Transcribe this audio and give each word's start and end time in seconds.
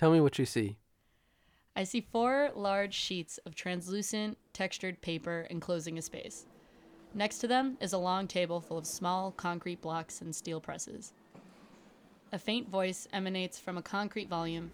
Tell 0.00 0.12
me 0.12 0.22
what 0.22 0.38
you 0.38 0.46
see. 0.46 0.78
I 1.76 1.84
see 1.84 2.00
four 2.00 2.52
large 2.54 2.94
sheets 2.94 3.36
of 3.44 3.54
translucent, 3.54 4.38
textured 4.54 5.02
paper 5.02 5.46
enclosing 5.50 5.98
a 5.98 6.00
space. 6.00 6.46
Next 7.12 7.36
to 7.40 7.46
them 7.46 7.76
is 7.82 7.92
a 7.92 7.98
long 7.98 8.26
table 8.26 8.62
full 8.62 8.78
of 8.78 8.86
small 8.86 9.30
concrete 9.32 9.82
blocks 9.82 10.22
and 10.22 10.34
steel 10.34 10.58
presses. 10.58 11.12
A 12.32 12.38
faint 12.38 12.70
voice 12.70 13.08
emanates 13.12 13.58
from 13.58 13.76
a 13.76 13.82
concrete 13.82 14.30
volume. 14.30 14.72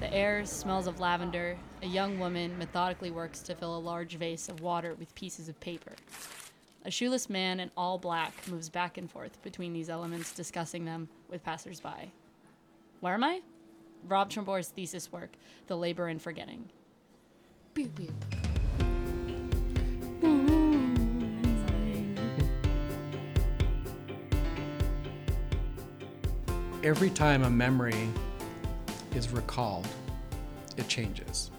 The 0.00 0.12
air 0.12 0.44
smells 0.44 0.86
of 0.86 1.00
lavender. 1.00 1.56
A 1.82 1.86
young 1.86 2.18
woman 2.18 2.58
methodically 2.58 3.10
works 3.10 3.40
to 3.40 3.54
fill 3.54 3.74
a 3.74 3.80
large 3.80 4.16
vase 4.16 4.50
of 4.50 4.60
water 4.60 4.94
with 4.96 5.14
pieces 5.14 5.48
of 5.48 5.58
paper. 5.60 5.92
A 6.84 6.90
shoeless 6.90 7.30
man 7.30 7.58
in 7.58 7.70
all 7.74 7.96
black 7.96 8.34
moves 8.48 8.68
back 8.68 8.98
and 8.98 9.10
forth 9.10 9.42
between 9.42 9.72
these 9.72 9.88
elements, 9.88 10.34
discussing 10.34 10.84
them 10.84 11.08
with 11.30 11.42
passersby. 11.42 12.12
Where 13.00 13.14
am 13.14 13.24
I? 13.24 13.40
Rob 14.06 14.30
Trumbour's 14.30 14.68
thesis 14.68 15.10
work, 15.12 15.30
The 15.66 15.76
Labor 15.76 16.08
in 16.08 16.18
Forgetting. 16.18 16.68
Boop, 17.74 17.90
boop. 17.90 18.38
every 26.84 27.10
time 27.10 27.42
a 27.42 27.50
memory 27.50 28.08
is 29.14 29.30
recalled, 29.30 29.86
it 30.76 30.88
changes 30.88 31.50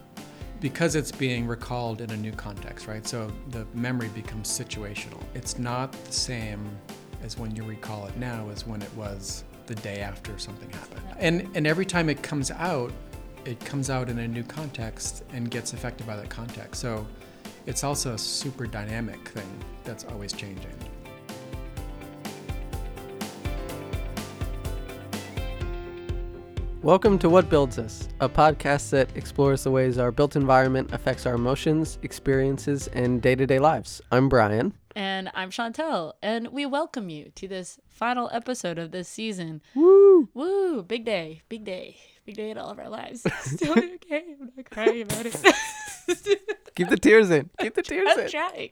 because 0.60 0.96
it's 0.96 1.12
being 1.12 1.46
recalled 1.46 2.02
in 2.02 2.10
a 2.10 2.18
new 2.18 2.32
context, 2.32 2.88
right? 2.88 3.06
So 3.06 3.32
the 3.50 3.66
memory 3.74 4.10
becomes 4.10 4.50
situational. 4.50 5.22
It's 5.34 5.60
not 5.60 5.92
the 5.92 6.12
same 6.12 6.68
as 7.24 7.38
when 7.38 7.56
you 7.56 7.64
recall 7.64 8.08
it 8.08 8.18
now 8.18 8.50
as 8.50 8.66
when 8.66 8.82
it 8.82 8.94
was 8.96 9.44
the 9.70 9.76
day 9.76 10.00
after 10.00 10.36
something 10.40 10.68
happened. 10.72 11.04
And 11.20 11.48
and 11.56 11.68
every 11.68 11.86
time 11.86 12.10
it 12.10 12.24
comes 12.24 12.50
out, 12.50 12.92
it 13.46 13.60
comes 13.60 13.92
out 13.92 14.10
in 14.10 14.18
a 14.18 14.28
new 14.28 14.42
context 14.42 15.24
and 15.32 15.52
gets 15.52 15.74
affected 15.74 16.08
by 16.08 16.16
that 16.16 16.28
context. 16.28 16.82
So 16.82 17.06
it's 17.68 17.84
also 17.84 18.16
a 18.16 18.18
super 18.18 18.66
dynamic 18.66 19.30
thing 19.30 19.48
that's 19.84 20.06
always 20.06 20.34
changing. 20.34 20.74
Welcome 26.82 27.20
to 27.20 27.30
What 27.30 27.48
Builds 27.52 27.78
Us, 27.78 28.10
a 28.22 28.28
podcast 28.28 28.90
that 28.90 29.16
explores 29.16 29.66
the 29.66 29.70
ways 29.70 30.00
our 30.00 30.12
built 30.12 30.36
environment 30.36 30.92
affects 30.94 31.28
our 31.28 31.36
emotions, 31.36 32.00
experiences, 32.02 32.88
and 32.88 33.22
day 33.22 33.36
to 33.36 33.46
day 33.46 33.60
lives. 33.60 34.02
I'm 34.12 34.30
Brian. 34.30 34.74
And 35.00 35.32
I'm 35.34 35.50
Chantel, 35.50 36.12
and 36.22 36.50
we 36.50 36.66
welcome 36.66 37.10
you 37.10 37.32
to 37.36 37.48
this 37.48 37.80
final 37.88 38.30
episode 38.34 38.78
of 38.78 38.92
this 38.92 39.08
season. 39.08 39.62
Woo! 39.74 40.28
Woo! 40.34 40.84
Big 40.84 41.06
day, 41.06 41.42
big 41.48 41.64
day, 41.64 41.96
big 42.26 42.36
day 42.36 42.50
in 42.50 42.58
all 42.58 42.70
of 42.70 42.80
our 42.80 42.90
lives. 42.90 43.26
Still 43.44 43.80
okay. 43.80 44.36
I'm 44.42 44.52
not 44.58 44.70
crying 44.70 45.04
about 45.04 45.26
it. 45.26 45.42
Keep 46.76 46.90
the 46.90 46.98
tears 46.98 47.30
in. 47.30 47.50
Keep 47.60 47.76
the 47.76 47.82
tears 47.82 48.08
I'm 48.10 48.20
in. 48.20 48.30
trying. 48.30 48.70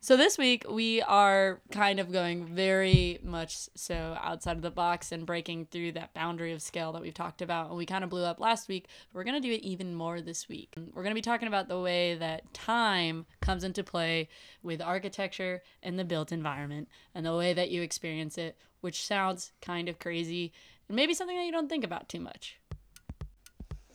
So 0.00 0.16
this 0.16 0.38
week 0.38 0.64
we 0.70 1.02
are 1.02 1.60
kind 1.72 1.98
of 1.98 2.12
going 2.12 2.46
very 2.46 3.18
much 3.22 3.68
so 3.74 4.16
outside 4.22 4.56
of 4.56 4.62
the 4.62 4.70
box 4.70 5.10
and 5.10 5.26
breaking 5.26 5.66
through 5.66 5.92
that 5.92 6.14
boundary 6.14 6.52
of 6.52 6.62
scale 6.62 6.92
that 6.92 7.02
we've 7.02 7.14
talked 7.14 7.42
about. 7.42 7.68
And 7.68 7.76
we 7.76 7.86
kind 7.86 8.04
of 8.04 8.10
blew 8.10 8.22
up 8.24 8.38
last 8.38 8.68
week, 8.68 8.86
but 9.12 9.18
we're 9.18 9.24
going 9.24 9.40
to 9.40 9.48
do 9.48 9.52
it 9.52 9.62
even 9.62 9.94
more 9.94 10.20
this 10.20 10.48
week. 10.48 10.72
We're 10.76 11.02
going 11.02 11.14
to 11.14 11.18
be 11.18 11.22
talking 11.22 11.48
about 11.48 11.68
the 11.68 11.80
way 11.80 12.14
that 12.14 12.52
time 12.54 13.26
comes 13.40 13.64
into 13.64 13.82
play 13.82 14.28
with 14.62 14.80
architecture 14.80 15.62
and 15.82 15.98
the 15.98 16.04
built 16.04 16.30
environment 16.30 16.88
and 17.14 17.26
the 17.26 17.36
way 17.36 17.52
that 17.54 17.70
you 17.70 17.82
experience 17.82 18.38
it, 18.38 18.56
which 18.82 19.04
sounds 19.04 19.52
kind 19.60 19.88
of 19.88 19.98
crazy 19.98 20.52
and 20.88 20.96
maybe 20.96 21.14
something 21.14 21.36
that 21.36 21.46
you 21.46 21.52
don't 21.52 21.68
think 21.68 21.84
about 21.84 22.08
too 22.08 22.20
much. 22.20 22.58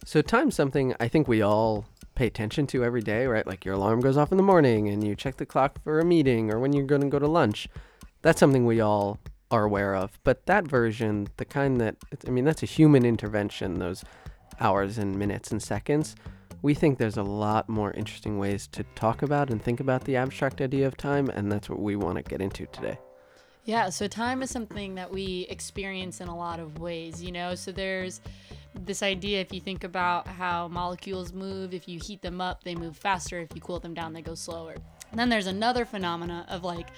So, 0.06 0.22
time's 0.22 0.56
something 0.56 0.96
I 1.00 1.08
think 1.08 1.28
we 1.28 1.42
all 1.42 1.86
pay 2.18 2.26
attention 2.26 2.66
to 2.68 2.84
every 2.84 3.02
day, 3.02 3.28
right? 3.28 3.46
Like 3.46 3.64
your 3.64 3.76
alarm 3.76 4.02
goes 4.02 4.18
off 4.18 4.32
in 4.32 4.38
the 4.38 4.44
morning 4.44 4.90
and 4.90 5.06
you 5.06 5.16
check 5.16 5.38
the 5.38 5.46
clock 5.46 5.82
for 5.84 6.00
a 6.00 6.06
meeting 6.06 6.52
or 6.52 6.60
when 6.60 6.74
you're 6.74 6.86
going 6.86 7.02
to 7.02 7.08
go 7.08 7.20
to 7.20 7.28
lunch. 7.28 7.70
That's 8.24 8.40
something 8.40 8.66
we 8.66 8.82
all 8.82 9.20
are 9.52 9.66
aware 9.66 9.96
of. 9.96 10.20
But 10.24 10.48
that 10.48 10.68
version, 10.68 11.28
the 11.38 11.46
kind 11.46 11.80
that, 11.80 11.96
I 12.28 12.32
mean, 12.32 12.44
that's 12.44 12.64
a 12.64 12.66
human 12.66 13.06
intervention, 13.06 13.78
those 13.78 14.04
hours 14.60 14.98
and 14.98 15.18
minutes 15.18 15.52
and 15.52 15.62
seconds. 15.62 16.16
We 16.64 16.74
think 16.74 16.98
there's 16.98 17.18
a 17.18 17.24
lot 17.24 17.70
more 17.70 17.92
interesting 17.92 18.40
ways 18.40 18.66
to 18.70 18.84
talk 18.96 19.22
about 19.22 19.52
and 19.52 19.62
think 19.62 19.80
about 19.80 20.04
the 20.06 20.16
abstract 20.16 20.60
idea 20.60 20.88
of 20.88 20.98
time, 20.98 21.30
and 21.30 21.52
that's 21.52 21.70
what 21.70 21.80
we 21.80 21.96
want 21.96 22.18
to 22.18 22.24
get 22.24 22.42
into 22.42 22.66
today. 22.66 22.98
Yeah, 23.64 23.90
so 23.90 24.08
time 24.08 24.42
is 24.42 24.50
something 24.50 24.96
that 24.96 25.12
we 25.12 25.46
experience 25.50 26.20
in 26.20 26.30
a 26.30 26.36
lot 26.36 26.60
of 26.60 26.80
ways, 26.80 27.22
you 27.22 27.32
know? 27.32 27.54
So 27.54 27.72
there's 27.72 28.22
this 28.86 29.04
idea 29.04 29.42
if 29.42 29.54
you 29.54 29.60
think 29.60 29.84
about 29.84 30.28
how 30.28 30.68
molecules 30.68 31.34
move, 31.34 31.74
if 31.74 31.88
you 31.88 32.00
heat 32.00 32.22
them 32.22 32.42
up, 32.42 32.64
they 32.64 32.76
move 32.76 32.98
faster, 32.98 33.40
if 33.40 33.50
you 33.54 33.62
cool 33.62 33.80
them 33.80 33.94
down, 33.94 34.14
they 34.14 34.22
go 34.22 34.36
slower. 34.36 34.76
And 35.12 35.20
then 35.20 35.30
there's 35.30 35.48
another 35.48 35.86
phenomena 35.86 36.46
of 36.50 36.64
like 36.64 36.90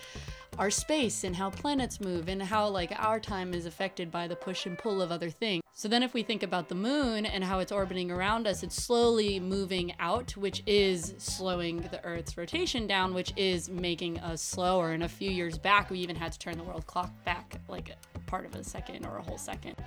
our 0.57 0.69
space 0.69 1.23
and 1.23 1.35
how 1.35 1.49
planets 1.49 2.01
move 2.01 2.27
and 2.27 2.41
how 2.41 2.67
like 2.67 2.91
our 2.97 3.19
time 3.19 3.53
is 3.53 3.65
affected 3.65 4.11
by 4.11 4.27
the 4.27 4.35
push 4.35 4.65
and 4.65 4.77
pull 4.77 5.01
of 5.01 5.11
other 5.11 5.29
things. 5.29 5.63
So 5.73 5.87
then 5.87 6.03
if 6.03 6.13
we 6.13 6.23
think 6.23 6.43
about 6.43 6.67
the 6.67 6.75
moon 6.75 7.25
and 7.25 7.41
how 7.41 7.59
it's 7.59 7.71
orbiting 7.71 8.11
around 8.11 8.47
us, 8.47 8.63
it's 8.63 8.75
slowly 8.75 9.39
moving 9.39 9.93
out, 9.99 10.35
which 10.35 10.61
is 10.65 11.15
slowing 11.17 11.77
the 11.91 12.03
Earth's 12.03 12.37
rotation 12.37 12.85
down, 12.85 13.13
which 13.13 13.31
is 13.37 13.69
making 13.69 14.19
us 14.19 14.41
slower. 14.41 14.91
And 14.91 15.03
a 15.03 15.07
few 15.07 15.31
years 15.31 15.57
back, 15.57 15.89
we 15.89 15.99
even 15.99 16.17
had 16.17 16.33
to 16.33 16.39
turn 16.39 16.57
the 16.57 16.63
world 16.65 16.85
clock 16.85 17.11
back 17.23 17.61
like 17.69 17.95
part 18.25 18.45
of 18.45 18.55
a 18.55 18.63
second 18.63 19.05
or 19.05 19.17
a 19.17 19.21
whole 19.21 19.37
second. 19.37 19.77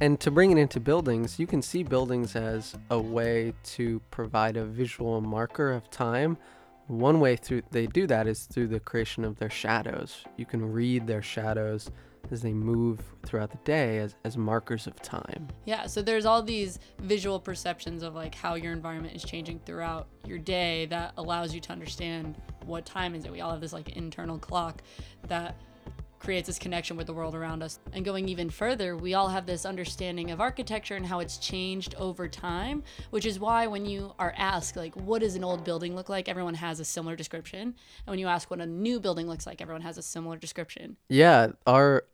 And 0.00 0.18
to 0.20 0.30
bring 0.30 0.50
it 0.50 0.56
into 0.56 0.80
buildings, 0.80 1.38
you 1.38 1.46
can 1.46 1.60
see 1.60 1.82
buildings 1.82 2.34
as 2.34 2.74
a 2.90 2.98
way 2.98 3.52
to 3.64 4.00
provide 4.10 4.56
a 4.56 4.64
visual 4.64 5.20
marker 5.20 5.72
of 5.72 5.90
time. 5.90 6.38
One 6.86 7.20
way 7.20 7.36
through 7.36 7.62
they 7.70 7.86
do 7.86 8.06
that 8.06 8.26
is 8.26 8.46
through 8.46 8.68
the 8.68 8.80
creation 8.80 9.26
of 9.26 9.38
their 9.38 9.50
shadows. 9.50 10.24
You 10.38 10.46
can 10.46 10.72
read 10.72 11.06
their 11.06 11.20
shadows 11.20 11.90
as 12.30 12.40
they 12.40 12.54
move 12.54 13.00
throughout 13.26 13.50
the 13.50 13.58
day 13.58 13.98
as, 13.98 14.16
as 14.24 14.38
markers 14.38 14.86
of 14.86 14.96
time. 15.02 15.48
Yeah, 15.66 15.86
so 15.86 16.00
there's 16.00 16.24
all 16.24 16.42
these 16.42 16.78
visual 17.00 17.38
perceptions 17.38 18.02
of 18.02 18.14
like 18.14 18.34
how 18.34 18.54
your 18.54 18.72
environment 18.72 19.14
is 19.14 19.22
changing 19.22 19.60
throughout 19.66 20.08
your 20.26 20.38
day 20.38 20.86
that 20.86 21.12
allows 21.18 21.54
you 21.54 21.60
to 21.60 21.72
understand 21.72 22.40
what 22.64 22.86
time 22.86 23.14
is 23.14 23.26
it. 23.26 23.32
We 23.32 23.42
all 23.42 23.50
have 23.50 23.60
this 23.60 23.74
like 23.74 23.90
internal 23.90 24.38
clock 24.38 24.82
that 25.28 25.56
creates 26.20 26.46
this 26.46 26.58
connection 26.58 26.96
with 26.96 27.06
the 27.06 27.12
world 27.12 27.34
around 27.34 27.62
us. 27.62 27.80
And 27.92 28.04
going 28.04 28.28
even 28.28 28.50
further, 28.50 28.96
we 28.96 29.14
all 29.14 29.28
have 29.28 29.46
this 29.46 29.66
understanding 29.66 30.30
of 30.30 30.40
architecture 30.40 30.94
and 30.94 31.06
how 31.06 31.18
it's 31.18 31.38
changed 31.38 31.94
over 31.96 32.28
time, 32.28 32.84
which 33.10 33.26
is 33.26 33.40
why 33.40 33.66
when 33.66 33.86
you 33.86 34.12
are 34.18 34.34
asked, 34.36 34.76
like, 34.76 34.94
what 34.94 35.20
does 35.22 35.34
an 35.34 35.42
old 35.42 35.64
building 35.64 35.96
look 35.96 36.08
like? 36.08 36.28
Everyone 36.28 36.54
has 36.54 36.78
a 36.78 36.84
similar 36.84 37.16
description. 37.16 37.60
And 37.60 38.06
when 38.06 38.18
you 38.18 38.28
ask 38.28 38.50
what 38.50 38.60
a 38.60 38.66
new 38.66 39.00
building 39.00 39.26
looks 39.26 39.46
like, 39.46 39.60
everyone 39.60 39.82
has 39.82 39.98
a 39.98 40.02
similar 40.02 40.36
description. 40.36 40.96
Yeah, 41.08 41.48
our 41.66 42.04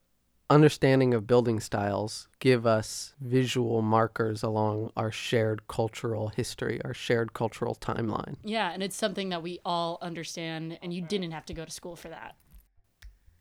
understanding 0.49 1.13
of 1.13 1.27
building 1.27 1.59
styles 1.59 2.29
give 2.39 2.67
us 2.67 3.15
visual 3.21 3.83
markers 3.83 4.45
along 4.45 4.93
our 4.97 5.11
shared 5.11 5.67
cultural 5.67 6.29
history, 6.29 6.81
our 6.85 6.95
shared 6.95 7.33
cultural 7.33 7.75
timeline. 7.75 8.37
Yeah, 8.45 8.71
and 8.71 8.83
it's 8.83 8.97
something 8.97 9.31
that 9.31 9.43
we 9.43 9.59
all 9.65 9.99
understand, 10.01 10.79
and 10.83 10.95
you 10.95 11.03
didn't 11.03 11.33
have 11.33 11.47
to 11.47 11.55
go 11.55 11.65
to 11.65 11.71
school 11.71 11.97
for 11.97 12.09
that. 12.09 12.37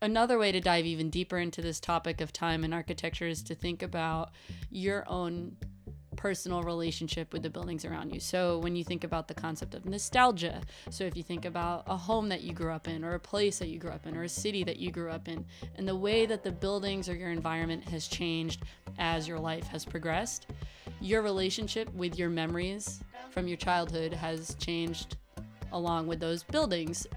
Another 0.06 0.38
way 0.38 0.52
to 0.52 0.60
dive 0.60 0.86
even 0.86 1.10
deeper 1.10 1.36
into 1.36 1.60
this 1.60 1.80
topic 1.80 2.20
of 2.20 2.32
time 2.32 2.62
and 2.62 2.72
architecture 2.72 3.26
is 3.26 3.42
to 3.42 3.56
think 3.56 3.82
about 3.82 4.30
your 4.70 5.02
own 5.08 5.56
personal 6.14 6.62
relationship 6.62 7.32
with 7.32 7.42
the 7.42 7.50
buildings 7.50 7.84
around 7.84 8.14
you. 8.14 8.20
So 8.20 8.60
when 8.60 8.76
you 8.76 8.84
think 8.84 9.02
about 9.02 9.26
the 9.26 9.34
concept 9.34 9.74
of 9.74 9.84
nostalgia, 9.84 10.60
so 10.90 11.02
if 11.02 11.16
you 11.16 11.24
think 11.24 11.44
about 11.44 11.82
a 11.88 11.96
home 11.96 12.28
that 12.28 12.42
you 12.42 12.52
grew 12.52 12.70
up 12.70 12.86
in, 12.86 13.02
or 13.02 13.14
a 13.14 13.18
place 13.18 13.58
that 13.58 13.66
you 13.66 13.80
grew 13.80 13.90
up 13.90 14.06
in, 14.06 14.16
or 14.16 14.22
a 14.22 14.28
city 14.28 14.62
that 14.62 14.76
you 14.76 14.92
grew 14.92 15.10
up 15.10 15.26
in, 15.26 15.44
and 15.74 15.88
the 15.88 15.96
way 15.96 16.24
that 16.24 16.44
the 16.44 16.52
buildings 16.52 17.08
or 17.08 17.16
your 17.16 17.32
environment 17.32 17.82
has 17.88 18.06
changed 18.06 18.62
as 19.00 19.26
your 19.26 19.40
life 19.40 19.66
has 19.66 19.84
progressed, 19.84 20.46
your 21.00 21.20
relationship 21.20 21.92
with 21.94 22.16
your 22.16 22.30
memories 22.30 23.00
from 23.30 23.48
your 23.48 23.56
childhood 23.56 24.12
has 24.12 24.54
changed 24.60 25.16
along 25.72 26.06
with 26.06 26.20
those 26.20 26.44
buildings. 26.44 27.08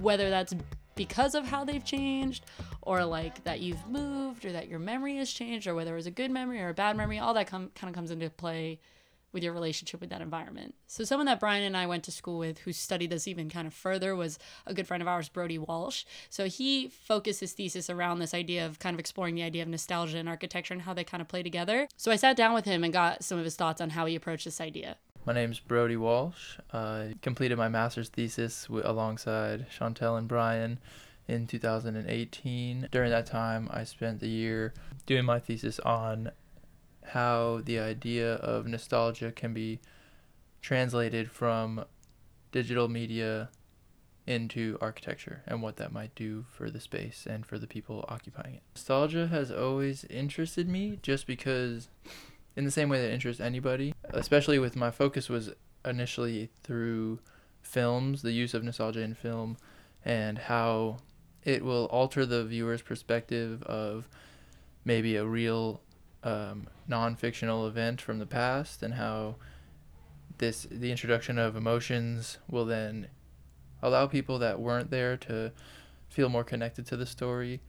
Whether 0.00 0.30
that's 0.30 0.54
because 0.96 1.34
of 1.34 1.46
how 1.46 1.64
they've 1.64 1.84
changed 1.84 2.44
or 2.82 3.04
like 3.04 3.44
that 3.44 3.60
you've 3.60 3.86
moved 3.86 4.44
or 4.44 4.52
that 4.52 4.68
your 4.68 4.80
memory 4.80 5.16
has 5.16 5.30
changed 5.30 5.68
or 5.68 5.74
whether 5.74 5.92
it 5.92 5.96
was 5.96 6.06
a 6.06 6.10
good 6.10 6.30
memory 6.30 6.60
or 6.60 6.70
a 6.70 6.74
bad 6.74 6.96
memory 6.96 7.18
all 7.18 7.34
that 7.34 7.46
com- 7.46 7.70
kind 7.74 7.88
of 7.88 7.94
comes 7.94 8.10
into 8.10 8.28
play 8.30 8.80
with 9.32 9.42
your 9.42 9.52
relationship 9.52 10.00
with 10.00 10.08
that 10.08 10.22
environment. 10.22 10.74
So 10.86 11.04
someone 11.04 11.26
that 11.26 11.38
brian 11.38 11.62
and 11.62 11.76
i 11.76 11.86
went 11.86 12.04
to 12.04 12.10
school 12.10 12.38
with 12.38 12.58
who 12.60 12.72
studied 12.72 13.10
this 13.10 13.28
even 13.28 13.50
kind 13.50 13.66
of 13.66 13.74
further 13.74 14.16
was 14.16 14.38
a 14.66 14.72
good 14.72 14.86
friend 14.86 15.02
of 15.02 15.08
ours 15.08 15.28
brody 15.28 15.58
walsh. 15.58 16.04
So 16.30 16.46
he 16.46 16.88
focused 16.88 17.40
his 17.40 17.52
thesis 17.52 17.90
around 17.90 18.18
this 18.18 18.32
idea 18.32 18.64
of 18.64 18.78
kind 18.78 18.94
of 18.94 19.00
exploring 19.00 19.34
the 19.34 19.42
idea 19.42 19.62
of 19.62 19.68
nostalgia 19.68 20.18
and 20.18 20.28
architecture 20.28 20.72
and 20.72 20.82
how 20.82 20.94
they 20.94 21.04
kind 21.04 21.20
of 21.20 21.28
play 21.28 21.42
together. 21.42 21.86
So 21.96 22.10
i 22.10 22.16
sat 22.16 22.36
down 22.36 22.54
with 22.54 22.64
him 22.64 22.82
and 22.82 22.92
got 22.92 23.22
some 23.22 23.38
of 23.38 23.44
his 23.44 23.56
thoughts 23.56 23.80
on 23.80 23.90
how 23.90 24.06
he 24.06 24.14
approached 24.14 24.46
this 24.46 24.60
idea 24.60 24.96
my 25.26 25.32
name's 25.32 25.58
Brody 25.58 25.96
Walsh. 25.96 26.56
I 26.72 27.14
completed 27.20 27.58
my 27.58 27.68
master's 27.68 28.08
thesis 28.08 28.66
w- 28.66 28.82
alongside 28.86 29.66
Chantel 29.68 30.16
and 30.16 30.28
Brian 30.28 30.78
in 31.26 31.48
2018. 31.48 32.88
During 32.92 33.10
that 33.10 33.26
time, 33.26 33.68
I 33.72 33.82
spent 33.82 34.20
the 34.20 34.28
year 34.28 34.72
doing 35.04 35.24
my 35.24 35.40
thesis 35.40 35.80
on 35.80 36.30
how 37.06 37.60
the 37.64 37.80
idea 37.80 38.34
of 38.34 38.68
nostalgia 38.68 39.32
can 39.32 39.52
be 39.52 39.80
translated 40.62 41.28
from 41.28 41.84
digital 42.52 42.86
media 42.86 43.48
into 44.28 44.78
architecture 44.80 45.42
and 45.46 45.60
what 45.60 45.76
that 45.76 45.92
might 45.92 46.14
do 46.14 46.44
for 46.50 46.70
the 46.70 46.80
space 46.80 47.26
and 47.28 47.44
for 47.44 47.58
the 47.58 47.66
people 47.66 48.04
occupying 48.08 48.54
it. 48.54 48.62
Nostalgia 48.76 49.26
has 49.26 49.50
always 49.50 50.04
interested 50.04 50.68
me 50.68 51.00
just 51.02 51.26
because 51.26 51.88
in 52.56 52.64
the 52.64 52.70
same 52.70 52.88
way 52.88 53.00
that 53.02 53.12
interests 53.12 53.40
anybody, 53.40 53.94
especially 54.10 54.58
with 54.58 54.76
my 54.76 54.90
focus 54.90 55.28
was 55.28 55.52
initially 55.84 56.50
through 56.62 57.20
films, 57.62 58.22
the 58.22 58.32
use 58.32 58.54
of 58.54 58.64
nostalgia 58.64 59.00
in 59.00 59.14
film 59.14 59.56
and 60.04 60.38
how 60.38 60.98
it 61.44 61.64
will 61.64 61.86
alter 61.86 62.26
the 62.26 62.44
viewer's 62.44 62.82
perspective 62.82 63.62
of 63.64 64.08
maybe 64.84 65.16
a 65.16 65.24
real 65.24 65.80
um, 66.22 66.68
non-fictional 66.88 67.66
event 67.66 68.00
from 68.00 68.18
the 68.18 68.26
past 68.26 68.82
and 68.82 68.94
how 68.94 69.36
this 70.38 70.66
the 70.70 70.90
introduction 70.90 71.38
of 71.38 71.56
emotions 71.56 72.38
will 72.50 72.64
then 72.64 73.08
allow 73.82 74.06
people 74.06 74.38
that 74.38 74.60
weren't 74.60 74.90
there 74.90 75.16
to 75.16 75.52
feel 76.08 76.28
more 76.28 76.44
connected 76.44 76.86
to 76.86 76.96
the 76.96 77.06
story 77.06 77.60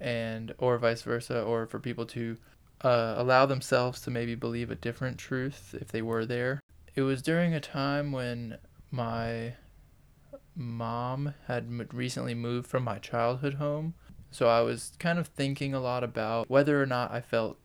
and 0.00 0.54
or 0.58 0.78
vice 0.78 1.02
versa 1.02 1.42
or 1.42 1.66
for 1.66 1.78
people 1.78 2.06
to 2.06 2.36
uh, 2.82 3.14
allow 3.16 3.46
themselves 3.46 4.00
to 4.00 4.10
maybe 4.10 4.34
believe 4.34 4.70
a 4.70 4.74
different 4.74 5.18
truth 5.18 5.74
if 5.80 5.88
they 5.88 6.02
were 6.02 6.24
there 6.24 6.60
it 6.94 7.02
was 7.02 7.22
during 7.22 7.54
a 7.54 7.60
time 7.60 8.12
when 8.12 8.56
my 8.90 9.54
mom 10.56 11.34
had 11.46 11.92
recently 11.94 12.34
moved 12.34 12.66
from 12.66 12.82
my 12.82 12.98
childhood 12.98 13.54
home 13.54 13.94
so 14.30 14.48
i 14.48 14.60
was 14.60 14.92
kind 14.98 15.18
of 15.18 15.26
thinking 15.28 15.74
a 15.74 15.80
lot 15.80 16.02
about 16.02 16.48
whether 16.50 16.82
or 16.82 16.86
not 16.86 17.10
i 17.10 17.20
felt 17.20 17.58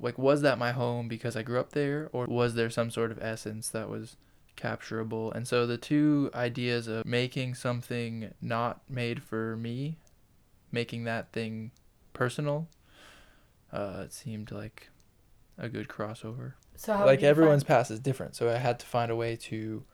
like 0.00 0.18
was 0.18 0.42
that 0.42 0.58
my 0.58 0.72
home 0.72 1.08
because 1.08 1.36
i 1.36 1.42
grew 1.42 1.58
up 1.58 1.72
there 1.72 2.08
or 2.12 2.26
was 2.26 2.54
there 2.54 2.70
some 2.70 2.90
sort 2.90 3.10
of 3.10 3.18
essence 3.22 3.68
that 3.68 3.88
was 3.88 4.16
capturable. 4.56 5.32
And 5.32 5.46
so 5.46 5.66
the 5.66 5.78
two 5.78 6.30
ideas 6.34 6.88
of 6.88 7.04
making 7.04 7.54
something 7.54 8.32
not 8.40 8.82
made 8.88 9.22
for 9.22 9.56
me, 9.56 9.98
making 10.70 11.04
that 11.04 11.32
thing 11.32 11.70
personal, 12.12 12.68
uh, 13.74 14.02
it 14.04 14.12
seemed 14.12 14.52
like 14.52 14.88
a 15.58 15.68
good 15.68 15.88
crossover. 15.88 16.54
So 16.76 16.94
how 16.94 17.06
like 17.06 17.22
everyone's 17.22 17.62
find- 17.62 17.78
past 17.78 17.90
is 17.90 18.00
different, 18.00 18.36
so 18.36 18.48
I 18.48 18.56
had 18.56 18.78
to 18.80 18.86
find 18.86 19.10
a 19.10 19.16
way 19.16 19.36
to 19.36 19.84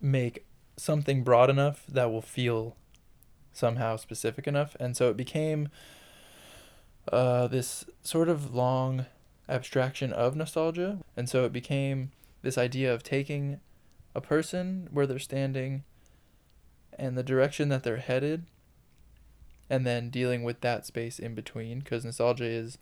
make 0.00 0.46
something 0.76 1.22
broad 1.22 1.50
enough 1.50 1.84
that 1.86 2.10
will 2.10 2.22
feel 2.22 2.76
somehow 3.52 3.96
specific 3.96 4.46
enough, 4.46 4.76
and 4.80 4.96
so 4.96 5.10
it 5.10 5.16
became 5.16 5.68
uh, 7.12 7.46
this 7.46 7.84
sort 8.02 8.28
of 8.28 8.54
long 8.54 9.06
abstraction 9.48 10.12
of 10.12 10.34
nostalgia, 10.34 10.98
and 11.16 11.28
so 11.28 11.44
it 11.44 11.52
became 11.52 12.12
this 12.42 12.56
idea 12.56 12.92
of 12.92 13.02
taking 13.02 13.60
a 14.14 14.20
person 14.20 14.88
where 14.90 15.06
they're 15.06 15.18
standing 15.18 15.84
and 16.98 17.16
the 17.16 17.22
direction 17.22 17.68
that 17.68 17.82
they're 17.82 17.98
headed 17.98 18.46
and 19.68 19.86
then 19.86 20.10
dealing 20.10 20.42
with 20.42 20.60
that 20.62 20.84
space 20.84 21.18
in 21.18 21.34
between 21.34 21.78
because 21.78 22.04
nostalgia 22.04 22.44
is 22.44 22.78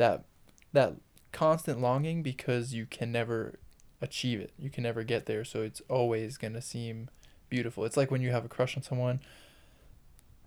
that 0.00 0.24
that 0.72 0.94
constant 1.30 1.80
longing 1.80 2.22
because 2.22 2.72
you 2.74 2.86
can 2.86 3.12
never 3.12 3.58
achieve 4.00 4.40
it 4.40 4.52
you 4.58 4.70
can 4.70 4.82
never 4.82 5.04
get 5.04 5.26
there 5.26 5.44
so 5.44 5.60
it's 5.62 5.82
always 5.88 6.36
going 6.38 6.54
to 6.54 6.62
seem 6.62 7.08
beautiful 7.50 7.84
it's 7.84 7.96
like 7.96 8.10
when 8.10 8.22
you 8.22 8.30
have 8.30 8.44
a 8.44 8.48
crush 8.48 8.76
on 8.76 8.82
someone 8.82 9.20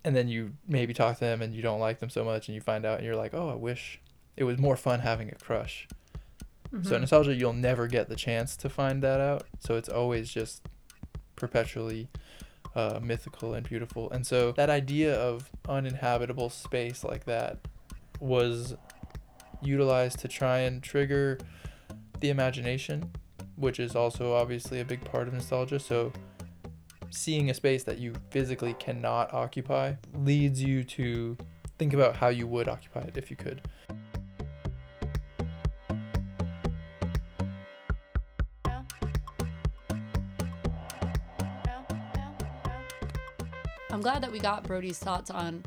and 0.04 0.14
then 0.14 0.28
you 0.28 0.52
maybe 0.66 0.92
talk 0.92 1.14
to 1.14 1.20
them 1.20 1.40
and 1.40 1.54
you 1.54 1.62
don't 1.62 1.80
like 1.80 2.00
them 2.00 2.10
so 2.10 2.24
much 2.24 2.48
and 2.48 2.54
you 2.54 2.60
find 2.60 2.84
out 2.84 2.98
and 2.98 3.06
you're 3.06 3.16
like 3.16 3.32
oh 3.32 3.48
i 3.48 3.54
wish 3.54 4.00
it 4.36 4.44
was 4.44 4.58
more 4.58 4.76
fun 4.76 5.00
having 5.00 5.28
a 5.30 5.34
crush 5.36 5.86
so 6.82 6.96
Mhm. 6.96 7.00
nostalgia, 7.02 7.34
you'll 7.34 7.52
never 7.52 7.86
get 7.86 8.08
the 8.08 8.16
chance 8.16 8.56
to 8.56 8.68
find 8.68 9.00
that 9.04 9.20
out. 9.20 9.44
So 9.60 9.76
it's 9.76 9.88
always 9.88 10.28
just 10.28 10.66
perpetually 11.36 12.08
uh, 12.74 12.98
mythical 13.00 13.54
and 13.54 13.64
beautiful. 13.68 14.10
And 14.10 14.26
so 14.26 14.50
that 14.52 14.70
idea 14.70 15.14
of 15.14 15.52
uninhabitable 15.68 16.50
space 16.50 17.04
like 17.04 17.26
that 17.26 17.58
was 18.18 18.74
utilized 19.64 20.18
to 20.20 20.28
try 20.28 20.58
and 20.60 20.82
trigger 20.82 21.38
the 22.20 22.30
imagination, 22.30 23.10
which 23.56 23.80
is 23.80 23.96
also 23.96 24.34
obviously 24.34 24.80
a 24.80 24.84
big 24.84 25.04
part 25.04 25.28
of 25.28 25.34
nostalgia. 25.34 25.78
So 25.78 26.12
seeing 27.10 27.50
a 27.50 27.54
space 27.54 27.84
that 27.84 27.98
you 27.98 28.12
physically 28.30 28.74
cannot 28.74 29.32
occupy 29.32 29.94
leads 30.14 30.62
you 30.62 30.84
to 30.84 31.36
think 31.78 31.92
about 31.92 32.16
how 32.16 32.28
you 32.28 32.46
would 32.46 32.68
occupy 32.68 33.00
it 33.00 33.16
if 33.16 33.30
you 33.30 33.36
could. 33.36 33.62
I'm 43.90 44.00
glad 44.00 44.22
that 44.22 44.32
we 44.32 44.40
got 44.40 44.64
Brody's 44.64 44.98
thoughts 44.98 45.30
on 45.30 45.64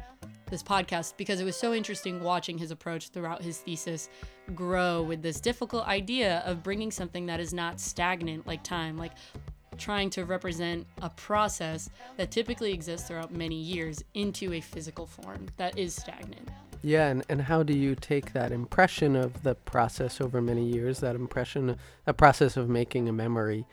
this 0.49 0.63
podcast 0.63 1.13
because 1.17 1.39
it 1.39 1.45
was 1.45 1.55
so 1.55 1.73
interesting 1.73 2.21
watching 2.21 2.57
his 2.57 2.71
approach 2.71 3.09
throughout 3.09 3.41
his 3.41 3.59
thesis 3.59 4.09
grow 4.55 5.03
with 5.03 5.21
this 5.21 5.39
difficult 5.39 5.87
idea 5.87 6.41
of 6.45 6.63
bringing 6.63 6.91
something 6.91 7.25
that 7.25 7.39
is 7.39 7.53
not 7.53 7.79
stagnant 7.79 8.47
like 8.47 8.63
time, 8.63 8.97
like 8.97 9.13
trying 9.77 10.09
to 10.09 10.25
represent 10.25 10.85
a 11.01 11.09
process 11.09 11.89
that 12.17 12.31
typically 12.31 12.73
exists 12.73 13.07
throughout 13.07 13.31
many 13.31 13.55
years 13.55 14.03
into 14.13 14.53
a 14.53 14.61
physical 14.61 15.05
form 15.05 15.45
that 15.57 15.77
is 15.77 15.95
stagnant. 15.95 16.49
Yeah, 16.83 17.07
and, 17.07 17.23
and 17.29 17.41
how 17.41 17.63
do 17.63 17.73
you 17.73 17.95
take 17.95 18.33
that 18.33 18.51
impression 18.51 19.15
of 19.15 19.43
the 19.43 19.55
process 19.55 20.21
over 20.21 20.41
many 20.41 20.65
years, 20.65 20.99
that 20.99 21.15
impression, 21.15 21.75
that 22.05 22.17
process 22.17 22.55
of 22.55 22.69
making 22.69 23.09
a 23.09 23.13
memory, 23.13 23.65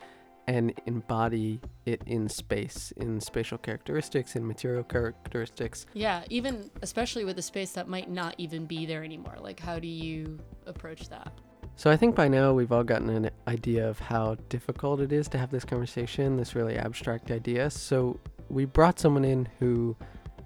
and 0.47 0.73
embody 0.85 1.59
it 1.85 2.01
in 2.05 2.29
space, 2.29 2.93
in 2.97 3.19
spatial 3.19 3.57
characteristics, 3.57 4.35
in 4.35 4.45
material 4.45 4.83
characteristics? 4.83 5.85
Yeah, 5.93 6.23
even 6.29 6.69
especially 6.81 7.25
with 7.25 7.37
a 7.39 7.41
space 7.41 7.71
that 7.71 7.87
might 7.87 8.09
not 8.09 8.35
even 8.37 8.65
be 8.65 8.85
there 8.85 9.03
anymore. 9.03 9.35
Like, 9.39 9.59
how 9.59 9.79
do 9.79 9.87
you 9.87 10.39
approach 10.65 11.09
that? 11.09 11.33
So 11.77 11.91
I 11.91 11.97
think 11.97 12.15
by 12.15 12.27
now 12.27 12.53
we've 12.53 12.71
all 12.71 12.83
gotten 12.83 13.09
an 13.09 13.29
idea 13.47 13.89
of 13.89 13.99
how 13.99 14.35
difficult 14.49 15.01
it 15.01 15.11
is 15.11 15.27
to 15.29 15.37
have 15.37 15.51
this 15.51 15.65
conversation, 15.65 16.37
this 16.37 16.55
really 16.55 16.77
abstract 16.77 17.31
idea. 17.31 17.69
So 17.69 18.19
we 18.49 18.65
brought 18.65 18.99
someone 18.99 19.25
in 19.25 19.49
who 19.59 19.97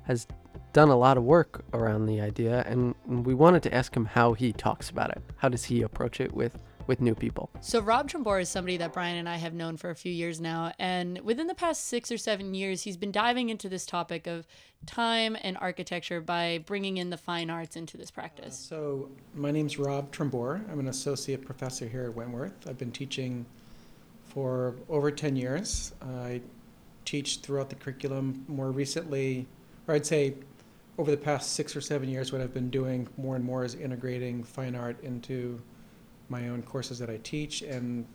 has 0.03 0.25
done 0.73 0.89
a 0.89 0.95
lot 0.95 1.17
of 1.17 1.23
work 1.23 1.65
around 1.73 2.05
the 2.05 2.21
idea, 2.21 2.63
and 2.65 2.95
we 3.05 3.33
wanted 3.33 3.61
to 3.63 3.73
ask 3.73 3.95
him 3.95 4.05
how 4.05 4.33
he 4.33 4.53
talks 4.53 4.89
about 4.89 5.11
it. 5.11 5.21
How 5.37 5.49
does 5.49 5.65
he 5.65 5.81
approach 5.81 6.19
it 6.19 6.33
with 6.33 6.57
with 6.89 6.99
new 6.99 7.13
people? 7.13 7.51
So 7.61 7.79
Rob 7.79 8.09
Trumbour 8.09 8.39
is 8.39 8.49
somebody 8.49 8.75
that 8.77 8.91
Brian 8.91 9.15
and 9.15 9.29
I 9.29 9.37
have 9.37 9.53
known 9.53 9.77
for 9.77 9.91
a 9.91 9.95
few 9.95 10.11
years 10.11 10.41
now, 10.41 10.73
and 10.79 11.19
within 11.19 11.45
the 11.45 11.53
past 11.53 11.85
six 11.85 12.11
or 12.11 12.17
seven 12.17 12.55
years, 12.55 12.81
he's 12.81 12.97
been 12.97 13.11
diving 13.11 13.49
into 13.49 13.69
this 13.69 13.85
topic 13.85 14.25
of 14.25 14.47
time 14.87 15.37
and 15.43 15.55
architecture 15.61 16.19
by 16.19 16.63
bringing 16.65 16.97
in 16.97 17.11
the 17.11 17.17
fine 17.17 17.51
arts 17.51 17.75
into 17.75 17.95
this 17.95 18.09
practice. 18.09 18.57
So, 18.57 19.09
my 19.35 19.51
name's 19.51 19.77
Rob 19.77 20.11
Trumbour. 20.11 20.61
I'm 20.71 20.79
an 20.79 20.87
associate 20.87 21.45
professor 21.45 21.87
here 21.87 22.05
at 22.05 22.13
Wentworth. 22.15 22.67
I've 22.67 22.79
been 22.79 22.91
teaching 22.91 23.45
for 24.25 24.75
over 24.89 25.11
10 25.11 25.35
years. 25.35 25.93
I 26.01 26.41
teach 27.05 27.37
throughout 27.37 27.69
the 27.69 27.75
curriculum. 27.75 28.43
More 28.47 28.71
recently, 28.71 29.47
or 29.87 29.93
I'd 29.93 30.07
say 30.07 30.33
over 30.97 31.11
the 31.11 31.17
past 31.17 31.53
six 31.53 31.75
or 31.75 31.81
seven 31.81 32.09
years, 32.09 32.31
what 32.31 32.41
I've 32.41 32.53
been 32.53 32.71
doing 32.71 33.07
more 33.15 33.35
and 33.35 33.45
more 33.45 33.63
is 33.63 33.75
integrating 33.75 34.43
fine 34.43 34.75
art 34.75 35.01
into 35.03 35.61
my 36.29 36.49
own 36.49 36.61
courses 36.63 36.99
that 36.99 37.09
I 37.09 37.17
teach. 37.17 37.61
And 37.61 38.05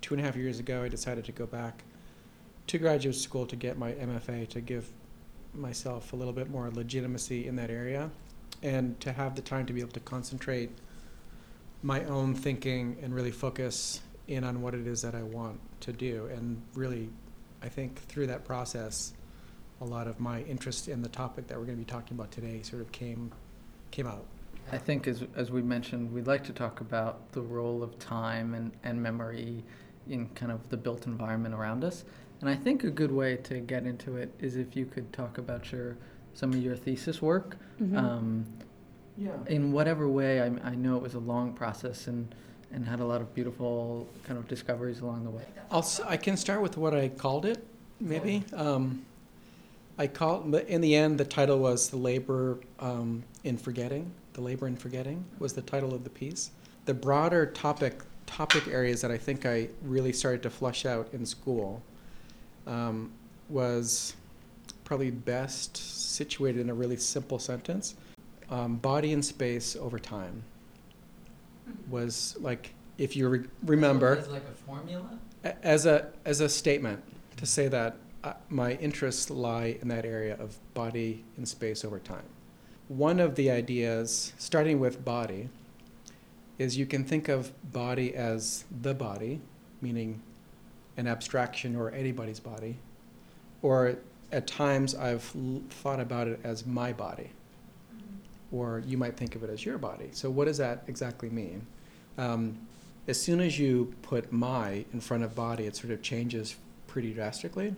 two 0.00 0.14
and 0.14 0.20
a 0.20 0.24
half 0.24 0.36
years 0.36 0.58
ago, 0.58 0.82
I 0.82 0.88
decided 0.88 1.24
to 1.24 1.32
go 1.32 1.46
back 1.46 1.82
to 2.66 2.78
graduate 2.78 3.16
school 3.16 3.46
to 3.46 3.56
get 3.56 3.78
my 3.78 3.92
MFA 3.92 4.48
to 4.48 4.60
give 4.60 4.90
myself 5.52 6.12
a 6.12 6.16
little 6.16 6.32
bit 6.32 6.50
more 6.50 6.70
legitimacy 6.70 7.46
in 7.46 7.56
that 7.56 7.70
area 7.70 8.10
and 8.62 8.98
to 9.00 9.12
have 9.12 9.36
the 9.36 9.42
time 9.42 9.66
to 9.66 9.72
be 9.72 9.80
able 9.80 9.92
to 9.92 10.00
concentrate 10.00 10.70
my 11.82 12.02
own 12.04 12.34
thinking 12.34 12.96
and 13.02 13.14
really 13.14 13.30
focus 13.30 14.00
in 14.26 14.42
on 14.42 14.62
what 14.62 14.74
it 14.74 14.86
is 14.86 15.02
that 15.02 15.14
I 15.14 15.22
want 15.22 15.60
to 15.80 15.92
do. 15.92 16.26
And 16.34 16.62
really, 16.74 17.10
I 17.62 17.68
think 17.68 17.98
through 18.08 18.28
that 18.28 18.44
process, 18.44 19.12
a 19.80 19.84
lot 19.84 20.06
of 20.06 20.18
my 20.18 20.42
interest 20.42 20.88
in 20.88 21.02
the 21.02 21.08
topic 21.08 21.46
that 21.48 21.58
we're 21.58 21.66
going 21.66 21.78
to 21.78 21.84
be 21.84 21.90
talking 21.90 22.16
about 22.16 22.30
today 22.30 22.62
sort 22.62 22.80
of 22.80 22.90
came 22.92 23.32
came 23.90 24.06
out. 24.06 24.24
I 24.72 24.78
think, 24.78 25.06
as, 25.06 25.22
as 25.36 25.50
we 25.50 25.62
mentioned, 25.62 26.12
we'd 26.12 26.26
like 26.26 26.42
to 26.44 26.52
talk 26.52 26.80
about 26.80 27.30
the 27.32 27.42
role 27.42 27.82
of 27.82 27.98
time 27.98 28.54
and, 28.54 28.72
and 28.82 29.00
memory 29.02 29.62
in 30.08 30.28
kind 30.30 30.50
of 30.52 30.68
the 30.70 30.76
built 30.76 31.06
environment 31.06 31.54
around 31.54 31.84
us. 31.84 32.04
And 32.40 32.50
I 32.50 32.54
think 32.56 32.84
a 32.84 32.90
good 32.90 33.12
way 33.12 33.36
to 33.36 33.60
get 33.60 33.84
into 33.86 34.16
it 34.16 34.32
is 34.40 34.56
if 34.56 34.74
you 34.76 34.84
could 34.86 35.12
talk 35.12 35.38
about 35.38 35.70
your 35.72 35.96
some 36.34 36.52
of 36.52 36.60
your 36.60 36.74
thesis 36.76 37.22
work. 37.22 37.56
Um, 37.94 38.44
Yeah. 39.16 39.30
in 39.46 39.70
whatever 39.70 40.08
way, 40.08 40.40
I, 40.40 40.46
I 40.64 40.74
know 40.74 40.96
it 40.96 41.02
was 41.02 41.14
a 41.14 41.20
long 41.20 41.52
process 41.52 42.08
and, 42.08 42.34
and 42.72 42.84
had 42.88 42.98
a 42.98 43.04
lot 43.04 43.20
of 43.20 43.32
beautiful 43.34 44.08
kind 44.24 44.36
of 44.36 44.48
discoveries 44.48 44.98
along 45.00 45.22
the 45.22 45.30
way. 45.30 45.44
I'll, 45.70 45.78
s- 45.78 46.00
I 46.00 46.16
can 46.16 46.36
start 46.36 46.60
with 46.60 46.76
what 46.76 46.92
I 46.92 47.08
called 47.08 47.44
it, 47.46 47.64
maybe. 48.00 48.42
Um, 48.52 49.04
I 49.96 50.08
call, 50.08 50.40
but 50.40 50.66
in 50.66 50.80
the 50.80 50.96
end, 50.96 51.18
the 51.18 51.24
title 51.24 51.60
was 51.60 51.88
"The 51.90 51.96
Labor 51.98 52.58
um, 52.80 53.22
in 53.44 53.56
Forgetting," 53.56 54.10
The 54.34 54.40
Labor 54.40 54.66
in 54.66 54.76
Forgetting 54.76 55.24
was 55.38 55.52
the 55.52 55.62
title 55.62 55.94
of 55.94 56.04
the 56.04 56.10
piece. 56.10 56.50
The 56.84 56.94
broader 56.94 57.46
topic 57.46 58.02
topic 58.26 58.66
areas 58.68 59.00
that 59.02 59.10
I 59.10 59.18
think 59.18 59.46
I 59.46 59.68
really 59.82 60.12
started 60.12 60.42
to 60.44 60.50
flush 60.50 60.86
out 60.86 61.08
in 61.12 61.24
school 61.26 61.82
um, 62.66 63.12
was 63.48 64.16
probably 64.84 65.10
best 65.10 65.76
situated 65.76 66.60
in 66.60 66.70
a 66.70 66.74
really 66.74 66.96
simple 66.96 67.38
sentence. 67.38 67.94
Um, 68.50 68.76
body 68.76 69.12
and 69.12 69.24
space 69.24 69.76
over 69.76 69.98
time 69.98 70.42
was 71.88 72.36
like, 72.40 72.74
if 72.98 73.14
you 73.16 73.28
re- 73.28 73.44
remember, 73.64 74.16
As 74.16 74.28
like 74.28 74.44
a 74.44 74.54
formula? 74.66 75.18
as 75.62 75.86
a 75.86 76.08
as 76.24 76.40
a 76.40 76.48
statement 76.48 77.02
to 77.36 77.46
say 77.46 77.68
that 77.68 77.96
uh, 78.24 78.32
my 78.48 78.72
interests 78.74 79.30
lie 79.30 79.78
in 79.80 79.88
that 79.88 80.04
area 80.04 80.36
of 80.40 80.56
body 80.74 81.24
and 81.36 81.46
space 81.46 81.84
over 81.84 81.98
time. 81.98 82.24
One 82.88 83.18
of 83.18 83.34
the 83.34 83.50
ideas, 83.50 84.34
starting 84.36 84.78
with 84.78 85.04
body, 85.04 85.48
is 86.58 86.76
you 86.76 86.86
can 86.86 87.04
think 87.04 87.28
of 87.28 87.52
body 87.72 88.14
as 88.14 88.64
the 88.82 88.94
body, 88.94 89.40
meaning 89.80 90.20
an 90.96 91.06
abstraction 91.06 91.76
or 91.76 91.90
anybody's 91.90 92.40
body, 92.40 92.76
or 93.62 93.96
at 94.30 94.46
times 94.46 94.94
I've 94.94 95.22
thought 95.70 95.98
about 95.98 96.28
it 96.28 96.40
as 96.44 96.66
my 96.66 96.92
body, 96.92 97.30
or 98.52 98.82
you 98.86 98.98
might 98.98 99.16
think 99.16 99.34
of 99.34 99.42
it 99.42 99.50
as 99.50 99.64
your 99.64 99.78
body. 99.78 100.10
So, 100.12 100.30
what 100.30 100.44
does 100.44 100.58
that 100.58 100.84
exactly 100.86 101.30
mean? 101.30 101.66
Um, 102.18 102.58
as 103.08 103.20
soon 103.20 103.40
as 103.40 103.58
you 103.58 103.94
put 104.02 104.30
my 104.30 104.84
in 104.92 105.00
front 105.00 105.24
of 105.24 105.34
body, 105.34 105.64
it 105.64 105.74
sort 105.74 105.92
of 105.92 106.02
changes 106.02 106.56
pretty 106.86 107.12
drastically. 107.12 107.74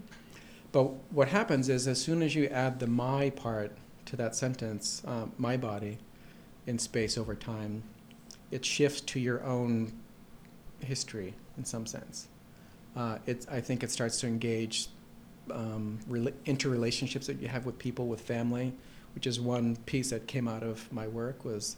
But 0.72 0.84
what 1.12 1.28
happens 1.28 1.68
is, 1.68 1.86
as 1.86 2.00
soon 2.00 2.22
as 2.22 2.34
you 2.34 2.46
add 2.48 2.80
the 2.80 2.86
my 2.86 3.30
part 3.30 3.76
to 4.06 4.16
that 4.16 4.34
sentence, 4.34 5.02
um, 5.06 5.32
my 5.38 5.56
body, 5.56 5.98
in 6.66 6.78
space 6.78 7.16
over 7.16 7.34
time, 7.34 7.82
it 8.50 8.64
shifts 8.64 9.00
to 9.00 9.20
your 9.20 9.42
own 9.44 9.92
history 10.80 11.34
in 11.56 11.64
some 11.64 11.86
sense. 11.86 12.28
Uh, 12.96 13.18
it's, 13.26 13.46
I 13.48 13.60
think 13.60 13.82
it 13.82 13.90
starts 13.90 14.20
to 14.20 14.26
engage 14.26 14.88
um, 15.50 15.98
rela- 16.08 16.32
interrelationships 16.44 17.26
that 17.26 17.40
you 17.40 17.48
have 17.48 17.66
with 17.66 17.78
people, 17.78 18.06
with 18.06 18.20
family, 18.20 18.72
which 19.14 19.26
is 19.26 19.40
one 19.40 19.76
piece 19.86 20.10
that 20.10 20.26
came 20.26 20.48
out 20.48 20.62
of 20.62 20.90
my 20.92 21.06
work 21.06 21.44
was 21.44 21.76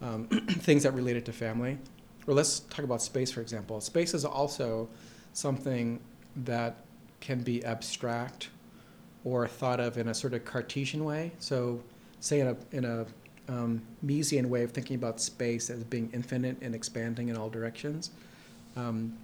um, 0.00 0.26
things 0.48 0.84
that 0.84 0.92
related 0.94 1.26
to 1.26 1.32
family. 1.32 1.78
Or 2.26 2.34
let's 2.34 2.60
talk 2.60 2.84
about 2.84 3.02
space, 3.02 3.30
for 3.30 3.40
example. 3.40 3.80
Space 3.80 4.14
is 4.14 4.24
also 4.24 4.88
something 5.32 6.00
that 6.36 6.76
can 7.20 7.42
be 7.42 7.64
abstract 7.64 8.48
or 9.24 9.46
thought 9.46 9.80
of 9.80 9.98
in 9.98 10.08
a 10.08 10.14
sort 10.14 10.34
of 10.34 10.44
Cartesian 10.44 11.04
way. 11.04 11.32
So, 11.38 11.82
say 12.20 12.40
in 12.40 12.48
a 12.48 12.56
in 12.72 12.84
a 12.84 13.06
um, 13.48 13.82
Miesian 14.04 14.46
way 14.46 14.62
of 14.62 14.72
thinking 14.72 14.96
about 14.96 15.20
space 15.20 15.70
as 15.70 15.84
being 15.84 16.10
infinite 16.12 16.56
and 16.62 16.74
expanding 16.74 17.28
in 17.28 17.36
all 17.36 17.50
directions. 17.50 18.10
Um, 18.76 19.16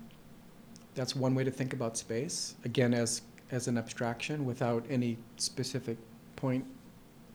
that's 0.94 1.14
one 1.14 1.34
way 1.34 1.44
to 1.44 1.50
think 1.50 1.72
about 1.72 1.96
space. 1.96 2.54
Again, 2.64 2.94
as 2.94 3.22
as 3.50 3.68
an 3.68 3.78
abstraction 3.78 4.44
without 4.44 4.84
any 4.90 5.16
specific 5.36 5.96
point 6.36 6.64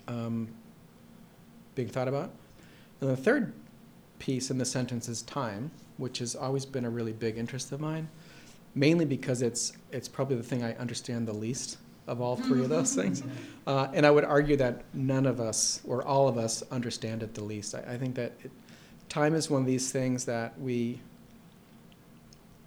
um, 0.07 0.47
being 1.75 1.87
thought 1.87 2.07
about. 2.07 2.31
And 3.01 3.09
the 3.09 3.17
third 3.17 3.53
piece 4.19 4.51
in 4.51 4.57
the 4.57 4.65
sentence 4.65 5.09
is 5.09 5.23
time, 5.23 5.71
which 5.97 6.19
has 6.19 6.35
always 6.35 6.65
been 6.65 6.85
a 6.85 6.89
really 6.89 7.13
big 7.13 7.37
interest 7.37 7.71
of 7.71 7.81
mine, 7.81 8.07
mainly 8.75 9.05
because 9.05 9.41
it's 9.41 9.73
it's 9.91 10.07
probably 10.07 10.35
the 10.35 10.43
thing 10.43 10.63
I 10.63 10.75
understand 10.75 11.27
the 11.27 11.33
least 11.33 11.77
of 12.07 12.21
all 12.21 12.35
three 12.35 12.63
of 12.63 12.69
those 12.69 12.95
things. 12.95 13.23
Uh, 13.65 13.87
and 13.93 14.05
I 14.05 14.11
would 14.11 14.25
argue 14.25 14.57
that 14.57 14.83
none 14.93 15.25
of 15.25 15.39
us, 15.39 15.81
or 15.85 16.03
all 16.03 16.27
of 16.27 16.37
us, 16.37 16.63
understand 16.71 17.23
it 17.23 17.33
the 17.33 17.43
least. 17.43 17.75
I, 17.75 17.93
I 17.93 17.97
think 17.97 18.15
that 18.15 18.33
it, 18.43 18.51
time 19.09 19.35
is 19.35 19.49
one 19.49 19.61
of 19.61 19.67
these 19.67 19.91
things 19.91 20.25
that 20.25 20.59
we 20.59 20.99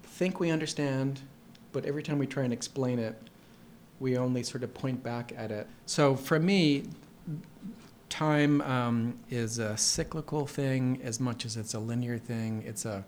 think 0.03 0.41
we 0.41 0.51
understand, 0.51 1.21
but 1.73 1.85
every 1.85 2.03
time 2.03 2.19
we 2.19 2.27
try 2.27 2.45
and 2.45 2.53
explain 2.53 2.99
it, 2.99 3.21
we 4.01 4.17
only 4.17 4.43
sort 4.43 4.63
of 4.63 4.73
point 4.73 5.03
back 5.03 5.33
at 5.37 5.51
it. 5.51 5.67
So 5.87 6.17
for 6.17 6.39
me, 6.39 6.85
time 8.09 8.61
um, 8.63 9.19
is 9.31 9.59
a 9.59 9.77
cyclical 9.77 10.47
thing 10.47 11.01
as 11.03 11.21
much 11.21 11.45
as 11.45 11.57
it's 11.57 11.75
a 11.75 11.79
linear 11.79 12.19
thing. 12.19 12.63
It's 12.67 12.85
a 12.85 13.05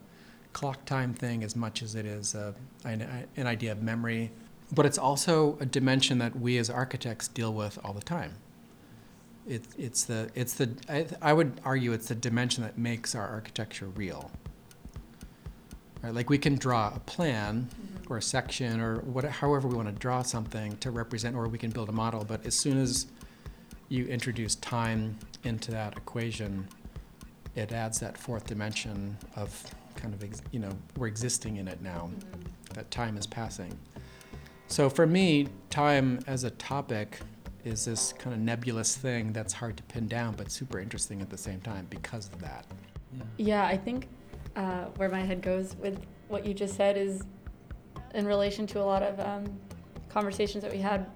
clock 0.53 0.85
time 0.85 1.15
thing 1.15 1.45
as 1.45 1.55
much 1.55 1.83
as 1.83 1.95
it 1.95 2.05
is 2.05 2.35
a, 2.35 2.55
an, 2.85 3.27
an 3.37 3.47
idea 3.47 3.73
of 3.73 3.83
memory. 3.83 4.31
But 4.73 4.85
it's 4.85 4.99
also 4.99 5.57
a 5.61 5.67
dimension 5.67 6.19
that 6.19 6.39
we 6.39 6.59
as 6.59 6.69
architects 6.69 7.29
deal 7.29 7.55
with 7.55 7.79
all 7.83 7.93
the 7.93 8.03
time. 8.03 8.35
It, 9.47 9.65
it's 9.79 10.05
the, 10.05 10.31
it's 10.35 10.55
the 10.55 10.71
I, 10.91 11.07
I 11.23 11.33
would 11.33 11.61
argue 11.65 11.93
it's 11.93 12.09
the 12.09 12.15
dimension 12.15 12.63
that 12.65 12.77
makes 12.77 13.15
our 13.15 13.27
architecture 13.27 13.87
real. 13.87 14.31
Right? 16.03 16.13
Like 16.15 16.29
we 16.29 16.37
can 16.37 16.57
draw 16.57 16.93
a 16.95 17.01
plan 17.01 17.69
mm-hmm. 17.71 18.13
or 18.13 18.19
a 18.19 18.23
section 18.23 18.81
or 18.81 19.01
what, 19.01 19.25
however 19.25 19.69
we 19.69 19.75
want 19.75 19.89
to 19.89 19.95
draw 19.95 20.23
something 20.23 20.77
to 20.79 20.91
represent, 20.91 21.35
or 21.35 21.49
we 21.49 21.59
can 21.59 21.71
build 21.71 21.89
a 21.89 21.93
model. 21.93 22.25
But 22.25 22.45
as 22.47 22.55
soon 22.55 22.79
as 22.79 23.07
you 23.89 24.07
introduce 24.07 24.55
time 24.57 25.19
into 25.45 25.71
that 25.71 25.97
equation, 25.97 26.69
it 27.57 27.73
adds 27.73 27.99
that 28.01 28.19
fourth 28.19 28.47
dimension 28.47 29.17
of 29.35 29.63
kind 29.97 30.13
of, 30.13 30.23
ex- 30.23 30.43
you 30.53 30.61
know, 30.61 30.71
we're 30.97 31.07
existing 31.07 31.57
in 31.57 31.67
it 31.67 31.81
now, 31.83 32.11
mm-hmm. 32.13 32.75
that 32.75 32.91
time 32.91 33.17
is 33.17 33.27
passing. 33.27 33.77
So 34.69 34.91
for 34.91 35.07
me, 35.07 35.49
time 35.71 36.21
as 36.27 36.45
a 36.45 36.51
topic 36.51 37.21
is 37.65 37.87
this 37.87 38.13
kind 38.13 38.35
of 38.35 38.41
nebulous 38.41 38.97
thing 38.97 39.33
that's 39.33 39.53
hard 39.53 39.77
to 39.79 39.83
pin 39.85 40.07
down, 40.07 40.35
but 40.37 40.53
super 40.53 40.79
interesting 40.79 41.23
at 41.23 41.31
the 41.31 41.39
same 41.39 41.61
time 41.61 41.87
because 41.89 42.29
of 42.29 42.39
that. 42.41 42.67
Yeah, 43.39 43.65
I 43.65 43.79
think 43.79 44.09
uh, 44.57 44.85
where 44.97 45.09
my 45.09 45.21
head 45.21 45.41
goes 45.41 45.75
with 45.77 45.99
what 46.29 46.47
you 46.47 46.53
just 46.53 46.77
said 46.77 46.99
is 46.99 47.23
in 48.15 48.27
relation 48.27 48.67
to 48.69 48.81
a 48.81 48.85
lot 48.85 49.03
of 49.03 49.19
um, 49.21 49.59
conversations 50.11 50.63
that 50.63 50.73
we 50.73 50.79
had 50.79 51.07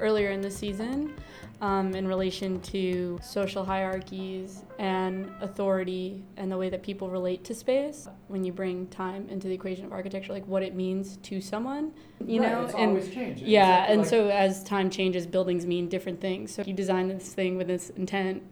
earlier 0.00 0.30
in 0.30 0.40
the 0.40 0.50
season 0.50 1.14
um, 1.60 1.94
in 1.94 2.08
relation 2.08 2.60
to 2.60 3.18
social 3.22 3.64
hierarchies 3.64 4.62
and 4.78 5.30
authority 5.42 6.22
and 6.36 6.50
the 6.50 6.56
way 6.56 6.70
that 6.70 6.82
people 6.82 7.10
relate 7.10 7.44
to 7.44 7.54
space 7.54 8.08
when 8.28 8.44
you 8.44 8.52
bring 8.52 8.86
time 8.88 9.28
into 9.28 9.46
the 9.46 9.54
equation 9.54 9.84
of 9.84 9.92
architecture 9.92 10.32
like 10.32 10.46
what 10.46 10.62
it 10.62 10.74
means 10.74 11.18
to 11.18 11.40
someone 11.40 11.92
you 12.26 12.40
know 12.40 12.66
and 12.78 13.12
changing. 13.12 13.46
yeah 13.46 13.90
and 13.92 14.06
so 14.06 14.28
as 14.28 14.64
time 14.64 14.88
changes 14.88 15.26
buildings 15.26 15.66
mean 15.66 15.88
different 15.88 16.20
things 16.20 16.54
so 16.54 16.62
you 16.62 16.72
design 16.72 17.08
this 17.08 17.34
thing 17.34 17.56
with 17.56 17.66
this 17.66 17.90
intent 17.90 18.42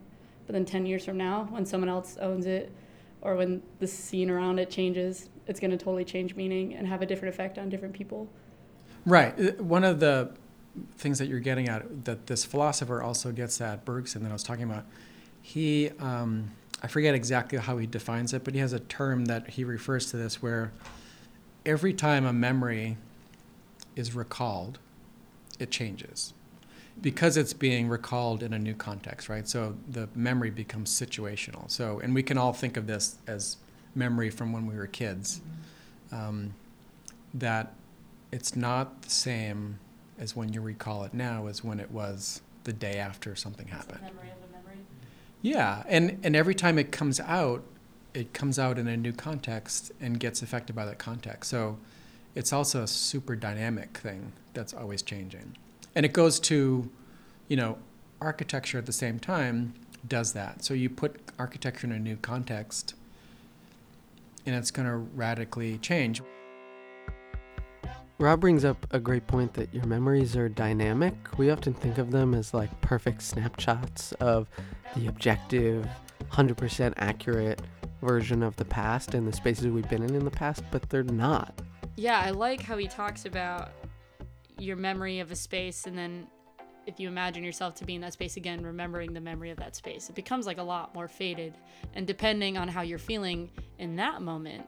but 0.47 0.53
then 0.53 0.65
10 0.65 0.85
years 0.85 1.05
from 1.05 1.17
now 1.17 1.47
when 1.51 1.65
someone 1.65 1.89
else 1.89 2.19
owns 2.21 2.45
it 2.47 2.71
or 3.23 3.37
when 3.37 3.63
the 3.79 3.87
scene 3.87 4.29
around 4.29 4.59
it 4.59 4.71
changes 4.71 5.31
it's 5.47 5.61
going 5.61 5.71
to 5.71 5.79
totally 5.79 6.05
change 6.05 6.35
meaning 6.37 6.75
and 6.75 6.87
have 6.87 7.01
a 7.01 7.07
different 7.07 7.35
effect 7.35 7.57
on 7.57 7.71
different 7.71 7.95
people 7.95 8.29
Right. 9.07 9.39
Uh, 9.39 9.63
One 9.63 9.85
of 9.85 10.01
the 10.01 10.33
things 10.97 11.19
that 11.19 11.29
you're 11.29 11.41
getting 11.41 11.69
at 11.69 12.05
that 12.05 12.27
this 12.27 12.45
philosopher 12.45 13.03
also 13.03 13.33
gets 13.33 13.61
at 13.61 13.85
Bergson 13.85 14.23
that 14.23 14.31
I 14.31 14.33
was 14.33 14.43
talking 14.43 14.65
about. 14.65 14.85
He, 15.43 15.91
um, 15.99 16.51
I 16.83 16.87
forget 16.87 17.15
exactly 17.15 17.59
how 17.59 17.79
he 17.79 17.87
defines 17.87 18.33
it, 18.33 18.45
but 18.45 18.55
he 18.55 18.61
has 18.61 18.73
a 18.73 18.81
term 18.81 19.27
that 19.27 19.51
he 19.51 19.65
refers 19.65 20.11
to 20.11 20.17
this 20.17 20.43
where 20.43 20.73
every 21.67 21.93
time 21.93 22.25
a 22.25 22.33
memory 22.33 22.97
is 23.97 24.15
recalled, 24.15 24.79
it 25.59 25.71
changes 25.71 26.35
because 27.01 27.37
it's 27.37 27.53
being 27.53 27.89
recalled 27.89 28.43
in 28.43 28.53
a 28.53 28.59
new 28.59 28.75
context, 28.75 29.29
right? 29.29 29.49
So 29.49 29.77
the 29.89 30.09
memory 30.15 30.51
becomes 30.51 30.91
situational. 30.91 31.71
So, 31.71 32.01
and 32.01 32.15
we 32.15 32.23
can 32.23 32.39
all 32.39 32.53
think 32.53 32.77
of 32.77 32.87
this 32.87 33.17
as 33.27 33.57
memory 33.95 34.31
from 34.31 34.53
when 34.53 34.67
we 34.67 34.77
were 34.77 34.87
kids. 34.87 35.41
Um, 36.11 36.55
that 37.35 37.75
it's 38.33 38.57
not 38.57 39.03
the 39.03 39.11
same 39.11 39.79
as 40.19 40.35
when 40.35 40.53
you 40.53 40.61
recall 40.61 41.05
it 41.05 41.15
now 41.15 41.47
as 41.47 41.63
when 41.63 41.81
it 41.81 41.91
was 41.91 42.41
the 42.65 42.73
day 42.73 42.99
after 42.99 43.35
something 43.35 43.69
happened. 43.69 44.01
memory 44.03 44.31
of 44.31 44.49
a 44.49 44.53
memory 44.53 44.85
Yeah, 45.43 45.83
and 45.89 46.19
and 46.23 46.37
every 46.37 46.55
time 46.55 46.79
it 46.79 46.93
comes 46.93 47.21
out, 47.21 47.63
it 48.15 48.33
comes 48.33 48.59
out 48.59 48.79
in 48.79 48.89
a 48.89 48.97
new 48.97 49.13
context 49.13 49.93
and 50.01 50.19
gets 50.19 50.43
affected 50.43 50.75
by 50.75 50.85
that 50.85 50.99
context. 50.99 51.51
So 51.51 51.79
it's 52.35 52.53
also 52.53 52.83
a 52.83 52.87
super 52.87 53.37
dynamic 53.37 53.99
thing 53.99 54.33
that's 54.55 54.75
always 54.75 55.03
changing. 55.03 55.57
And 55.95 56.05
it 56.05 56.13
goes 56.13 56.39
to, 56.41 56.91
you 57.49 57.57
know, 57.57 57.79
architecture 58.21 58.79
at 58.79 58.87
the 58.87 58.93
same 58.93 59.19
time 59.19 59.75
does 60.07 60.33
that. 60.33 60.65
So 60.65 60.75
you 60.75 60.91
put 60.91 61.21
architecture 61.39 61.87
in 61.87 61.93
a 61.93 61.99
new 61.99 62.17
context 62.17 62.95
and 64.47 64.55
it's 64.55 64.71
going 64.71 64.89
to 64.89 64.97
radically 64.97 65.79
change. 65.79 66.23
Rob 68.21 68.41
brings 68.41 68.65
up 68.65 68.85
a 68.91 68.99
great 68.99 69.29
point 69.29 69.55
that 69.55 69.73
your 69.73 69.87
memories 69.87 70.37
are 70.37 70.49
dynamic. 70.49 71.15
We 71.39 71.51
often 71.51 71.73
think 71.73 71.99
of 71.99 72.11
them 72.11 72.35
as 72.35 72.53
like 72.53 72.81
perfect 72.81 73.23
snapshots 73.23 74.11
of 74.15 74.49
the 74.97 75.07
objective, 75.07 75.87
100% 76.33 76.95
accurate 76.97 77.63
version 78.03 78.43
of 78.43 78.57
the 78.57 78.65
past 78.65 79.15
and 79.15 79.25
the 79.25 79.33
spaces 79.33 79.69
we've 79.69 79.89
been 79.89 80.03
in 80.03 80.17
in 80.17 80.25
the 80.25 80.33
past, 80.33 80.65
but 80.73 80.91
they're 80.91 81.05
not. 81.05 81.63
Yeah, 81.95 82.19
I 82.19 82.31
like 82.31 82.61
how 82.61 82.77
he 82.77 82.89
talks 82.89 83.25
about 83.25 83.71
your 84.59 84.75
memory 84.75 85.21
of 85.21 85.31
a 85.31 85.37
space 85.37 85.87
and 85.87 85.97
then 85.97 86.27
if 86.87 86.99
you 86.99 87.07
imagine 87.07 87.45
yourself 87.45 87.77
to 87.77 87.85
be 87.85 87.95
in 87.95 88.01
that 88.01 88.15
space 88.15 88.37
again, 88.37 88.65
remembering 88.65 89.13
the 89.13 89.21
memory 89.21 89.51
of 89.51 89.59
that 89.59 89.77
space, 89.77 90.09
it 90.09 90.17
becomes 90.17 90.45
like 90.45 90.59
a 90.59 90.63
lot 90.63 90.93
more 90.93 91.07
faded. 91.07 91.55
And 91.95 92.05
depending 92.05 92.57
on 92.57 92.67
how 92.67 92.81
you're 92.81 92.99
feeling 92.99 93.51
in 93.79 93.95
that 93.97 94.23
moment, 94.23 94.67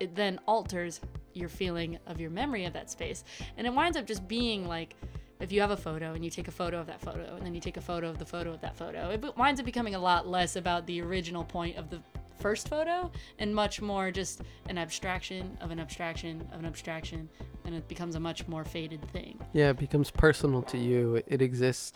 it 0.00 0.16
then 0.16 0.40
alters 0.46 1.00
your 1.34 1.48
feeling 1.48 1.98
of 2.06 2.20
your 2.20 2.30
memory 2.30 2.64
of 2.64 2.72
that 2.72 2.90
space. 2.90 3.24
And 3.56 3.66
it 3.66 3.74
winds 3.74 3.96
up 3.96 4.06
just 4.06 4.26
being 4.28 4.66
like, 4.66 4.96
if 5.40 5.50
you 5.50 5.60
have 5.60 5.70
a 5.70 5.76
photo 5.76 6.12
and 6.12 6.24
you 6.24 6.30
take 6.30 6.48
a 6.48 6.52
photo 6.52 6.78
of 6.78 6.86
that 6.86 7.00
photo 7.00 7.34
and 7.34 7.44
then 7.44 7.54
you 7.54 7.60
take 7.60 7.78
a 7.78 7.80
photo 7.80 8.08
of 8.08 8.18
the 8.18 8.26
photo 8.26 8.52
of 8.52 8.60
that 8.60 8.76
photo, 8.76 9.10
it 9.10 9.36
winds 9.36 9.58
up 9.58 9.66
becoming 9.66 9.94
a 9.94 9.98
lot 9.98 10.28
less 10.28 10.56
about 10.56 10.86
the 10.86 11.00
original 11.00 11.44
point 11.44 11.76
of 11.76 11.88
the 11.88 12.00
first 12.38 12.68
photo 12.68 13.10
and 13.38 13.54
much 13.54 13.80
more 13.80 14.10
just 14.10 14.42
an 14.68 14.78
abstraction 14.78 15.56
of 15.60 15.70
an 15.70 15.78
abstraction 15.78 16.46
of 16.52 16.60
an 16.60 16.66
abstraction 16.66 17.28
and 17.66 17.74
it 17.74 17.86
becomes 17.86 18.14
a 18.14 18.20
much 18.20 18.48
more 18.48 18.64
faded 18.64 19.02
thing. 19.10 19.38
Yeah, 19.52 19.70
it 19.70 19.78
becomes 19.78 20.10
personal 20.10 20.62
to 20.62 20.78
you. 20.78 21.22
It 21.26 21.42
exists 21.42 21.92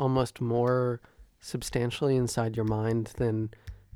almost 0.00 0.40
more 0.40 1.00
substantially 1.40 2.16
inside 2.16 2.56
your 2.56 2.64
mind 2.64 3.12
than 3.16 3.50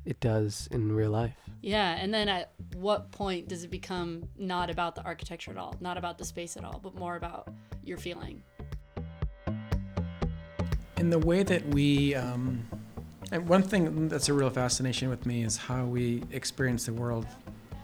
it 0.07 0.21
does 0.21 0.69
in 0.71 0.93
real 0.93 1.11
life. 1.11 1.35
Yeah, 1.61 1.97
and 1.99 2.13
then 2.13 2.29
at 2.29 2.53
what 2.75 3.11
point 3.11 3.49
does 3.49 3.65
it 3.65 3.69
become 3.69 4.23
not 4.37 4.69
about 4.69 4.95
the 4.95 5.03
architecture 5.03 5.51
at 5.51 5.57
all, 5.57 5.75
not 5.81 5.97
about 5.97 6.17
the 6.17 6.23
space 6.23 6.55
at 6.55 6.63
all, 6.63 6.79
but 6.81 6.95
more 6.95 7.17
about 7.17 7.49
your 7.83 7.97
feeling? 7.97 8.41
In 10.95 11.09
the 11.09 11.19
way 11.19 11.43
that 11.43 11.67
we, 11.67 12.15
um, 12.15 12.65
and 13.33 13.47
one 13.49 13.61
thing 13.61 14.07
that's 14.07 14.29
a 14.29 14.33
real 14.33 14.49
fascination 14.49 15.09
with 15.09 15.25
me 15.25 15.43
is 15.43 15.57
how 15.57 15.83
we 15.83 16.23
experience 16.31 16.85
the 16.85 16.93
world 16.93 17.27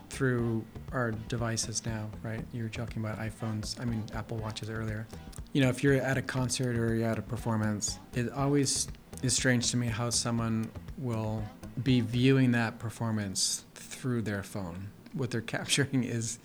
through 0.09 0.63
our 0.93 1.11
devices 1.27 1.85
now, 1.85 2.09
right? 2.21 2.45
You 2.53 2.63
were 2.63 2.69
talking 2.69 3.03
about 3.03 3.19
iPhones, 3.19 3.79
I 3.81 3.85
mean, 3.85 4.05
Apple 4.13 4.37
Watches 4.37 4.69
earlier. 4.69 5.07
You 5.51 5.61
know, 5.61 5.69
if 5.69 5.83
you're 5.83 5.95
at 5.95 6.17
a 6.17 6.21
concert 6.21 6.77
or 6.77 6.95
you're 6.95 7.09
at 7.09 7.19
a 7.19 7.21
performance, 7.21 7.99
it 8.13 8.31
always 8.31 8.87
is 9.23 9.33
strange 9.33 9.71
to 9.71 9.77
me 9.77 9.87
how 9.87 10.09
someone 10.09 10.71
will 10.97 11.43
be 11.81 12.01
viewing 12.01 12.51
that 12.51 12.79
performance 12.79 13.65
through 13.73 14.21
their 14.21 14.43
phone. 14.43 14.89
What 15.13 15.31
they're 15.31 15.41
capturing 15.57 16.03
is 16.03 16.39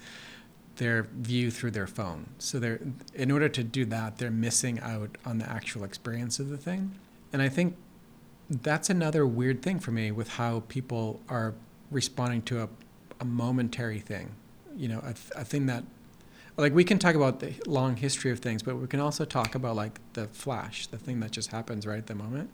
their 0.77 1.09
view 1.13 1.51
through 1.51 1.73
their 1.73 1.87
phone. 1.87 2.29
So 2.39 2.59
they're 2.59 2.81
in 3.15 3.31
order 3.31 3.49
to 3.49 3.65
do 3.65 3.85
that, 3.87 4.19
they're 4.19 4.31
missing 4.31 4.79
out 4.81 5.19
on 5.25 5.39
the 5.39 5.49
actual 5.49 5.85
experience 5.85 6.39
of 6.39 6.49
the 6.49 6.57
thing. 6.57 6.93
And 7.33 7.43
I 7.43 7.49
think 7.49 7.77
that's 8.49 8.89
another 8.89 9.27
weird 9.27 9.61
thing 9.61 9.79
for 9.81 9.91
me 9.91 10.11
with 10.11 10.31
how 10.31 10.63
people 10.69 11.21
are 11.29 11.55
responding 11.91 12.43
to 12.43 12.63
a, 12.63 12.69
a 13.21 13.25
momentary 13.25 13.99
thing. 13.99 14.31
You 14.77 14.89
know, 14.89 15.01
a, 15.01 15.15
a 15.41 15.45
thing 15.45 15.67
that 15.67 15.85
like 16.57 16.75
we 16.75 16.85
can 16.85 16.99
talk 16.99 17.15
about 17.15 17.41
the 17.41 17.55
long 17.67 17.97
history 17.97 18.31
of 18.31 18.39
things, 18.39 18.63
but 18.63 18.77
we 18.77 18.87
can 18.87 19.01
also 19.01 19.25
talk 19.25 19.55
about 19.55 19.77
like 19.77 20.01
the 20.15 20.27
flash, 20.29 20.87
the 20.87 20.99
thing 20.99 21.21
that 21.21 21.33
just 21.33 21.51
happens 21.51 21.87
right 21.87 21.99
at 21.99 22.07
the 22.07 22.15
moment 22.15 22.51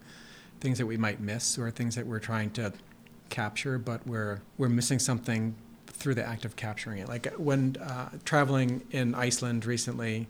things 0.60 0.78
that 0.78 0.86
we 0.86 0.96
might 0.96 1.20
miss 1.20 1.58
or 1.58 1.70
things 1.70 1.94
that 1.96 2.06
we're 2.06 2.20
trying 2.20 2.50
to 2.52 2.72
capture, 3.30 3.78
but 3.78 4.06
we're 4.06 4.40
we're 4.58 4.68
missing 4.68 4.98
something 4.98 5.54
through 5.86 6.14
the 6.14 6.26
act 6.26 6.44
of 6.44 6.56
capturing 6.56 6.98
it. 6.98 7.08
Like 7.08 7.32
when 7.34 7.76
uh, 7.80 8.10
traveling 8.24 8.82
in 8.90 9.14
Iceland 9.14 9.64
recently, 9.66 10.28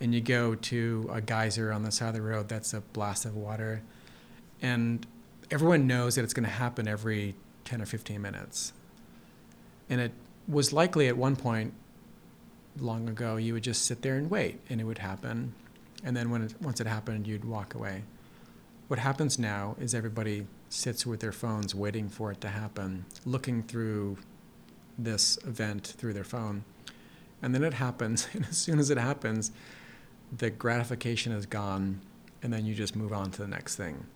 and 0.00 0.14
you 0.14 0.20
go 0.20 0.54
to 0.54 1.10
a 1.12 1.20
geyser 1.20 1.72
on 1.72 1.82
the 1.82 1.90
side 1.90 2.08
of 2.08 2.14
the 2.14 2.22
road 2.22 2.48
that's 2.48 2.72
a 2.74 2.80
blast 2.80 3.24
of 3.24 3.36
water, 3.36 3.82
and 4.62 5.06
everyone 5.50 5.86
knows 5.86 6.14
that 6.14 6.24
it's 6.24 6.34
going 6.34 6.44
to 6.44 6.50
happen 6.50 6.86
every 6.86 7.34
10 7.64 7.82
or 7.82 7.86
15 7.86 8.20
minutes. 8.20 8.72
And 9.90 10.00
it 10.00 10.12
was 10.46 10.72
likely 10.72 11.08
at 11.08 11.16
one 11.16 11.36
point 11.36 11.72
long 12.78 13.08
ago 13.08 13.36
you 13.36 13.54
would 13.54 13.64
just 13.64 13.84
sit 13.86 14.02
there 14.02 14.16
and 14.16 14.30
wait 14.30 14.60
and 14.68 14.80
it 14.80 14.84
would 14.84 14.98
happen. 14.98 15.54
And 16.04 16.16
then 16.16 16.30
when 16.30 16.42
it, 16.42 16.54
once 16.60 16.80
it 16.80 16.86
happened, 16.86 17.26
you'd 17.26 17.44
walk 17.44 17.74
away. 17.74 18.04
What 18.88 18.98
happens 18.98 19.38
now 19.38 19.76
is 19.78 19.94
everybody 19.94 20.46
sits 20.70 21.06
with 21.06 21.20
their 21.20 21.32
phones 21.32 21.74
waiting 21.74 22.08
for 22.08 22.32
it 22.32 22.40
to 22.40 22.48
happen, 22.48 23.04
looking 23.26 23.62
through 23.62 24.16
this 24.98 25.38
event 25.46 25.86
through 25.86 26.14
their 26.14 26.24
phone. 26.24 26.64
And 27.42 27.54
then 27.54 27.62
it 27.62 27.74
happens, 27.74 28.28
and 28.32 28.46
as 28.46 28.56
soon 28.56 28.78
as 28.78 28.90
it 28.90 28.98
happens, 28.98 29.52
the 30.36 30.50
gratification 30.50 31.32
is 31.32 31.44
gone, 31.44 32.00
and 32.42 32.52
then 32.52 32.64
you 32.64 32.74
just 32.74 32.96
move 32.96 33.12
on 33.12 33.30
to 33.32 33.42
the 33.42 33.48
next 33.48 33.76
thing. 33.76 34.06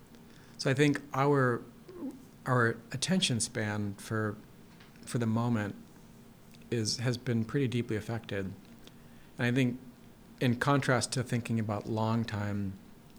So 0.57 0.69
I 0.69 0.73
think 0.73 1.01
our 1.13 1.61
our 2.45 2.75
attention 2.91 3.39
span 3.39 3.95
for 3.97 4.35
for 5.05 5.17
the 5.17 5.25
moment 5.25 5.75
is 6.71 6.97
has 6.97 7.17
been 7.17 7.45
pretty 7.45 7.67
deeply 7.67 7.95
affected. 7.95 8.51
And 9.37 9.47
I 9.47 9.51
think 9.51 9.79
in 10.39 10.55
contrast 10.55 11.11
to 11.13 11.23
thinking 11.23 11.59
about 11.59 11.89
long 11.89 12.25
time 12.25 12.73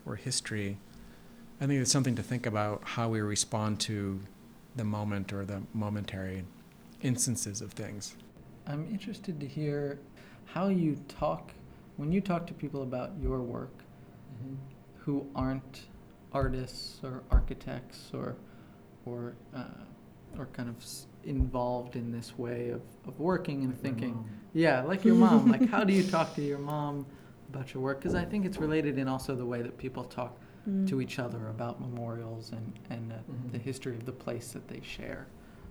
or 0.06 0.16
history, 0.16 0.78
I 1.60 1.66
think 1.66 1.80
it's 1.80 1.92
something 1.92 2.16
to 2.16 2.22
think 2.22 2.46
about 2.46 2.82
how 2.84 3.08
we 3.08 3.20
respond 3.20 3.80
to 3.80 4.20
the 4.76 4.84
moment 4.84 5.32
or 5.32 5.44
the 5.44 5.62
momentary 5.72 6.44
instances 7.02 7.60
of 7.60 7.72
things. 7.72 8.16
I'm 8.66 8.86
interested 8.90 9.38
to 9.40 9.46
hear 9.46 10.00
how 10.46 10.68
you 10.68 10.96
talk 11.08 11.52
when 11.96 12.10
you 12.10 12.20
talk 12.20 12.46
to 12.48 12.54
people 12.54 12.82
about 12.82 13.12
your 13.20 13.40
work 13.40 13.78
mm-hmm. 14.42 14.54
who 14.98 15.26
aren't 15.34 15.82
artists 16.32 16.98
or 17.04 17.22
architects 17.30 18.10
or 18.12 18.36
or 19.06 19.36
uh, 19.54 19.64
or 20.38 20.46
kind 20.46 20.68
of 20.68 20.76
involved 21.24 21.94
in 21.94 22.10
this 22.10 22.36
way 22.36 22.70
of, 22.70 22.82
of 23.06 23.18
working 23.20 23.62
and 23.62 23.72
like 23.72 23.82
thinking. 23.82 24.24
Yeah, 24.52 24.82
like 24.82 25.04
your 25.04 25.14
mom. 25.14 25.50
like 25.50 25.68
how 25.68 25.84
do 25.84 25.92
you 25.92 26.02
talk 26.02 26.34
to 26.34 26.42
your 26.42 26.58
mom 26.58 27.06
about 27.48 27.72
your 27.72 27.82
work? 27.82 28.00
Because 28.00 28.14
I 28.14 28.24
think 28.24 28.44
it's 28.44 28.58
related 28.58 28.98
in 28.98 29.06
also 29.06 29.36
the 29.36 29.46
way 29.46 29.62
that 29.62 29.78
people 29.78 30.04
talk 30.04 30.38
mm. 30.68 30.88
to 30.88 31.00
each 31.00 31.18
other 31.18 31.48
about 31.48 31.80
memorials 31.80 32.52
and, 32.52 32.72
and 32.90 33.12
uh, 33.12 33.16
mm-hmm. 33.16 33.50
the 33.52 33.58
history 33.58 33.94
of 33.94 34.04
the 34.06 34.12
place 34.12 34.52
that 34.52 34.68
they 34.68 34.80
share. 34.82 35.26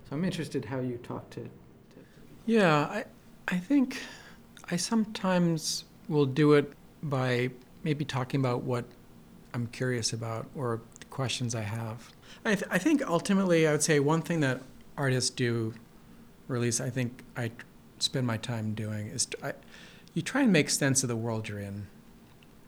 So 0.08 0.16
I'm 0.16 0.24
interested 0.24 0.64
how 0.64 0.80
you 0.80 0.98
talk 0.98 1.30
to. 1.30 1.40
to 1.40 1.50
yeah, 2.46 2.80
I, 2.84 3.04
I 3.48 3.58
think 3.58 4.02
I 4.70 4.76
sometimes 4.76 5.84
will 6.08 6.26
do 6.26 6.54
it 6.54 6.72
by 7.02 7.50
maybe 7.82 8.04
talking 8.04 8.40
about 8.40 8.62
what 8.62 8.84
I'm 9.52 9.66
curious 9.68 10.12
about 10.12 10.46
or 10.54 10.80
questions 11.10 11.54
I 11.54 11.62
have. 11.62 12.10
I, 12.44 12.54
th- 12.54 12.66
I 12.70 12.78
think 12.78 13.06
ultimately 13.06 13.66
I 13.66 13.72
would 13.72 13.82
say 13.82 14.00
one 14.00 14.20
thing 14.22 14.40
that 14.40 14.62
artists 14.96 15.30
do, 15.30 15.74
or 16.48 16.56
at 16.56 16.62
least 16.62 16.80
I 16.80 16.90
think 16.90 17.22
I 17.36 17.50
spend 17.98 18.26
my 18.26 18.36
time 18.36 18.74
doing, 18.74 19.08
is 19.08 19.26
to, 19.26 19.46
I, 19.46 19.52
you 20.12 20.22
try 20.22 20.42
and 20.42 20.52
make 20.52 20.70
sense 20.70 21.02
of 21.02 21.08
the 21.08 21.16
world 21.16 21.48
you're 21.48 21.60
in 21.60 21.86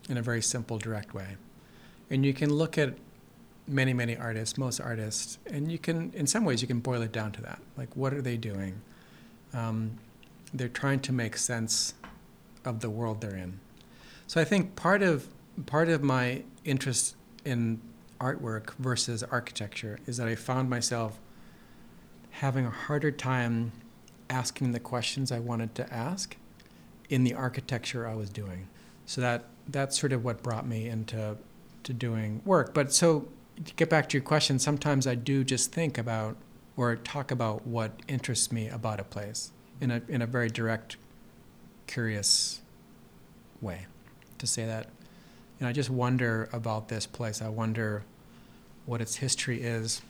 in 0.08 0.16
a 0.16 0.22
very 0.22 0.42
simple, 0.42 0.78
direct 0.78 1.14
way. 1.14 1.36
And 2.10 2.24
you 2.24 2.32
can 2.32 2.52
look 2.52 2.78
at 2.78 2.94
many, 3.66 3.92
many 3.92 4.16
artists, 4.16 4.56
most 4.56 4.80
artists, 4.80 5.38
and 5.46 5.70
you 5.70 5.78
can, 5.78 6.12
in 6.14 6.26
some 6.26 6.44
ways, 6.44 6.62
you 6.62 6.68
can 6.68 6.80
boil 6.80 7.02
it 7.02 7.12
down 7.12 7.32
to 7.32 7.42
that. 7.42 7.60
Like, 7.76 7.96
what 7.96 8.14
are 8.14 8.22
they 8.22 8.36
doing? 8.36 8.80
Um, 9.52 9.98
they're 10.54 10.68
trying 10.68 11.00
to 11.00 11.12
make 11.12 11.36
sense 11.36 11.94
of 12.64 12.80
the 12.80 12.90
world 12.90 13.20
they're 13.20 13.36
in. 13.36 13.60
So 14.26 14.40
I 14.40 14.44
think 14.44 14.76
part 14.76 15.02
of 15.02 15.28
part 15.66 15.88
of 15.88 16.02
my 16.02 16.42
interest 16.64 17.16
in 17.44 17.80
artwork 18.20 18.74
versus 18.74 19.22
architecture 19.22 19.98
is 20.06 20.16
that 20.18 20.28
I 20.28 20.34
found 20.34 20.68
myself 20.68 21.18
having 22.30 22.66
a 22.66 22.70
harder 22.70 23.10
time 23.10 23.72
asking 24.28 24.72
the 24.72 24.80
questions 24.80 25.32
I 25.32 25.38
wanted 25.38 25.74
to 25.76 25.92
ask 25.92 26.36
in 27.08 27.24
the 27.24 27.34
architecture 27.34 28.06
I 28.06 28.14
was 28.14 28.28
doing. 28.30 28.68
So 29.06 29.20
that 29.20 29.44
that's 29.68 29.98
sort 29.98 30.12
of 30.12 30.24
what 30.24 30.42
brought 30.42 30.66
me 30.66 30.88
into 30.88 31.36
to 31.86 31.92
doing 31.92 32.42
work. 32.44 32.74
But 32.74 32.92
so 32.92 33.28
to 33.64 33.74
get 33.74 33.88
back 33.88 34.08
to 34.10 34.18
your 34.18 34.24
question, 34.24 34.58
sometimes 34.58 35.06
I 35.06 35.14
do 35.14 35.42
just 35.44 35.72
think 35.72 35.96
about 35.96 36.36
or 36.76 36.96
talk 36.96 37.30
about 37.30 37.66
what 37.66 37.92
interests 38.06 38.52
me 38.52 38.68
about 38.68 39.00
a 39.00 39.04
place 39.04 39.52
in 39.80 39.90
a 39.90 40.02
in 40.08 40.20
a 40.20 40.26
very 40.26 40.50
direct, 40.50 40.96
curious 41.86 42.60
way. 43.60 43.86
To 44.38 44.46
say 44.46 44.66
that, 44.66 44.88
you 45.58 45.64
know, 45.64 45.68
I 45.68 45.72
just 45.72 45.88
wonder 45.88 46.50
about 46.52 46.88
this 46.88 47.06
place. 47.06 47.40
I 47.40 47.48
wonder 47.48 48.02
what 48.84 49.00
its 49.00 49.16
history 49.16 49.62
is. 49.62 50.02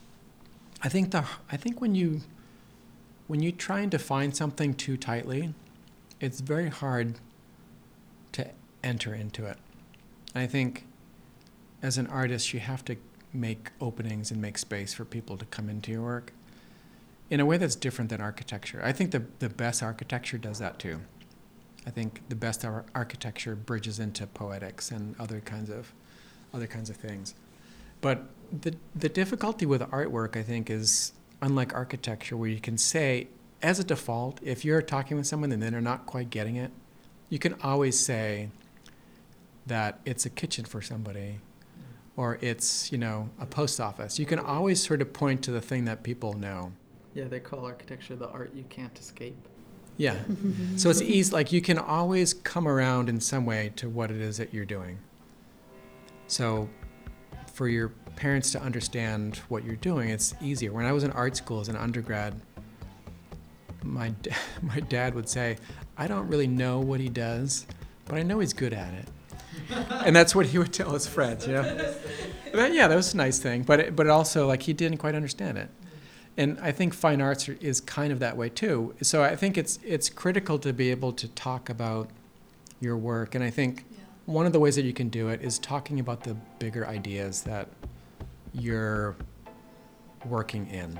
I 0.82 0.88
think 0.88 1.12
the 1.12 1.24
I 1.52 1.56
think 1.56 1.80
when 1.80 1.94
you 1.94 2.22
when 3.28 3.42
you 3.42 3.52
try 3.52 3.80
and 3.80 3.90
define 3.90 4.32
something 4.32 4.74
too 4.74 4.96
tightly, 4.96 5.54
it's 6.20 6.40
very 6.40 6.68
hard 6.68 7.20
to 8.32 8.48
enter 8.82 9.14
into 9.14 9.44
it. 9.46 9.58
I 10.34 10.46
think 10.46 10.84
as 11.86 11.98
an 11.98 12.08
artist, 12.08 12.52
you 12.52 12.58
have 12.58 12.84
to 12.84 12.96
make 13.32 13.70
openings 13.80 14.32
and 14.32 14.42
make 14.42 14.58
space 14.58 14.92
for 14.92 15.04
people 15.04 15.36
to 15.36 15.44
come 15.44 15.68
into 15.68 15.92
your 15.92 16.02
work 16.02 16.32
in 17.30 17.38
a 17.38 17.46
way 17.46 17.56
that's 17.56 17.76
different 17.76 18.10
than 18.10 18.20
architecture. 18.20 18.80
I 18.82 18.90
think 18.90 19.12
the, 19.12 19.22
the 19.38 19.48
best 19.48 19.84
architecture 19.84 20.36
does 20.36 20.58
that 20.58 20.80
too. 20.80 21.00
I 21.86 21.90
think 21.90 22.22
the 22.28 22.34
best 22.34 22.64
ar- 22.64 22.86
architecture 22.92 23.54
bridges 23.54 24.00
into 24.00 24.26
poetics 24.26 24.90
and 24.90 25.14
other 25.20 25.40
kinds 25.40 25.70
of 25.70 25.92
other 26.52 26.66
kinds 26.66 26.90
of 26.90 26.96
things. 26.96 27.34
But 28.00 28.24
the 28.50 28.74
the 28.94 29.08
difficulty 29.08 29.64
with 29.64 29.82
artwork, 29.82 30.36
I 30.36 30.42
think, 30.42 30.68
is 30.68 31.12
unlike 31.40 31.72
architecture, 31.72 32.36
where 32.36 32.48
you 32.48 32.60
can 32.60 32.78
say, 32.78 33.28
as 33.62 33.78
a 33.78 33.84
default, 33.84 34.40
if 34.42 34.64
you're 34.64 34.82
talking 34.82 35.16
with 35.16 35.28
someone 35.28 35.52
and 35.52 35.62
they're 35.62 35.80
not 35.80 36.04
quite 36.06 36.30
getting 36.30 36.56
it, 36.56 36.72
you 37.30 37.38
can 37.38 37.54
always 37.62 37.96
say 37.96 38.50
that 39.66 40.00
it's 40.04 40.26
a 40.26 40.30
kitchen 40.30 40.64
for 40.64 40.82
somebody 40.82 41.38
or 42.16 42.38
it's, 42.40 42.90
you 42.90 42.98
know, 42.98 43.28
a 43.38 43.46
post 43.46 43.80
office. 43.80 44.18
You 44.18 44.26
can 44.26 44.38
always 44.38 44.82
sort 44.82 45.02
of 45.02 45.12
point 45.12 45.42
to 45.44 45.50
the 45.50 45.60
thing 45.60 45.84
that 45.84 46.02
people 46.02 46.32
know. 46.32 46.72
Yeah, 47.14 47.24
they 47.24 47.40
call 47.40 47.64
architecture 47.64 48.16
the 48.16 48.28
art 48.28 48.52
you 48.54 48.64
can't 48.68 48.98
escape. 48.98 49.36
Yeah. 49.96 50.16
so 50.76 50.90
it's 50.90 51.02
easy, 51.02 51.32
like 51.32 51.52
you 51.52 51.60
can 51.60 51.78
always 51.78 52.34
come 52.34 52.66
around 52.66 53.08
in 53.08 53.20
some 53.20 53.46
way 53.46 53.72
to 53.76 53.88
what 53.88 54.10
it 54.10 54.20
is 54.20 54.38
that 54.38 54.52
you're 54.52 54.64
doing. 54.64 54.98
So 56.26 56.68
for 57.52 57.68
your 57.68 57.90
parents 58.16 58.50
to 58.52 58.60
understand 58.60 59.36
what 59.48 59.64
you're 59.64 59.76
doing, 59.76 60.08
it's 60.10 60.34
easier. 60.40 60.72
When 60.72 60.86
I 60.86 60.92
was 60.92 61.04
in 61.04 61.10
art 61.12 61.36
school 61.36 61.60
as 61.60 61.68
an 61.68 61.76
undergrad, 61.76 62.40
my, 63.82 64.08
da- 64.08 64.32
my 64.62 64.80
dad 64.80 65.14
would 65.14 65.28
say, 65.28 65.56
I 65.98 66.06
don't 66.06 66.28
really 66.28 66.46
know 66.46 66.80
what 66.80 67.00
he 67.00 67.08
does, 67.08 67.66
but 68.06 68.16
I 68.16 68.22
know 68.22 68.38
he's 68.40 68.52
good 68.52 68.72
at 68.72 68.92
it. 68.94 69.08
And 70.04 70.14
that's 70.14 70.34
what 70.34 70.46
he 70.46 70.58
would 70.58 70.72
tell 70.72 70.90
his 70.92 71.06
friends, 71.06 71.46
you 71.46 71.52
know? 71.54 71.62
That- 72.52 72.72
yeah, 72.72 72.88
that 72.88 72.94
was 72.96 73.12
a 73.14 73.16
nice 73.16 73.38
thing, 73.38 73.62
but, 73.62 73.80
it, 73.80 73.96
but 73.96 74.06
also, 74.08 74.46
like, 74.46 74.62
he 74.62 74.72
didn't 74.72 74.98
quite 74.98 75.14
understand 75.14 75.58
it 75.58 75.68
and 76.38 76.58
I 76.60 76.70
think 76.70 76.92
fine 76.92 77.20
arts 77.22 77.48
are- 77.48 77.56
is 77.60 77.80
kind 77.80 78.12
of 78.12 78.18
that 78.20 78.36
way 78.36 78.48
too. 78.50 78.94
So 79.02 79.22
I 79.22 79.36
think 79.36 79.56
it's 79.56 79.78
it's 79.82 80.10
critical 80.10 80.58
to 80.58 80.72
be 80.72 80.90
able 80.90 81.12
to 81.14 81.28
talk 81.28 81.70
about 81.70 82.10
your 82.78 82.96
work, 82.96 83.34
and 83.34 83.42
I 83.42 83.48
think 83.50 83.84
one 84.26 84.44
of 84.44 84.52
the 84.52 84.60
ways 84.60 84.76
that 84.76 84.84
you 84.84 84.92
can 84.92 85.08
do 85.08 85.28
it 85.28 85.40
is 85.40 85.58
talking 85.58 85.98
about 85.98 86.24
the 86.24 86.34
bigger 86.58 86.86
ideas 86.86 87.42
that 87.42 87.68
you're 88.52 89.16
working 90.28 90.66
in. 90.66 90.98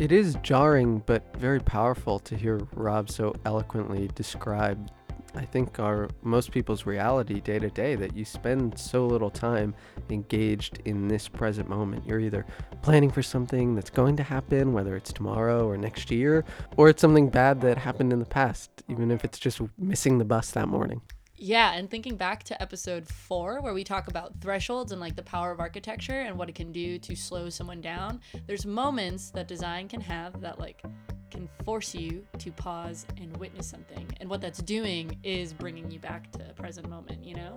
It 0.00 0.12
is 0.12 0.38
jarring 0.42 1.02
but 1.04 1.36
very 1.36 1.60
powerful 1.60 2.18
to 2.20 2.34
hear 2.34 2.58
Rob 2.72 3.10
so 3.10 3.34
eloquently 3.44 4.08
describe 4.14 4.90
I 5.34 5.44
think 5.44 5.78
our 5.78 6.08
most 6.22 6.52
people's 6.52 6.86
reality 6.86 7.38
day 7.38 7.58
to 7.58 7.68
day 7.68 7.96
that 7.96 8.16
you 8.16 8.24
spend 8.24 8.78
so 8.78 9.06
little 9.06 9.28
time 9.28 9.74
engaged 10.08 10.80
in 10.86 11.06
this 11.06 11.28
present 11.28 11.68
moment. 11.68 12.06
You're 12.06 12.18
either 12.18 12.46
planning 12.80 13.10
for 13.10 13.22
something 13.22 13.74
that's 13.74 13.90
going 13.90 14.16
to 14.16 14.22
happen, 14.22 14.72
whether 14.72 14.96
it's 14.96 15.12
tomorrow 15.12 15.68
or 15.68 15.76
next 15.76 16.10
year, 16.10 16.46
or 16.78 16.88
it's 16.88 17.02
something 17.02 17.28
bad 17.28 17.60
that 17.60 17.76
happened 17.76 18.10
in 18.10 18.20
the 18.20 18.24
past, 18.24 18.70
even 18.88 19.10
if 19.10 19.22
it's 19.22 19.38
just 19.38 19.60
missing 19.76 20.16
the 20.16 20.24
bus 20.24 20.50
that 20.52 20.66
morning. 20.66 21.02
Yeah, 21.42 21.72
and 21.72 21.90
thinking 21.90 22.16
back 22.16 22.44
to 22.44 22.62
episode 22.62 23.08
four, 23.08 23.62
where 23.62 23.72
we 23.72 23.82
talk 23.82 24.08
about 24.08 24.38
thresholds 24.42 24.92
and 24.92 25.00
like 25.00 25.16
the 25.16 25.22
power 25.22 25.50
of 25.50 25.58
architecture 25.58 26.20
and 26.20 26.36
what 26.36 26.50
it 26.50 26.54
can 26.54 26.70
do 26.70 26.98
to 26.98 27.16
slow 27.16 27.48
someone 27.48 27.80
down, 27.80 28.20
there's 28.46 28.66
moments 28.66 29.30
that 29.30 29.48
design 29.48 29.88
can 29.88 30.02
have 30.02 30.42
that 30.42 30.58
like 30.58 30.82
can 31.30 31.48
force 31.64 31.94
you 31.94 32.26
to 32.36 32.52
pause 32.52 33.06
and 33.18 33.34
witness 33.38 33.66
something. 33.66 34.06
And 34.20 34.28
what 34.28 34.42
that's 34.42 34.58
doing 34.58 35.18
is 35.22 35.54
bringing 35.54 35.90
you 35.90 35.98
back 35.98 36.30
to 36.32 36.40
the 36.40 36.52
present 36.52 36.90
moment, 36.90 37.24
you 37.24 37.36
know? 37.36 37.56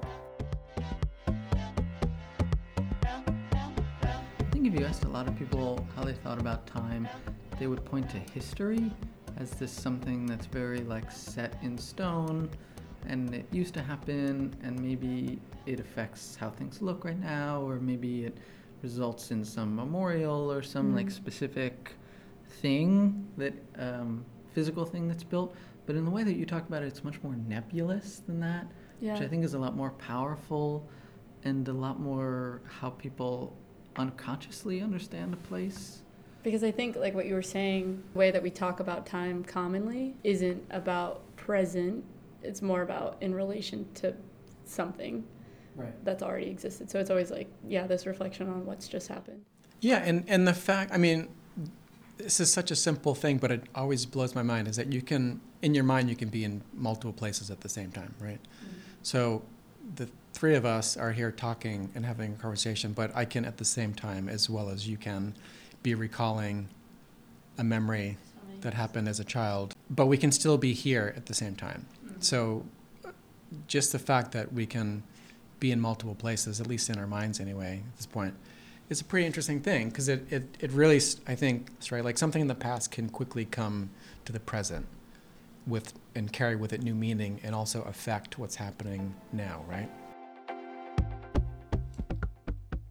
I 1.27 1.33
think 4.51 4.65
if 4.65 4.79
you 4.79 4.85
asked 4.85 5.03
a 5.03 5.09
lot 5.09 5.27
of 5.27 5.37
people 5.37 5.85
how 5.93 6.05
they 6.05 6.13
thought 6.13 6.39
about 6.39 6.65
time, 6.65 7.05
they 7.59 7.67
would 7.67 7.83
point 7.83 8.09
to 8.11 8.17
history 8.17 8.89
as 9.35 9.51
this 9.51 9.73
something 9.73 10.25
that's 10.25 10.45
very 10.45 10.79
like 10.85 11.11
set 11.11 11.57
in 11.61 11.77
stone 11.77 12.49
and 13.07 13.33
it 13.33 13.45
used 13.51 13.73
to 13.75 13.81
happen 13.81 14.55
and 14.63 14.79
maybe 14.79 15.39
it 15.65 15.79
affects 15.79 16.35
how 16.35 16.49
things 16.49 16.81
look 16.81 17.05
right 17.05 17.19
now 17.19 17.61
or 17.61 17.79
maybe 17.79 18.25
it 18.25 18.37
results 18.81 19.31
in 19.31 19.43
some 19.43 19.75
memorial 19.75 20.51
or 20.51 20.61
some 20.61 20.95
like 20.95 21.09
specific 21.09 21.91
thing 22.61 23.25
that 23.37 23.53
um, 23.77 24.25
physical 24.53 24.85
thing 24.85 25.07
that's 25.07 25.23
built. 25.23 25.55
But 25.85 25.95
in 25.95 26.05
the 26.05 26.11
way 26.11 26.23
that 26.23 26.35
you 26.35 26.45
talk 26.45 26.67
about 26.67 26.83
it 26.83 26.87
it's 26.87 27.03
much 27.03 27.21
more 27.23 27.35
nebulous 27.47 28.21
than 28.27 28.39
that 28.41 28.67
Yeah. 29.01 29.13
which 29.13 29.21
i 29.21 29.27
think 29.27 29.43
is 29.43 29.53
a 29.53 29.59
lot 29.59 29.75
more 29.75 29.91
powerful 29.91 30.87
and 31.43 31.67
a 31.67 31.73
lot 31.73 31.99
more 31.99 32.61
how 32.79 32.89
people 32.91 33.53
unconsciously 33.97 34.81
understand 34.81 35.33
a 35.33 35.37
place. 35.37 36.01
Because 36.41 36.63
I 36.63 36.71
think, 36.71 36.95
like 36.97 37.13
what 37.13 37.25
you 37.25 37.35
were 37.35 37.41
saying, 37.41 38.03
the 38.13 38.19
way 38.19 38.31
that 38.31 38.43
we 38.43 38.49
talk 38.49 38.79
about 38.79 39.05
time 39.05 39.43
commonly 39.43 40.13
isn't 40.23 40.61
about 40.71 41.21
present, 41.37 42.03
it's 42.43 42.61
more 42.61 42.81
about 42.81 43.17
in 43.21 43.33
relation 43.33 43.85
to 43.95 44.13
something 44.65 45.23
right 45.75 45.93
that's 46.05 46.23
already 46.23 46.49
existed. 46.49 46.89
So 46.89 46.99
it's 46.99 47.09
always 47.09 47.31
like, 47.31 47.47
yeah, 47.67 47.87
this 47.87 48.05
reflection 48.05 48.49
on 48.49 48.65
what's 48.65 48.87
just 48.87 49.07
happened. 49.07 49.43
Yeah, 49.81 49.97
and, 49.97 50.23
and 50.27 50.47
the 50.47 50.53
fact, 50.53 50.91
I 50.93 50.97
mean, 50.97 51.27
this 52.17 52.39
is 52.39 52.51
such 52.51 52.71
a 52.71 52.75
simple 52.75 53.15
thing, 53.15 53.37
but 53.37 53.51
it 53.51 53.63
always 53.75 54.05
blows 54.05 54.35
my 54.35 54.43
mind 54.43 54.67
is 54.67 54.77
that 54.77 54.93
you 54.93 55.01
can, 55.01 55.41
in 55.61 55.73
your 55.73 55.83
mind, 55.83 56.09
you 56.09 56.15
can 56.15 56.29
be 56.29 56.43
in 56.43 56.61
multiple 56.73 57.11
places 57.11 57.49
at 57.49 57.61
the 57.61 57.69
same 57.69 57.91
time, 57.91 58.13
right? 58.19 58.39
Mm-hmm. 58.39 58.77
So 59.01 59.43
the 59.95 60.07
three 60.31 60.55
of 60.55 60.65
us 60.65 60.95
are 60.95 61.11
here 61.11 61.31
talking 61.31 61.89
and 61.95 62.05
having 62.05 62.33
a 62.33 62.35
conversation, 62.35 62.93
but 62.93 63.13
I 63.15 63.25
can 63.25 63.43
at 63.43 63.57
the 63.57 63.65
same 63.65 63.93
time, 63.93 64.29
as 64.29 64.49
well 64.49 64.69
as 64.69 64.87
you 64.87 64.95
can, 64.95 65.33
be 65.81 65.95
recalling 65.95 66.69
a 67.57 67.63
memory 67.63 68.17
that 68.61 68.73
happened 68.73 69.09
as 69.09 69.19
a 69.19 69.25
child, 69.25 69.75
but 69.89 70.05
we 70.05 70.17
can 70.17 70.31
still 70.31 70.57
be 70.57 70.73
here 70.73 71.13
at 71.17 71.25
the 71.25 71.33
same 71.33 71.55
time. 71.55 71.85
So 72.23 72.65
just 73.67 73.91
the 73.91 73.99
fact 73.99 74.31
that 74.31 74.53
we 74.53 74.65
can 74.65 75.03
be 75.59 75.71
in 75.71 75.79
multiple 75.79 76.15
places, 76.15 76.59
at 76.61 76.67
least 76.67 76.89
in 76.89 76.97
our 76.97 77.07
minds 77.07 77.39
anyway, 77.39 77.83
at 77.85 77.97
this 77.97 78.05
point, 78.05 78.33
is 78.89 79.01
a 79.01 79.03
pretty 79.03 79.25
interesting 79.25 79.61
thing 79.61 79.89
because 79.89 80.09
it, 80.09 80.25
it, 80.31 80.43
it 80.59 80.71
really, 80.71 81.01
I 81.27 81.35
think, 81.35 81.67
right, 81.91 82.03
like 82.03 82.17
something 82.17 82.41
in 82.41 82.47
the 82.47 82.55
past 82.55 82.91
can 82.91 83.09
quickly 83.09 83.45
come 83.45 83.89
to 84.25 84.31
the 84.31 84.39
present 84.39 84.85
with 85.65 85.93
and 86.15 86.31
carry 86.31 86.55
with 86.55 86.73
it 86.73 86.81
new 86.81 86.93
meaning 86.93 87.39
and 87.43 87.55
also 87.55 87.81
affect 87.83 88.37
what's 88.37 88.55
happening 88.55 89.15
now, 89.31 89.63
right? 89.69 89.89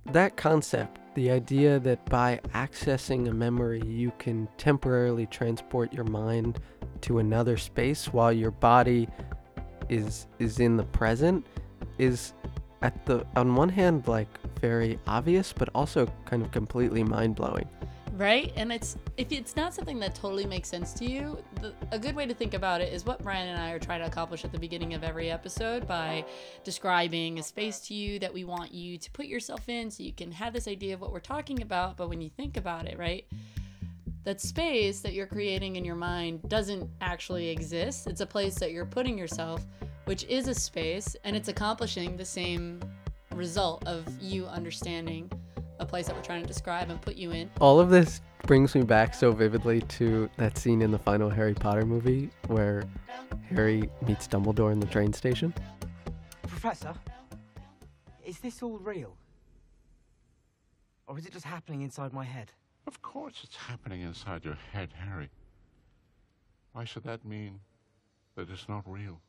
That 0.07 0.37
concept, 0.37 0.99
the 1.15 1.31
idea 1.31 1.79
that 1.81 2.05
by 2.07 2.41
accessing 2.55 3.29
a 3.29 3.33
memory, 3.33 3.83
you 3.87 4.13
can 4.19 4.49
temporarily 4.59 5.27
transport 5.27 5.93
your 5.93 6.05
mind 6.05 6.61
to 7.03 7.19
another 7.19 7.57
space 7.57 8.13
while 8.13 8.33
your 8.33 8.51
body 8.51 9.09
is 9.89 10.27
is 10.39 10.61
in 10.61 10.77
the 10.77 10.85
present 10.85 11.45
is 11.99 12.33
at 12.83 13.05
the 13.07 13.27
on 13.37 13.55
one 13.55 13.69
hand 13.69 14.09
like 14.09 14.29
very 14.61 14.99
obvious 15.07 15.53
but 15.53 15.69
also 15.75 16.07
kind 16.25 16.43
of 16.43 16.51
completely 16.51 17.03
mind-blowing. 17.03 17.69
Right? 18.15 18.53
And 18.57 18.71
it's 18.71 18.97
if 19.17 19.33
it's 19.33 19.57
not 19.57 19.73
something 19.73 19.99
that 20.01 20.15
totally 20.15 20.45
makes 20.45 20.69
sense 20.69 20.93
to 20.95 21.11
you, 21.11 21.43
the, 21.61 21.73
a 21.93 21.99
good 21.99 22.15
way 22.15 22.27
to 22.27 22.35
think 22.35 22.53
about 22.53 22.83
it 22.83 22.93
is 22.93 23.07
what 23.07 23.23
Brian 23.23 23.49
and 23.49 23.59
I 23.59 23.71
are 23.73 23.79
trying 23.79 24.01
to 24.01 24.07
accomplish 24.07 24.45
at 24.45 24.53
the 24.53 24.59
beginning 24.59 24.93
of 24.93 25.03
every 25.03 25.31
episode 25.31 25.89
by 25.89 26.25
describing 26.63 27.39
a 27.39 27.43
space 27.43 27.81
to 27.89 27.95
you 27.95 28.19
that 28.19 28.33
we 28.33 28.45
want 28.45 28.73
you 28.73 28.99
to 28.99 29.11
put 29.13 29.27
yourself 29.27 29.67
in 29.69 29.91
so 29.91 30.03
you 30.03 30.13
can 30.13 30.31
have 30.31 30.53
this 30.53 30.69
idea 30.69 30.93
of 30.93 31.01
what 31.01 31.11
we're 31.11 31.21
talking 31.21 31.63
about, 31.63 31.97
but 31.97 32.11
when 32.11 32.21
you 32.21 32.29
think 32.29 32.59
about 32.59 32.87
it, 32.87 32.99
right? 32.99 33.25
That 34.25 34.41
space 34.41 35.01
that 35.01 35.15
you're 35.15 35.27
creating 35.27 35.75
in 35.75 35.85
your 35.85 35.97
mind 35.97 36.49
doesn't 36.49 36.89
actually 37.01 37.49
exist. 37.49 38.07
It's 38.07 38.21
a 38.21 38.27
place 38.27 38.55
that 38.57 38.71
you're 38.71 38.87
putting 38.87 39.19
yourself, 39.19 39.67
which 40.05 40.23
is 40.25 40.47
a 40.47 40.55
space, 40.55 41.17
and 41.25 41.35
it's 41.35 41.49
accomplishing 41.49 42.17
the 42.17 42.25
same 42.25 42.79
result 43.35 43.85
of 43.85 44.07
you 44.21 44.47
understanding 44.47 45.29
a 45.81 45.87
place 45.87 46.07
that 46.07 46.15
we're 46.15 46.23
trying 46.23 46.43
to 46.43 46.47
describe 46.47 46.89
and 46.89 47.03
put 47.03 47.17
you 47.17 47.33
in. 47.33 47.51
All 47.61 47.81
of 47.81 47.91
this 47.91 48.21
brings 48.47 48.77
me 48.77 48.83
back 48.83 49.13
so 49.13 49.33
vividly 49.33 49.81
to 49.81 50.31
that 50.37 50.57
scene 50.57 50.83
in 50.83 50.93
the 50.93 50.99
final 51.01 51.29
Harry 51.29 51.55
Potter 51.55 51.85
movie 51.85 52.31
where 52.47 52.85
Harry 53.49 53.91
meets 54.07 54.29
Dumbledore 54.29 54.71
in 54.71 54.79
the 54.79 54.87
train 54.87 55.13
station. 55.13 55.53
Professor, 56.47 56.95
is 58.25 58.39
this 58.39 58.63
all 58.63 58.79
real? 58.79 59.17
Or 61.09 61.19
is 61.19 61.27
it 61.27 61.33
just 61.33 61.45
happening 61.45 61.83
inside 61.83 62.13
my 62.13 62.25
head? 62.25 62.53
Of 62.87 63.01
course 63.03 63.41
it's 63.45 63.57
happening 63.57 64.03
inside 64.03 64.45
your 64.45 64.59
head, 64.73 64.91
Harry. 64.99 65.31
Why 66.73 66.85
should 66.85 67.05
that 67.05 67.25
mean 67.25 67.61
that 68.37 68.49
it's 68.51 68.69
not 68.69 68.83
real? 68.87 69.21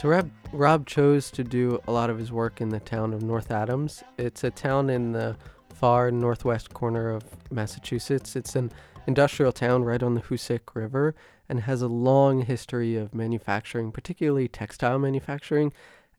So 0.00 0.08
Rob, 0.08 0.30
Rob 0.52 0.86
chose 0.86 1.30
to 1.32 1.44
do 1.44 1.78
a 1.86 1.92
lot 1.92 2.08
of 2.08 2.18
his 2.18 2.32
work 2.32 2.62
in 2.62 2.70
the 2.70 2.80
town 2.80 3.12
of 3.12 3.22
North 3.22 3.50
Adams. 3.50 4.02
It's 4.16 4.42
a 4.42 4.50
town 4.50 4.88
in 4.88 5.12
the 5.12 5.36
far 5.74 6.10
northwest 6.10 6.72
corner 6.72 7.10
of 7.10 7.24
Massachusetts. 7.50 8.34
It's 8.34 8.56
an 8.56 8.72
industrial 9.06 9.52
town 9.52 9.84
right 9.84 10.02
on 10.02 10.14
the 10.14 10.22
Hoosic 10.22 10.74
River 10.74 11.14
and 11.50 11.60
has 11.60 11.82
a 11.82 11.88
long 11.88 12.42
history 12.42 12.96
of 12.96 13.14
manufacturing, 13.14 13.92
particularly 13.92 14.48
textile 14.48 14.98
manufacturing, 14.98 15.72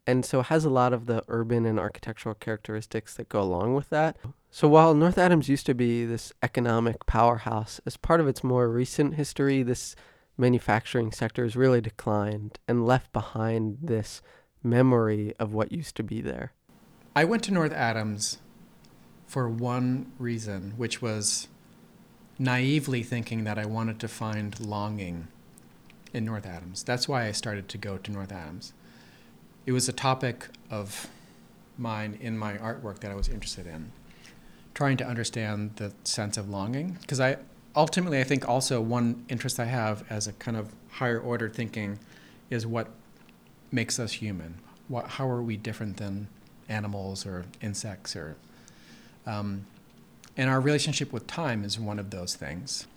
and 0.07 0.25
so 0.25 0.41
has 0.41 0.65
a 0.65 0.69
lot 0.69 0.93
of 0.93 1.05
the 1.05 1.23
urban 1.27 1.65
and 1.65 1.79
architectural 1.79 2.35
characteristics 2.35 3.15
that 3.15 3.29
go 3.29 3.41
along 3.41 3.75
with 3.75 3.89
that. 3.89 4.17
So 4.49 4.67
while 4.67 4.93
North 4.93 5.17
Adams 5.17 5.47
used 5.47 5.65
to 5.67 5.73
be 5.73 6.05
this 6.05 6.33
economic 6.43 7.05
powerhouse, 7.05 7.79
as 7.85 7.97
part 7.97 8.19
of 8.19 8.27
its 8.27 8.43
more 8.43 8.69
recent 8.69 9.15
history, 9.15 9.63
this 9.63 9.95
manufacturing 10.37 11.11
sector 11.11 11.43
has 11.43 11.55
really 11.55 11.81
declined 11.81 12.59
and 12.67 12.85
left 12.85 13.13
behind 13.13 13.77
this 13.81 14.21
memory 14.63 15.33
of 15.39 15.53
what 15.53 15.71
used 15.71 15.95
to 15.95 16.03
be 16.03 16.21
there. 16.21 16.53
I 17.15 17.25
went 17.25 17.43
to 17.43 17.53
North 17.53 17.73
Adams 17.73 18.39
for 19.27 19.47
one 19.47 20.11
reason, 20.17 20.73
which 20.77 21.01
was 21.01 21.47
naively 22.37 23.03
thinking 23.03 23.43
that 23.43 23.59
I 23.59 23.65
wanted 23.65 23.99
to 23.99 24.07
find 24.07 24.59
longing 24.59 25.27
in 26.13 26.25
North 26.25 26.45
Adams. 26.45 26.83
That's 26.83 27.07
why 27.07 27.27
I 27.27 27.31
started 27.31 27.69
to 27.69 27.77
go 27.77 27.97
to 27.97 28.11
North 28.11 28.31
Adams. 28.31 28.73
It 29.65 29.71
was 29.71 29.87
a 29.87 29.93
topic 29.93 30.47
of 30.69 31.07
mine 31.77 32.17
in 32.21 32.37
my 32.37 32.57
artwork 32.57 32.99
that 32.99 33.11
I 33.11 33.15
was 33.15 33.29
interested 33.29 33.67
in, 33.67 33.91
trying 34.73 34.97
to 34.97 35.05
understand 35.05 35.75
the 35.75 35.93
sense 36.03 36.37
of 36.37 36.49
longing. 36.49 36.97
Because 37.01 37.19
I 37.19 37.37
ultimately, 37.75 38.19
I 38.19 38.23
think 38.23 38.47
also 38.47 38.81
one 38.81 39.25
interest 39.29 39.59
I 39.59 39.65
have 39.65 40.03
as 40.09 40.27
a 40.27 40.33
kind 40.33 40.57
of 40.57 40.73
higher 40.89 41.19
order 41.19 41.49
thinking 41.49 41.99
is 42.49 42.65
what 42.65 42.89
makes 43.71 43.99
us 43.99 44.13
human. 44.13 44.55
What, 44.87 45.07
how 45.07 45.29
are 45.29 45.41
we 45.41 45.57
different 45.57 45.97
than 45.97 46.27
animals 46.67 47.25
or 47.25 47.45
insects 47.61 48.15
or 48.15 48.35
um, 49.25 49.65
and 50.37 50.49
our 50.49 50.59
relationship 50.59 51.11
with 51.11 51.27
time 51.27 51.63
is 51.63 51.77
one 51.79 51.99
of 51.99 52.09
those 52.09 52.35
things. 52.35 52.87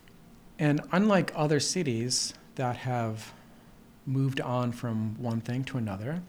And 0.58 0.80
unlike 0.92 1.32
other 1.34 1.60
cities 1.60 2.32
that 2.54 2.76
have 2.76 3.32
moved 4.06 4.40
on 4.40 4.72
from 4.72 5.16
one 5.20 5.40
thing 5.40 5.64
to 5.64 5.78
another, 5.78 6.22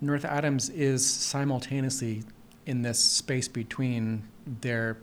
North 0.00 0.24
Adams 0.24 0.68
is 0.70 1.08
simultaneously 1.08 2.22
in 2.66 2.82
this 2.82 2.98
space 2.98 3.48
between 3.48 4.22
their 4.60 4.98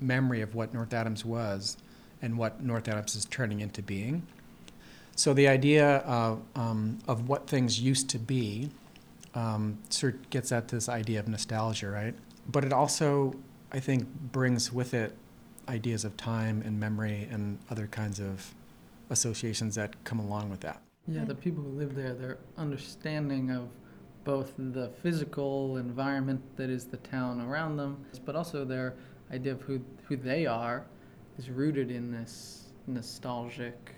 memory 0.00 0.40
of 0.40 0.54
what 0.54 0.72
North 0.72 0.92
Adams 0.92 1.24
was 1.24 1.76
and 2.22 2.36
what 2.36 2.62
North 2.62 2.88
Adams 2.88 3.16
is 3.16 3.24
turning 3.26 3.60
into 3.60 3.82
being. 3.82 4.26
So 5.16 5.34
the 5.34 5.48
idea 5.48 5.96
of, 5.98 6.42
um, 6.54 6.98
of 7.08 7.28
what 7.28 7.48
things 7.48 7.80
used 7.80 8.08
to 8.10 8.18
be 8.18 8.70
um, 9.34 9.78
sort 9.88 10.14
of 10.14 10.30
gets 10.30 10.52
at 10.52 10.68
this 10.68 10.88
idea 10.88 11.18
of 11.18 11.28
nostalgia, 11.28 11.88
right? 11.88 12.14
But 12.46 12.64
it 12.64 12.72
also 12.72 13.34
I 13.70 13.80
think 13.80 14.08
brings 14.32 14.72
with 14.72 14.94
it 14.94 15.14
ideas 15.68 16.04
of 16.04 16.16
time 16.16 16.62
and 16.64 16.80
memory 16.80 17.28
and 17.30 17.58
other 17.70 17.86
kinds 17.86 18.18
of 18.18 18.54
associations 19.10 19.74
that 19.74 20.02
come 20.04 20.18
along 20.18 20.50
with 20.50 20.60
that. 20.60 20.80
Yeah, 21.06 21.24
the 21.24 21.34
people 21.34 21.62
who 21.62 21.70
live 21.70 21.94
there, 21.94 22.14
their 22.14 22.38
understanding 22.56 23.50
of 23.50 23.68
both 24.28 24.52
the 24.58 24.90
physical 25.02 25.78
environment 25.78 26.38
that 26.58 26.68
is 26.68 26.84
the 26.84 26.98
town 26.98 27.40
around 27.40 27.78
them, 27.78 27.96
but 28.26 28.36
also 28.36 28.62
their 28.62 28.92
idea 29.32 29.52
of 29.52 29.62
who, 29.62 29.80
who 30.06 30.16
they 30.18 30.44
are 30.44 30.84
is 31.38 31.48
rooted 31.48 31.90
in 31.90 32.12
this 32.12 32.66
nostalgic 32.86 33.94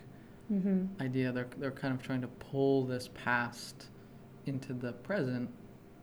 Mm-hmm. 0.52 1.00
idea. 1.00 1.30
They're, 1.30 1.46
they're 1.58 1.70
kind 1.70 1.94
of 1.94 2.02
trying 2.02 2.22
to 2.22 2.26
pull 2.26 2.84
this 2.84 3.08
past 3.14 3.86
into 4.46 4.72
the 4.72 4.92
present 4.94 5.48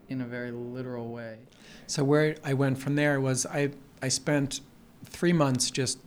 in 0.08 0.22
a 0.22 0.26
very 0.26 0.52
literal 0.52 1.10
way. 1.10 1.40
So 1.88 2.06
where 2.06 2.38
I 2.46 2.54
went 2.54 2.78
from 2.78 2.96
there 2.96 3.20
was 3.20 3.46
I 3.46 3.72
I 4.02 4.08
spent 4.08 4.62
three 5.04 5.34
months 5.34 5.70
just 5.70 6.00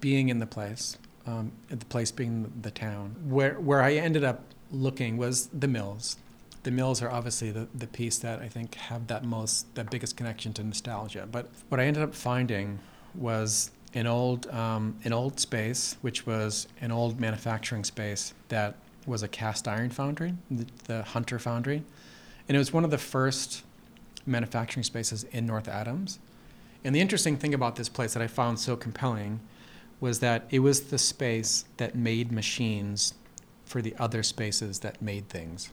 being 0.00 0.30
in 0.30 0.38
the 0.38 0.46
place, 0.46 0.96
um, 1.26 1.52
the 1.68 1.84
place 1.84 2.10
being 2.10 2.50
the 2.62 2.70
town. 2.70 3.14
Where 3.28 3.60
where 3.60 3.82
I 3.82 3.96
ended 3.96 4.24
up 4.24 4.44
looking 4.70 5.18
was 5.18 5.48
the 5.48 5.68
mills. 5.68 6.16
The 6.68 6.72
mills 6.72 7.00
are 7.00 7.10
obviously 7.10 7.50
the, 7.50 7.66
the 7.74 7.86
piece 7.86 8.18
that 8.18 8.40
I 8.40 8.48
think 8.48 8.74
have 8.74 9.06
that 9.06 9.24
most 9.24 9.74
that 9.74 9.90
biggest 9.90 10.18
connection 10.18 10.52
to 10.52 10.62
nostalgia. 10.62 11.26
But 11.32 11.48
what 11.70 11.80
I 11.80 11.86
ended 11.86 12.02
up 12.02 12.14
finding 12.14 12.78
was 13.14 13.70
an 13.94 14.06
old 14.06 14.46
um, 14.48 14.98
an 15.02 15.14
old 15.14 15.40
space, 15.40 15.96
which 16.02 16.26
was 16.26 16.68
an 16.82 16.92
old 16.92 17.18
manufacturing 17.18 17.84
space 17.84 18.34
that 18.50 18.74
was 19.06 19.22
a 19.22 19.28
cast 19.28 19.66
iron 19.66 19.88
foundry, 19.88 20.34
the, 20.50 20.66
the 20.84 21.02
Hunter 21.04 21.38
Foundry, 21.38 21.84
and 22.46 22.54
it 22.54 22.58
was 22.58 22.70
one 22.70 22.84
of 22.84 22.90
the 22.90 22.98
first 22.98 23.62
manufacturing 24.26 24.84
spaces 24.84 25.24
in 25.32 25.46
North 25.46 25.68
Adams. 25.68 26.18
And 26.84 26.94
the 26.94 27.00
interesting 27.00 27.38
thing 27.38 27.54
about 27.54 27.76
this 27.76 27.88
place 27.88 28.12
that 28.12 28.22
I 28.22 28.26
found 28.26 28.60
so 28.60 28.76
compelling 28.76 29.40
was 30.00 30.20
that 30.20 30.44
it 30.50 30.58
was 30.58 30.82
the 30.82 30.98
space 30.98 31.64
that 31.78 31.94
made 31.94 32.30
machines 32.30 33.14
for 33.64 33.80
the 33.80 33.94
other 33.98 34.22
spaces 34.22 34.80
that 34.80 35.00
made 35.00 35.30
things. 35.30 35.70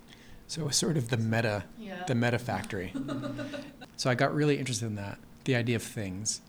So 0.47 0.62
it 0.62 0.65
was 0.65 0.75
sort 0.75 0.97
of 0.97 1.10
the 1.10 1.17
meta, 1.17 1.63
Yeah. 1.77 2.03
the 2.05 2.15
meta 2.15 2.38
factory. 2.39 2.93
so 3.97 4.10
I 4.10 4.15
got 4.15 4.34
really 4.34 4.58
interested 4.58 4.86
in 4.86 4.95
that, 4.95 5.17
the 5.45 5.55
idea 5.55 5.75
of 5.75 5.84
things, 5.84 6.41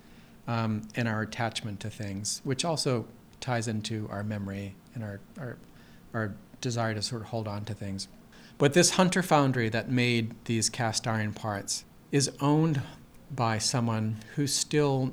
um, 0.46 0.82
and 0.94 1.09
our 1.09 1.22
attachment 1.22 1.80
to 1.80 1.90
things, 1.90 2.40
which 2.44 2.64
also 2.64 3.06
ties 3.40 3.68
into 3.68 4.09
our 4.11 4.22
memory 4.22 4.74
and 4.94 5.02
our, 5.02 5.20
our, 5.38 5.56
our 6.14 6.35
desire 6.61 6.94
to 6.94 7.02
sort 7.02 7.22
of 7.22 7.28
hold 7.28 7.48
on 7.48 7.64
to 7.64 7.74
things. 7.74 8.09
But 8.59 8.72
this 8.72 8.90
Hunter 8.92 9.22
Foundry 9.22 9.68
that 9.70 9.90
made 9.90 10.35
these 10.46 10.70
cast 10.70 11.06
iron 11.06 11.32
parts 11.32 11.85
is 12.12 12.30
owned 12.40 12.80
by 13.35 13.59
someone 13.59 14.16
who 14.37 14.46
still 14.46 15.12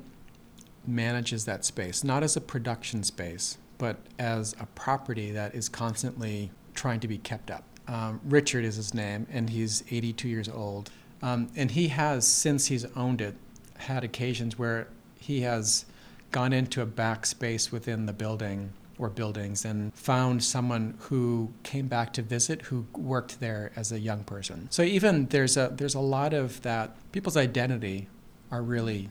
manages 0.86 1.46
that 1.46 1.66
space, 1.66 2.04
not 2.04 2.24
as 2.24 2.36
a 2.38 2.42
production 2.42 3.04
space, 3.04 3.58
but 3.78 3.98
as 4.20 4.56
a 4.60 4.66
property 4.68 5.32
that 5.32 5.56
is 5.56 5.68
constantly 5.68 6.52
trying 6.74 7.00
to 7.00 7.08
be 7.08 7.18
kept 7.18 7.50
up. 7.52 7.64
Um, 7.88 8.22
Richard 8.24 8.64
is 8.64 8.76
his 8.76 8.94
name, 8.94 9.28
and 9.32 9.50
he's 9.50 9.84
82 9.90 10.28
years 10.28 10.50
old. 10.50 10.90
Um, 11.22 11.50
and 11.56 11.72
he 11.72 11.90
has, 11.90 12.28
since 12.28 12.68
he's 12.68 12.86
owned 12.96 13.22
it, 13.22 13.36
had 13.78 14.04
occasions 14.04 14.58
where 14.58 14.88
he 15.20 15.42
has 15.42 15.86
gone 16.32 16.52
into 16.54 16.82
a 16.82 16.86
back 16.86 17.26
space 17.26 17.72
within 17.72 18.06
the 18.06 18.14
building 18.14 18.74
or 18.98 19.10
buildings 19.10 19.66
and 19.66 19.94
found 19.94 20.44
someone 20.44 20.96
who 21.00 21.52
came 21.64 21.88
back 21.88 22.14
to 22.14 22.22
visit 22.22 22.64
who 22.64 22.86
worked 22.94 23.40
there 23.40 23.72
as 23.76 23.92
a 23.92 24.00
young 24.00 24.24
person. 24.24 24.68
So 24.72 24.84
even 24.84 25.28
there's 25.28 25.58
a 25.58 25.74
there's 25.76 25.96
a 25.96 26.00
lot 26.00 26.34
of 26.34 26.62
that 26.62 26.96
people's 27.12 27.38
identity 27.38 28.08
are 28.52 28.62
really 28.62 29.10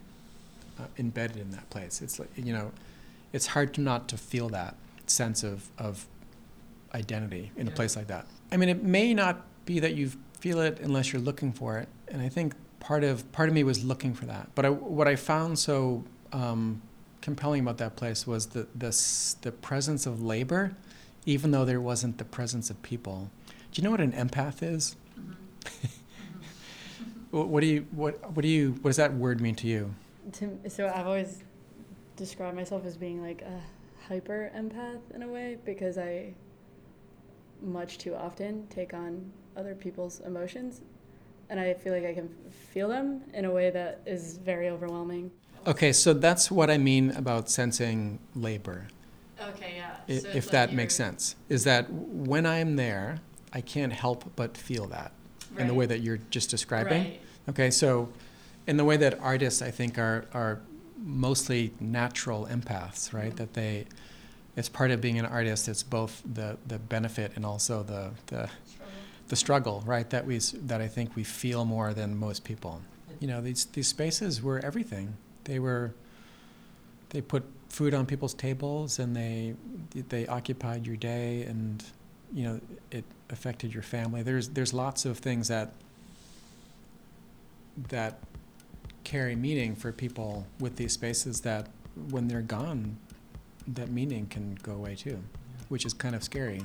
uh, 0.78 0.84
embedded 0.98 1.36
in 1.38 1.50
that 1.50 1.68
place. 1.70 2.00
It's 2.00 2.18
like 2.18 2.30
you 2.36 2.52
know, 2.52 2.72
it's 3.32 3.48
hard 3.48 3.74
to 3.74 3.80
not 3.80 4.08
to 4.08 4.16
feel 4.16 4.48
that 4.50 4.76
sense 5.06 5.42
of 5.42 5.68
of 5.78 6.06
identity 6.94 7.50
in 7.56 7.66
a 7.68 7.70
place 7.70 7.96
like 7.96 8.06
that. 8.06 8.26
I 8.52 8.58
mean, 8.58 8.68
it 8.68 8.82
may 8.82 9.14
not 9.14 9.46
be 9.64 9.80
that 9.80 9.94
you 9.94 10.12
feel 10.38 10.60
it 10.60 10.78
unless 10.80 11.12
you're 11.12 11.22
looking 11.22 11.52
for 11.52 11.78
it, 11.78 11.88
and 12.08 12.20
I 12.20 12.28
think 12.28 12.54
part 12.80 13.02
of 13.02 13.30
part 13.32 13.48
of 13.48 13.54
me 13.54 13.64
was 13.64 13.82
looking 13.82 14.12
for 14.12 14.26
that. 14.26 14.50
But 14.54 14.66
I, 14.66 14.68
what 14.68 15.08
I 15.08 15.16
found 15.16 15.58
so 15.58 16.04
um, 16.32 16.82
compelling 17.22 17.62
about 17.62 17.78
that 17.78 17.96
place 17.96 18.26
was 18.26 18.48
the, 18.48 18.66
the, 18.74 19.36
the 19.40 19.52
presence 19.52 20.04
of 20.04 20.22
labor, 20.22 20.76
even 21.24 21.50
though 21.50 21.64
there 21.64 21.80
wasn't 21.80 22.18
the 22.18 22.24
presence 22.24 22.68
of 22.68 22.82
people. 22.82 23.30
Do 23.72 23.80
you 23.80 23.84
know 23.84 23.90
what 23.90 24.02
an 24.02 24.12
empath 24.12 24.62
is? 24.62 24.96
what, 27.30 27.48
what 27.48 27.60
do 27.62 27.66
you 27.66 27.86
what 27.92 28.32
what 28.36 28.42
do 28.42 28.48
you 28.48 28.72
what 28.82 28.90
does 28.90 28.96
that 28.98 29.14
word 29.14 29.40
mean 29.40 29.54
to 29.54 29.66
you? 29.66 29.94
To, 30.34 30.58
so 30.68 30.92
I've 30.94 31.06
always 31.06 31.42
described 32.16 32.54
myself 32.54 32.84
as 32.84 32.98
being 32.98 33.22
like 33.22 33.40
a 33.40 33.60
hyper 34.08 34.52
empath 34.54 35.00
in 35.14 35.22
a 35.22 35.28
way 35.28 35.56
because 35.64 35.96
I 35.96 36.34
much 37.62 37.98
too 37.98 38.14
often 38.14 38.66
take 38.68 38.92
on 38.94 39.30
other 39.56 39.74
people's 39.74 40.20
emotions 40.20 40.80
and 41.50 41.60
I 41.60 41.74
feel 41.74 41.92
like 41.92 42.04
I 42.06 42.14
can 42.14 42.28
feel 42.70 42.88
them 42.88 43.22
in 43.34 43.44
a 43.44 43.50
way 43.50 43.70
that 43.70 44.00
is 44.06 44.38
very 44.38 44.70
overwhelming. 44.70 45.30
Okay, 45.66 45.92
so 45.92 46.14
that's 46.14 46.50
what 46.50 46.70
I 46.70 46.78
mean 46.78 47.10
about 47.10 47.50
sensing 47.50 48.18
labor, 48.34 48.88
Okay, 49.40 49.74
yeah. 49.76 49.90
i- 50.08 50.24
if 50.36 50.50
that 50.50 50.72
makes 50.72 50.94
sense. 50.94 51.36
Is 51.50 51.64
that 51.64 51.92
when 51.92 52.46
I'm 52.46 52.76
there, 52.76 53.18
I 53.52 53.60
can't 53.60 53.92
help 53.92 54.32
but 54.34 54.56
feel 54.56 54.86
that 54.86 55.12
in 55.58 55.66
the 55.66 55.74
way 55.74 55.84
that 55.86 56.00
you're 56.00 56.20
just 56.30 56.48
describing. 56.48 57.02
Right. 57.04 57.18
Okay, 57.50 57.70
so 57.70 58.08
in 58.66 58.76
the 58.78 58.84
way 58.84 58.96
that 58.96 59.20
artists, 59.20 59.60
I 59.60 59.70
think, 59.70 59.98
are 59.98 60.24
are 60.32 60.60
mostly 61.04 61.72
natural 61.80 62.46
empaths, 62.46 63.12
right? 63.12 63.34
That 63.36 63.52
they, 63.54 63.86
it's 64.56 64.68
part 64.68 64.90
of 64.90 65.00
being 65.00 65.18
an 65.18 65.26
artist. 65.26 65.68
It's 65.68 65.82
both 65.82 66.22
the 66.30 66.58
the 66.66 66.78
benefit 66.78 67.32
and 67.36 67.44
also 67.44 67.82
the 67.82 68.10
the 68.26 68.50
the 69.28 69.36
struggle, 69.36 69.82
right? 69.86 70.08
That 70.10 70.26
we 70.26 70.38
that 70.38 70.80
I 70.80 70.88
think 70.88 71.16
we 71.16 71.24
feel 71.24 71.64
more 71.64 71.94
than 71.94 72.16
most 72.16 72.44
people. 72.44 72.82
You 73.20 73.28
know, 73.28 73.40
these 73.40 73.64
these 73.66 73.88
spaces 73.88 74.42
were 74.42 74.60
everything. 74.64 75.16
They 75.44 75.58
were. 75.58 75.94
They 77.10 77.20
put 77.20 77.44
food 77.68 77.92
on 77.94 78.06
people's 78.06 78.34
tables, 78.34 78.98
and 78.98 79.16
they 79.16 79.54
they 80.08 80.26
occupied 80.26 80.86
your 80.86 80.96
day, 80.96 81.42
and 81.42 81.82
you 82.32 82.44
know 82.44 82.60
it 82.90 83.04
affected 83.30 83.72
your 83.72 83.82
family. 83.82 84.22
There's 84.22 84.48
there's 84.50 84.74
lots 84.74 85.04
of 85.04 85.18
things 85.18 85.48
that 85.48 85.72
that 87.88 88.18
carry 89.04 89.34
meaning 89.34 89.74
for 89.74 89.92
people 89.92 90.46
with 90.60 90.76
these 90.76 90.92
spaces 90.92 91.40
that 91.40 91.68
when 92.10 92.28
they're 92.28 92.40
gone, 92.42 92.96
that 93.68 93.90
meaning 93.90 94.26
can 94.26 94.54
go 94.62 94.72
away 94.72 94.94
too, 94.94 95.18
which 95.68 95.84
is 95.84 95.92
kind 95.92 96.14
of 96.14 96.22
scary. 96.22 96.62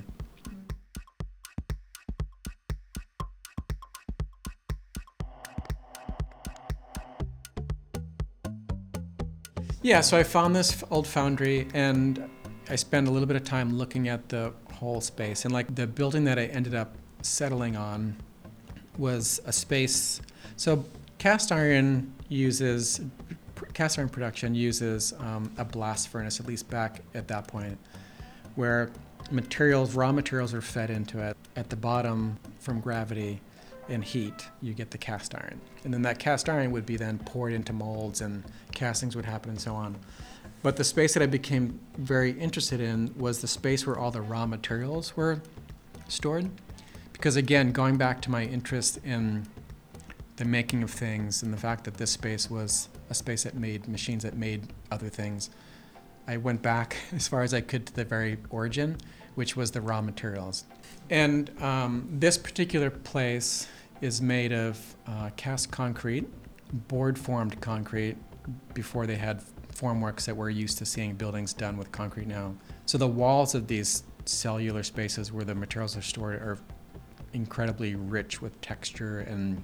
Yeah, 9.82 10.02
so 10.02 10.18
I 10.18 10.24
found 10.24 10.54
this 10.54 10.84
old 10.92 11.08
foundry 11.08 11.68
and 11.74 12.30
I 12.70 12.76
spent 12.76 13.08
a 13.08 13.12
little 13.12 13.26
bit 13.26 13.38
of 13.38 13.46
time 13.46 13.78
looking 13.78 14.10
at 14.10 14.28
the 14.28 14.52
whole 14.74 15.00
space. 15.00 15.46
And 15.46 15.54
like 15.54 15.74
the 15.76 15.88
building 15.88 16.26
that 16.26 16.38
I 16.38 16.48
ended 16.48 16.76
up 16.76 16.96
settling 17.22 17.78
on 17.78 18.18
was 18.98 19.40
a 19.46 19.54
space. 19.54 20.20
So 20.58 20.84
cast 21.20 21.54
iron 21.54 22.14
uses 22.28 23.00
cast 23.74 24.00
iron 24.00 24.10
production 24.10 24.56
uses 24.56 25.14
um, 25.20 25.52
a 25.58 25.66
blast 25.66 26.10
furnace, 26.10 26.40
at 26.40 26.48
least 26.48 26.70
back 26.70 27.02
at 27.14 27.28
that 27.28 27.48
point, 27.48 27.78
where 28.56 28.92
materials, 29.32 29.96
raw 29.96 30.12
materials, 30.12 30.54
are 30.54 30.62
fed 30.62 30.90
into 30.90 31.20
it. 31.20 31.36
At 31.56 31.70
the 31.70 31.76
bottom, 31.76 32.38
from 32.60 32.80
gravity 32.80 33.42
and 33.90 34.04
heat, 34.04 34.48
you 34.62 34.74
get 34.74 34.92
the 34.92 34.98
cast 34.98 35.34
iron, 35.36 35.60
and 35.84 35.94
then 35.94 36.02
that 36.02 36.20
cast 36.20 36.50
iron 36.50 36.72
would 36.72 36.86
be 36.86 36.98
then 36.98 37.20
poured 37.20 37.54
into 37.54 37.74
molds, 37.74 38.22
and 38.22 38.44
castings 38.74 39.16
would 39.16 39.26
happen, 39.26 39.52
and 39.52 39.62
so 39.62 39.74
on. 39.74 39.96
But 40.64 40.76
the 40.76 40.84
space 40.84 41.14
that 41.14 41.24
I 41.24 41.28
became 41.28 41.80
very 41.98 42.32
interested 42.32 42.82
in 42.82 43.14
was 43.18 43.42
the 43.42 43.48
space 43.48 43.86
where 43.86 43.98
all 43.98 44.12
the 44.12 44.22
raw 44.22 44.46
materials 44.46 45.16
were 45.16 45.42
stored. 46.08 46.50
Because 47.14 47.36
again, 47.36 47.72
going 47.72 47.98
back 47.98 48.22
to 48.24 48.32
my 48.32 48.44
interest 48.44 49.00
in 49.04 49.48
the 50.38 50.46
making 50.46 50.84
of 50.84 50.92
things 50.92 51.44
and 51.44 51.52
the 51.52 51.58
fact 51.58 51.84
that 51.84 51.96
this 51.96 52.12
space 52.12 52.50
was 52.50 52.90
a 53.10 53.14
space 53.14 53.44
that 53.44 53.56
made 53.56 53.88
machines 53.88 54.24
that 54.24 54.38
made 54.38 54.68
other 54.92 55.10
things, 55.10 55.50
I 56.28 56.38
went 56.38 56.62
back 56.62 56.98
as 57.16 57.28
far 57.28 57.42
as 57.42 57.54
I 57.54 57.62
could 57.62 57.86
to 57.88 57.94
the 57.94 58.06
very 58.06 58.38
origin, 58.50 58.98
which 59.36 59.56
was 59.56 59.72
the 59.72 59.82
raw 59.82 60.02
materials. 60.02 60.66
And 61.10 61.52
um, 61.62 62.08
this 62.12 62.38
particular 62.38 62.90
place 62.90 63.68
is 64.02 64.22
made 64.22 64.54
of 64.54 64.96
uh, 65.08 65.32
cast 65.36 65.72
concrete, 65.72 66.28
board 66.88 67.18
formed 67.18 67.60
concrete, 67.62 68.18
before 68.74 69.06
they 69.06 69.16
had 69.16 69.42
formworks 69.74 70.26
that 70.26 70.36
we're 70.36 70.50
used 70.50 70.78
to 70.78 70.86
seeing 70.86 71.14
buildings 71.16 71.54
done 71.54 71.78
with 71.78 71.92
concrete 71.92 72.28
now. 72.28 72.56
So 72.86 72.98
the 72.98 73.08
walls 73.08 73.56
of 73.56 73.68
these 73.68 74.04
cellular 74.26 74.84
spaces 74.84 75.32
where 75.32 75.46
the 75.46 75.56
materials 75.56 75.96
are 75.98 76.02
stored 76.02 76.36
are 76.36 76.58
incredibly 77.34 77.96
rich 77.96 78.42
with 78.42 78.60
texture 78.62 79.20
and 79.20 79.62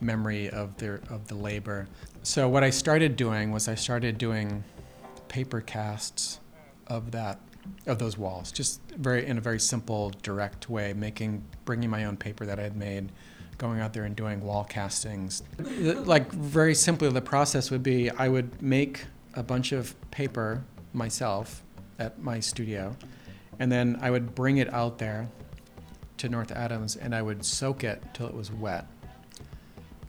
memory 0.00 0.48
of 0.50 0.76
their 0.78 1.00
of 1.10 1.28
the 1.28 1.34
labor. 1.34 1.88
So 2.22 2.48
what 2.48 2.64
I 2.64 2.70
started 2.70 3.16
doing 3.16 3.52
was 3.52 3.68
I 3.68 3.74
started 3.74 4.18
doing 4.18 4.64
paper 5.28 5.60
casts 5.60 6.40
of 6.86 7.12
that 7.12 7.40
of 7.86 7.98
those 7.98 8.16
walls, 8.16 8.50
just 8.52 8.80
very 8.96 9.26
in 9.26 9.38
a 9.38 9.40
very 9.40 9.60
simple, 9.60 10.10
direct 10.22 10.68
way, 10.68 10.92
making 10.92 11.44
bringing 11.64 11.90
my 11.90 12.04
own 12.04 12.16
paper 12.16 12.46
that 12.46 12.58
I 12.58 12.62
had 12.62 12.76
made, 12.76 13.12
going 13.58 13.80
out 13.80 13.92
there 13.92 14.04
and 14.04 14.16
doing 14.16 14.40
wall 14.40 14.64
castings. 14.64 15.42
Like 15.58 16.30
very 16.32 16.74
simply, 16.74 17.08
the 17.10 17.20
process 17.20 17.70
would 17.70 17.82
be 17.82 18.10
I 18.10 18.28
would 18.28 18.60
make 18.62 19.04
a 19.34 19.42
bunch 19.42 19.72
of 19.72 19.94
paper 20.10 20.64
myself 20.92 21.62
at 21.98 22.20
my 22.22 22.40
studio, 22.40 22.96
and 23.58 23.70
then 23.70 23.98
I 24.00 24.10
would 24.10 24.34
bring 24.34 24.56
it 24.56 24.72
out 24.72 24.98
there 24.98 25.28
to 26.20 26.28
North 26.28 26.52
Adams 26.52 26.96
and 26.96 27.14
I 27.14 27.22
would 27.22 27.42
soak 27.44 27.82
it 27.82 28.02
till 28.12 28.26
it 28.26 28.34
was 28.34 28.52
wet 28.52 28.86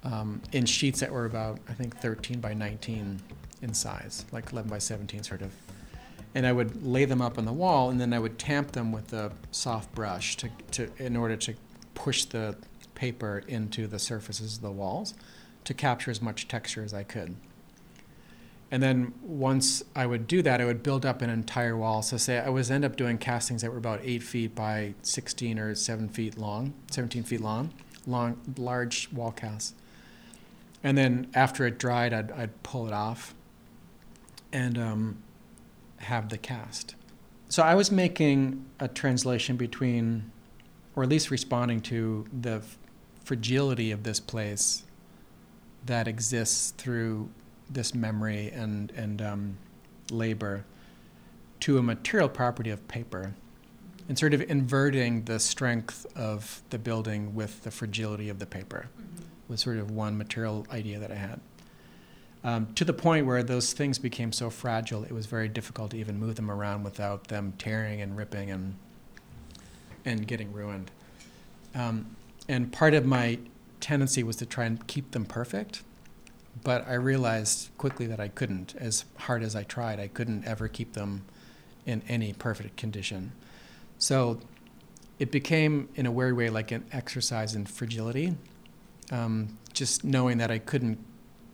um, 0.04 0.42
in 0.52 0.66
sheets 0.66 1.00
that 1.00 1.12
were 1.12 1.26
about, 1.26 1.60
I 1.70 1.74
think, 1.74 1.98
13 1.98 2.40
by 2.40 2.54
19 2.54 3.22
in 3.62 3.74
size, 3.74 4.26
like 4.32 4.52
11 4.52 4.70
by 4.70 4.80
17 4.80 5.24
sort 5.24 5.42
of. 5.42 5.52
And 6.34 6.48
I 6.48 6.52
would 6.52 6.86
lay 6.86 7.06
them 7.06 7.22
up 7.22 7.38
on 7.38 7.46
the 7.46 7.54
wall 7.54 7.90
and 7.90 8.00
then 8.00 8.14
I 8.14 8.20
would 8.20 8.40
tamp 8.40 8.72
them 8.72 8.92
with 8.92 9.14
a 9.14 9.32
soft 9.52 9.94
brush 9.94 10.38
to, 10.38 10.50
to, 10.72 10.90
in 10.98 11.16
order 11.16 11.36
to 11.36 11.54
push 11.94 12.26
the 12.26 12.56
paper 12.96 13.44
into 13.48 13.88
the 13.88 14.00
surfaces 14.00 14.58
of 14.58 14.62
the 14.62 14.72
walls 14.72 15.14
to 15.66 15.74
capture 15.74 16.10
as 16.10 16.22
much 16.22 16.48
texture 16.48 16.84
as 16.84 16.94
I 16.94 17.04
could. 17.04 17.36
And 18.72 18.82
then 18.82 19.14
once 19.22 19.84
I 19.94 20.06
would 20.06 20.28
do 20.28 20.42
that, 20.44 20.62
I 20.62 20.66
would 20.66 20.82
build 20.82 21.06
up 21.06 21.22
an 21.22 21.30
entire 21.30 21.76
wall. 21.76 22.02
So 22.02 22.16
say 22.16 22.40
I 22.40 22.48
was 22.48 22.72
end 22.72 22.86
up 22.86 22.96
doing 22.96 23.18
castings 23.18 23.62
that 23.62 23.72
were 23.72 23.78
about 23.78 24.00
eight 24.02 24.24
feet 24.24 24.56
by 24.56 24.94
16 25.02 25.60
or 25.60 25.76
seven 25.76 26.08
feet 26.08 26.38
long, 26.38 26.74
17 26.90 27.24
feet 27.24 27.42
long, 27.42 27.74
long, 28.08 28.40
large 28.58 29.12
wall 29.12 29.32
casts. 29.32 29.74
And 30.84 30.98
then 30.98 31.28
after 31.34 31.67
it 31.67 31.78
dried, 31.78 32.13
I'd, 32.13 32.32
I'd 32.32 32.63
pull 32.63 32.88
it 32.88 32.94
off 32.94 33.36
and 34.52 34.78
um, 34.78 35.24
have 35.98 36.30
the 36.30 36.38
cast. 36.38 36.96
So 37.50 37.63
I 37.63 37.76
was 37.76 37.91
making 37.91 38.65
a 38.80 38.88
translation 38.88 39.58
between, 39.58 40.32
or 40.96 41.04
at 41.04 41.10
least 41.10 41.30
responding 41.30 41.82
to 41.82 42.26
the 42.41 42.62
fragility 43.24 43.91
of 43.91 44.04
this 44.04 44.20
place 44.20 44.84
that 45.86 46.08
exists 46.08 46.72
through 46.72 47.30
this 47.70 47.94
memory 47.96 48.50
and 48.50 48.91
and 48.91 49.22
um, 49.22 49.58
labor 50.12 50.65
to 51.62 51.78
a 51.78 51.82
material 51.82 52.28
property 52.28 52.70
of 52.70 52.86
paper, 52.88 53.34
and 54.10 54.17
sort 54.17 54.34
of 54.34 54.41
inverting 54.41 55.24
the 55.26 55.39
strength 55.39 56.06
of 56.15 56.62
the 56.70 56.80
building 56.80 57.36
with 57.36 57.63
the 57.63 57.72
fragility 57.72 58.30
of 58.30 58.39
the 58.39 58.46
paper, 58.46 58.89
mm-hmm. 59.00 59.24
Was 59.52 59.62
sort 59.62 59.78
of 59.78 59.92
one 59.92 60.18
material 60.18 60.66
idea 60.72 60.98
that 60.98 61.12
I 61.12 61.16
had. 61.16 61.40
Um, 62.44 62.74
to 62.74 62.84
the 62.84 62.94
point 62.94 63.28
where 63.28 63.44
those 63.44 63.74
things 63.74 64.00
became 64.00 64.32
so 64.32 64.50
fragile, 64.50 65.04
it 65.04 65.12
was 65.12 65.28
very 65.28 65.48
difficult 65.48 65.92
to 65.92 65.98
even 65.98 66.18
move 66.18 66.36
them 66.36 66.50
around 66.50 66.84
without 66.84 67.28
them 67.28 67.54
tearing 67.60 68.02
and 68.02 68.18
ripping 68.18 68.50
and 68.50 68.76
and 70.04 70.28
getting 70.28 70.52
ruined. 70.52 70.90
Um, 71.76 72.16
and 72.50 72.72
part 72.74 72.96
of 72.96 73.06
my 73.06 73.38
tendency 73.80 74.24
was 74.24 74.36
to 74.38 74.48
try 74.48 74.66
and 74.66 74.88
keep 74.88 75.12
them 75.12 75.26
perfect 75.26 75.84
but 76.64 76.88
I 76.88 76.94
realized 76.94 77.70
quickly 77.78 78.08
that 78.08 78.20
I 78.20 78.28
couldn't. 78.28 78.76
As 78.78 79.06
hard 79.18 79.44
as 79.44 79.56
I 79.56 79.64
tried, 79.64 80.00
I 80.00 80.08
couldn't 80.08 80.46
ever 80.46 80.68
keep 80.68 80.94
them 80.94 81.24
in 81.86 82.02
any 82.08 82.34
perfect 82.34 82.78
condition. 82.78 83.32
So 83.98 84.40
it 85.20 85.32
became, 85.32 85.90
in 85.96 86.06
a 86.06 86.12
weird 86.12 86.36
way, 86.36 86.50
like 86.50 86.72
an 86.72 86.86
exercise 86.92 87.56
in 87.56 87.66
fragility. 87.66 88.36
Um, 89.12 89.58
just 89.74 90.04
knowing 90.04 90.38
that 90.39 90.52
I 90.52 90.58
couldn't 90.58 90.97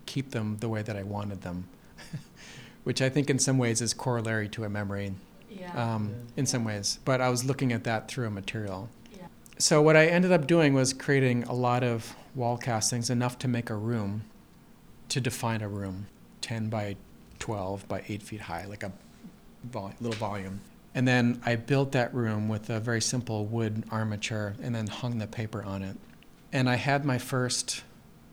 keep 0.06 0.32
them 0.32 0.58
the 0.58 0.70
way 0.70 0.82
that 0.82 0.96
I 0.96 1.04
wanted 1.04 1.42
them, 1.42 1.68
which 2.84 3.02
I 3.02 3.10
think 3.10 3.30
in 3.30 3.40
some 3.40 3.58
ways 3.58 3.82
is 3.82 3.94
corollary 3.94 4.50
to 4.50 4.64
a 4.64 4.70
memory. 4.70 5.14
Yeah. 5.50 5.96
Um, 5.96 6.14
in 6.36 6.46
some 6.46 6.64
ways, 6.64 7.00
but 7.04 7.20
I 7.20 7.30
was 7.30 7.44
looking 7.44 7.72
at 7.74 7.84
that 7.86 8.08
through 8.08 8.28
a 8.28 8.30
material. 8.30 8.90
Yeah. 9.18 9.28
So 9.58 9.82
what 9.82 9.96
I 9.96 10.06
ended 10.06 10.32
up 10.32 10.46
doing 10.46 10.74
was 10.74 10.94
creating 10.94 11.44
a 11.46 11.54
lot 11.54 11.84
of 11.84 12.16
wall 12.36 12.58
castings, 12.58 13.10
enough 13.10 13.40
to 13.40 13.48
make 13.48 13.70
a 13.70 13.76
room 13.76 14.24
to 15.10 15.20
define 15.20 15.62
a 15.62 15.68
room 15.68 16.08
10 16.42 16.70
by 16.70 16.96
12 17.40 17.88
by 17.88 18.04
8 18.08 18.22
feet 18.22 18.42
high, 18.42 18.66
like 18.66 18.84
a 18.84 18.92
vol- 19.64 19.94
little 20.00 20.18
volume. 20.18 20.62
And 20.94 21.08
then 21.08 21.42
I 21.46 21.56
built 21.56 21.92
that 21.94 22.14
room 22.14 22.48
with 22.48 22.70
a 22.70 22.80
very 22.80 23.02
simple 23.02 23.46
wood 23.46 23.84
armature 23.92 24.56
and 24.62 24.74
then 24.74 24.88
hung 24.88 25.18
the 25.18 25.28
paper 25.28 25.64
on 25.64 25.84
it. 25.84 25.98
And 26.52 26.70
I 26.70 26.76
had 26.76 27.06
my 27.06 27.18
first 27.18 27.84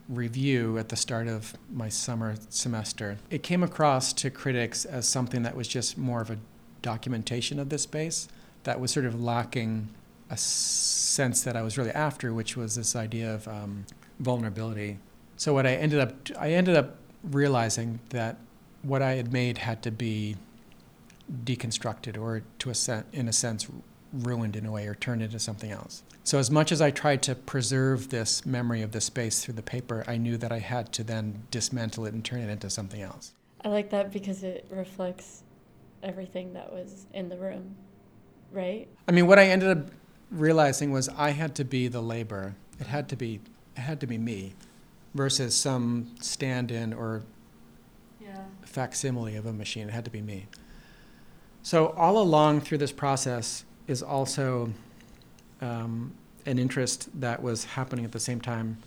review 0.07 0.77
at 0.77 0.89
the 0.89 0.95
start 0.95 1.27
of 1.27 1.55
my 1.71 1.89
summer 1.89 2.35
semester. 2.49 3.17
It 3.29 3.43
came 3.43 3.63
across 3.63 4.13
to 4.13 4.29
critics 4.29 4.85
as 4.85 5.07
something 5.07 5.43
that 5.43 5.55
was 5.55 5.67
just 5.67 5.97
more 5.97 6.21
of 6.21 6.29
a 6.29 6.37
documentation 6.81 7.59
of 7.59 7.69
this 7.69 7.83
space 7.83 8.27
that 8.63 8.79
was 8.79 8.91
sort 8.91 9.05
of 9.05 9.19
lacking 9.19 9.89
a 10.29 10.37
sense 10.37 11.43
that 11.43 11.55
I 11.55 11.61
was 11.61 11.77
really 11.77 11.91
after, 11.91 12.33
which 12.33 12.55
was 12.55 12.75
this 12.75 12.95
idea 12.95 13.33
of 13.33 13.47
um, 13.47 13.85
vulnerability 14.19 14.99
so 15.37 15.53
what 15.53 15.65
I 15.65 15.75
ended 15.75 15.99
up 15.99 16.13
I 16.39 16.51
ended 16.51 16.75
up 16.75 16.95
realizing 17.23 17.99
that 18.09 18.37
what 18.83 19.01
I 19.01 19.13
had 19.13 19.33
made 19.33 19.57
had 19.59 19.81
to 19.83 19.91
be 19.91 20.35
deconstructed 21.43 22.19
or 22.19 22.43
to 22.59 22.69
a 22.69 22.75
sen- 22.75 23.05
in 23.11 23.27
a 23.27 23.33
sense 23.33 23.67
ruined 24.13 24.55
in 24.55 24.65
a 24.65 24.71
way 24.71 24.87
or 24.87 24.95
turned 24.95 25.21
into 25.21 25.39
something 25.39 25.71
else. 25.71 26.03
So 26.23 26.39
as 26.39 26.49
much 26.49 26.71
as 26.71 26.81
I 26.81 26.91
tried 26.91 27.21
to 27.23 27.35
preserve 27.35 28.09
this 28.09 28.45
memory 28.45 28.81
of 28.81 28.91
the 28.91 29.01
space 29.01 29.43
through 29.43 29.55
the 29.55 29.61
paper, 29.61 30.03
I 30.07 30.17
knew 30.17 30.37
that 30.37 30.51
I 30.51 30.59
had 30.59 30.91
to 30.93 31.03
then 31.03 31.43
dismantle 31.51 32.05
it 32.05 32.13
and 32.13 32.23
turn 32.23 32.41
it 32.41 32.49
into 32.49 32.69
something 32.69 33.01
else. 33.01 33.33
I 33.63 33.69
like 33.69 33.89
that 33.91 34.11
because 34.11 34.43
it 34.43 34.67
reflects 34.69 35.43
everything 36.01 36.53
that 36.53 36.71
was 36.71 37.05
in 37.13 37.29
the 37.29 37.37
room, 37.37 37.75
right? 38.51 38.87
I 39.07 39.11
mean, 39.11 39.27
what 39.27 39.39
I 39.39 39.45
ended 39.45 39.77
up 39.77 39.89
realizing 40.31 40.91
was 40.91 41.09
I 41.09 41.31
had 41.31 41.55
to 41.55 41.65
be 41.65 41.87
the 41.87 42.01
labor. 42.01 42.55
It 42.79 42.87
had 42.87 43.09
to 43.09 43.15
be 43.15 43.41
it 43.75 43.81
had 43.81 43.99
to 43.99 44.07
be 44.07 44.17
me 44.17 44.53
versus 45.13 45.55
some 45.55 46.15
stand-in 46.21 46.93
or 46.93 47.23
yeah. 48.21 48.43
facsimile 48.63 49.35
of 49.35 49.45
a 49.45 49.51
machine. 49.51 49.89
It 49.89 49.91
had 49.91 50.05
to 50.05 50.11
be 50.11 50.21
me. 50.21 50.47
So 51.61 51.87
all 51.97 52.17
along 52.17 52.61
through 52.61 52.77
this 52.77 52.91
process 52.91 53.64
is 53.87 54.01
also 54.01 54.71
um, 55.61 56.13
an 56.45 56.59
interest 56.59 57.09
that 57.19 57.41
was 57.41 57.65
happening 57.65 58.05
at 58.05 58.11
the 58.11 58.19
same 58.19 58.41
time 58.41 58.77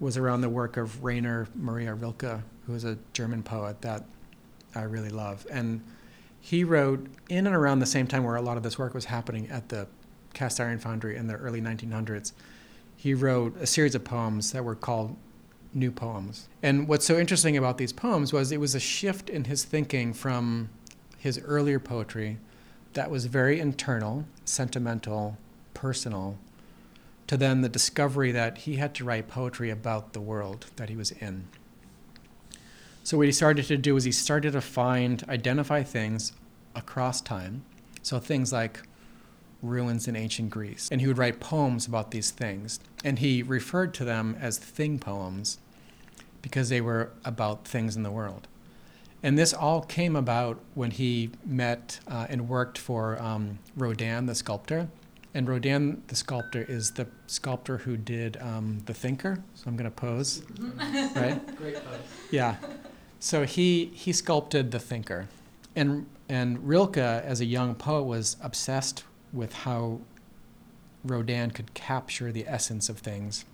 was 0.00 0.16
around 0.16 0.40
the 0.40 0.48
work 0.48 0.76
of 0.76 1.04
Rainer 1.04 1.46
Maria 1.54 1.94
Rilke, 1.94 2.40
who 2.66 2.74
is 2.74 2.84
a 2.84 2.98
German 3.12 3.42
poet 3.42 3.80
that 3.82 4.04
I 4.74 4.82
really 4.82 5.10
love. 5.10 5.46
And 5.50 5.80
he 6.40 6.64
wrote 6.64 7.06
in 7.28 7.46
and 7.46 7.54
around 7.54 7.78
the 7.78 7.86
same 7.86 8.06
time 8.06 8.24
where 8.24 8.34
a 8.34 8.42
lot 8.42 8.56
of 8.56 8.64
this 8.64 8.78
work 8.78 8.94
was 8.94 9.04
happening 9.04 9.48
at 9.48 9.68
the 9.68 9.86
cast 10.34 10.60
iron 10.60 10.78
foundry 10.78 11.16
in 11.16 11.28
the 11.28 11.34
early 11.34 11.60
1900s 11.60 12.32
he 13.02 13.14
wrote 13.14 13.56
a 13.60 13.66
series 13.66 13.96
of 13.96 14.04
poems 14.04 14.52
that 14.52 14.64
were 14.64 14.76
called 14.76 15.16
New 15.74 15.90
Poems. 15.90 16.48
And 16.62 16.86
what's 16.86 17.04
so 17.04 17.18
interesting 17.18 17.56
about 17.56 17.76
these 17.76 17.92
poems 17.92 18.32
was 18.32 18.52
it 18.52 18.60
was 18.60 18.76
a 18.76 18.80
shift 18.80 19.28
in 19.28 19.42
his 19.42 19.64
thinking 19.64 20.12
from 20.12 20.70
his 21.18 21.36
earlier 21.40 21.80
poetry 21.80 22.38
that 22.94 23.10
was 23.10 23.26
very 23.26 23.58
internal, 23.60 24.26
sentimental, 24.44 25.38
personal, 25.74 26.38
to 27.26 27.36
then 27.36 27.60
the 27.62 27.68
discovery 27.68 28.32
that 28.32 28.58
he 28.58 28.76
had 28.76 28.94
to 28.94 29.04
write 29.04 29.28
poetry 29.28 29.70
about 29.70 30.12
the 30.12 30.20
world 30.20 30.66
that 30.76 30.88
he 30.88 30.96
was 30.96 31.10
in. 31.12 31.48
So 33.04 33.16
what 33.16 33.26
he 33.26 33.32
started 33.32 33.64
to 33.66 33.76
do 33.76 33.96
is 33.96 34.04
he 34.04 34.12
started 34.12 34.52
to 34.52 34.60
find, 34.60 35.24
identify 35.28 35.82
things 35.82 36.32
across 36.74 37.20
time. 37.20 37.64
So 38.02 38.18
things 38.18 38.52
like 38.52 38.80
ruins 39.62 40.06
in 40.06 40.16
ancient 40.16 40.50
Greece. 40.50 40.88
And 40.90 41.00
he 41.00 41.06
would 41.06 41.18
write 41.18 41.40
poems 41.40 41.86
about 41.86 42.10
these 42.10 42.30
things. 42.30 42.80
And 43.04 43.18
he 43.18 43.42
referred 43.42 43.94
to 43.94 44.04
them 44.04 44.36
as 44.40 44.58
thing 44.58 44.98
poems 44.98 45.58
because 46.42 46.68
they 46.68 46.80
were 46.80 47.12
about 47.24 47.66
things 47.66 47.96
in 47.96 48.02
the 48.02 48.10
world. 48.10 48.48
And 49.22 49.38
this 49.38 49.54
all 49.54 49.82
came 49.82 50.16
about 50.16 50.58
when 50.74 50.90
he 50.90 51.30
met 51.44 52.00
uh, 52.08 52.26
and 52.28 52.48
worked 52.48 52.76
for 52.76 53.20
um, 53.22 53.58
Rodin, 53.76 54.26
the 54.26 54.34
sculptor. 54.34 54.88
And 55.34 55.48
Rodin, 55.48 56.02
the 56.08 56.16
sculptor, 56.16 56.62
is 56.68 56.90
the 56.92 57.06
sculptor 57.26 57.78
who 57.78 57.96
did 57.96 58.36
um, 58.38 58.80
The 58.84 58.92
Thinker. 58.92 59.42
So 59.54 59.64
I'm 59.66 59.76
going 59.76 59.90
to 59.90 59.96
pose, 59.96 60.42
right? 61.14 61.40
Great 61.56 61.76
pose. 61.76 62.00
Yeah. 62.30 62.56
So 63.20 63.44
he, 63.44 63.86
he 63.94 64.12
sculpted 64.12 64.72
The 64.72 64.78
Thinker. 64.80 65.28
And, 65.74 66.06
and 66.28 66.66
Rilke, 66.66 66.98
as 66.98 67.40
a 67.40 67.46
young 67.46 67.74
poet, 67.74 68.02
was 68.02 68.36
obsessed 68.42 69.04
with 69.32 69.52
how 69.54 70.00
Rodin 71.04 71.50
could 71.50 71.72
capture 71.74 72.30
the 72.30 72.46
essence 72.46 72.88
of 72.88 72.98
things 72.98 73.44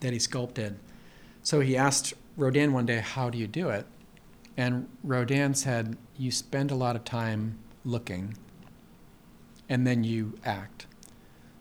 that 0.00 0.12
he 0.12 0.18
sculpted. 0.18 0.78
So 1.42 1.60
he 1.60 1.76
asked 1.76 2.14
Rodin 2.36 2.72
one 2.72 2.86
day, 2.86 3.00
How 3.00 3.28
do 3.28 3.36
you 3.36 3.46
do 3.46 3.68
it? 3.68 3.86
And 4.56 4.88
Rodin 5.02 5.54
said, 5.54 5.96
You 6.16 6.30
spend 6.30 6.70
a 6.70 6.74
lot 6.74 6.96
of 6.96 7.04
time 7.04 7.58
looking 7.84 8.36
and 9.68 9.86
then 9.86 10.04
you 10.04 10.38
act. 10.44 10.86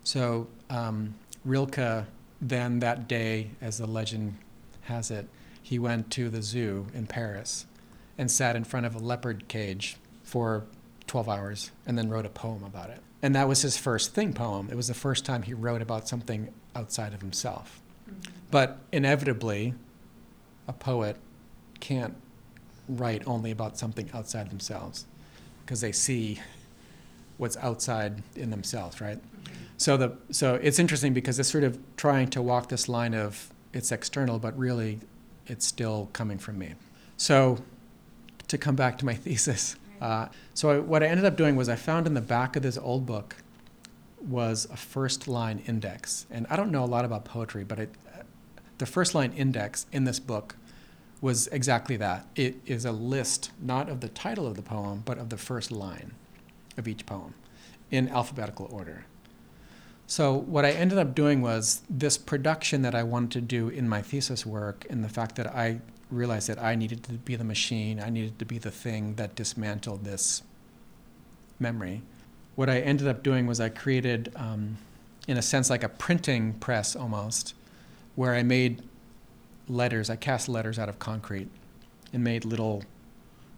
So 0.03 0.47
um, 0.69 1.15
Rilke, 1.43 2.05
then 2.41 2.79
that 2.79 3.07
day, 3.07 3.51
as 3.61 3.77
the 3.77 3.87
legend 3.87 4.37
has 4.83 5.09
it, 5.09 5.27
he 5.61 5.79
went 5.79 6.11
to 6.11 6.29
the 6.29 6.41
zoo 6.41 6.87
in 6.93 7.07
Paris 7.07 7.65
and 8.17 8.29
sat 8.29 8.55
in 8.55 8.63
front 8.63 8.85
of 8.85 8.95
a 8.95 8.99
leopard 8.99 9.47
cage 9.47 9.97
for 10.23 10.65
12 11.07 11.27
hours 11.27 11.71
and 11.85 11.97
then 11.97 12.09
wrote 12.09 12.25
a 12.25 12.29
poem 12.29 12.63
about 12.63 12.89
it. 12.89 13.01
And 13.21 13.33
that 13.35 13.47
was 13.47 13.63
his 13.63 13.77
first 13.77 14.13
thing 14.13 14.33
poem. 14.33 14.69
It 14.71 14.75
was 14.75 14.87
the 14.87 14.93
first 14.93 15.25
time 15.25 15.41
he 15.41 15.53
wrote 15.53 15.81
about 15.81 16.07
something 16.07 16.49
outside 16.75 17.13
of 17.13 17.21
himself. 17.21 17.81
But 18.51 18.77
inevitably, 18.91 19.73
a 20.67 20.73
poet 20.73 21.17
can't 21.79 22.15
write 22.87 23.23
only 23.27 23.51
about 23.51 23.77
something 23.77 24.09
outside 24.13 24.49
themselves 24.49 25.05
because 25.65 25.81
they 25.81 25.91
see 25.91 26.39
what's 27.37 27.57
outside 27.57 28.21
in 28.35 28.49
themselves, 28.49 29.01
right? 29.01 29.19
So 29.77 29.97
the 29.97 30.17
so 30.31 30.55
it's 30.55 30.79
interesting 30.79 31.13
because 31.13 31.39
it's 31.39 31.49
sort 31.49 31.63
of 31.63 31.77
trying 31.97 32.29
to 32.31 32.41
walk 32.41 32.69
this 32.69 32.87
line 32.87 33.13
of 33.13 33.51
it's 33.73 33.91
external, 33.91 34.39
but 34.39 34.57
really 34.57 34.99
it's 35.47 35.65
still 35.65 36.09
coming 36.13 36.37
from 36.37 36.57
me. 36.57 36.73
So 37.17 37.59
to 38.47 38.57
come 38.57 38.75
back 38.75 38.97
to 38.99 39.05
my 39.05 39.13
thesis, 39.25 39.75
uh, 40.01 40.27
so 40.53 40.69
I, 40.69 40.79
what 40.79 41.03
I 41.03 41.07
ended 41.07 41.25
up 41.25 41.35
doing 41.35 41.55
was 41.55 41.67
I 41.69 41.75
found 41.75 42.07
in 42.07 42.13
the 42.13 42.21
back 42.21 42.55
of 42.55 42.63
this 42.63 42.77
old 42.77 43.05
book 43.05 43.35
was 44.21 44.65
a 44.71 44.77
first 44.77 45.27
line 45.27 45.61
index, 45.67 46.25
and 46.31 46.47
I 46.49 46.55
don't 46.55 46.71
know 46.71 46.83
a 46.83 46.87
lot 46.87 47.05
about 47.05 47.25
poetry, 47.25 47.63
but 47.63 47.79
it, 47.79 47.89
the 48.77 48.85
first 48.85 49.13
line 49.13 49.33
index 49.33 49.85
in 49.91 50.03
this 50.03 50.19
book 50.19 50.55
was 51.21 51.47
exactly 51.47 51.97
that. 51.97 52.27
It 52.35 52.57
is 52.65 52.85
a 52.85 52.91
list 52.91 53.51
not 53.61 53.89
of 53.89 54.01
the 54.01 54.09
title 54.09 54.45
of 54.47 54.55
the 54.55 54.61
poem, 54.61 55.03
but 55.05 55.17
of 55.17 55.29
the 55.29 55.37
first 55.37 55.71
line 55.71 56.13
of 56.77 56.87
each 56.87 57.05
poem 57.05 57.33
in 57.91 58.09
alphabetical 58.09 58.67
order. 58.71 59.05
So, 60.07 60.33
what 60.33 60.65
I 60.65 60.71
ended 60.71 60.99
up 60.99 61.15
doing 61.15 61.41
was 61.41 61.81
this 61.89 62.17
production 62.17 62.83
that 62.83 62.93
I 62.93 63.01
wanted 63.01 63.31
to 63.31 63.41
do 63.41 63.69
in 63.69 63.89
my 63.89 64.01
thesis 64.03 64.45
work, 64.45 64.85
and 64.89 65.03
the 65.03 65.09
fact 65.09 65.35
that 65.37 65.47
I 65.47 65.79
realized 66.11 66.47
that 66.47 66.61
I 66.61 66.75
needed 66.75 67.03
to 67.05 67.13
be 67.13 67.35
the 67.35 67.43
machine, 67.43 67.99
I 67.99 68.09
needed 68.09 68.37
to 68.39 68.45
be 68.45 68.59
the 68.59 68.69
thing 68.69 69.15
that 69.15 69.35
dismantled 69.35 70.03
this 70.03 70.43
memory. 71.59 72.03
What 72.55 72.69
I 72.69 72.79
ended 72.81 73.07
up 73.07 73.23
doing 73.23 73.47
was 73.47 73.59
I 73.59 73.69
created, 73.69 74.31
um, 74.35 74.77
in 75.27 75.37
a 75.37 75.41
sense, 75.41 75.71
like 75.71 75.83
a 75.83 75.89
printing 75.89 76.53
press 76.53 76.95
almost, 76.95 77.55
where 78.13 78.35
I 78.35 78.43
made 78.43 78.83
letters, 79.67 80.09
I 80.09 80.15
cast 80.15 80.49
letters 80.49 80.77
out 80.79 80.89
of 80.89 80.99
concrete 80.99 81.49
and 82.13 82.23
made 82.23 82.45
little, 82.45 82.83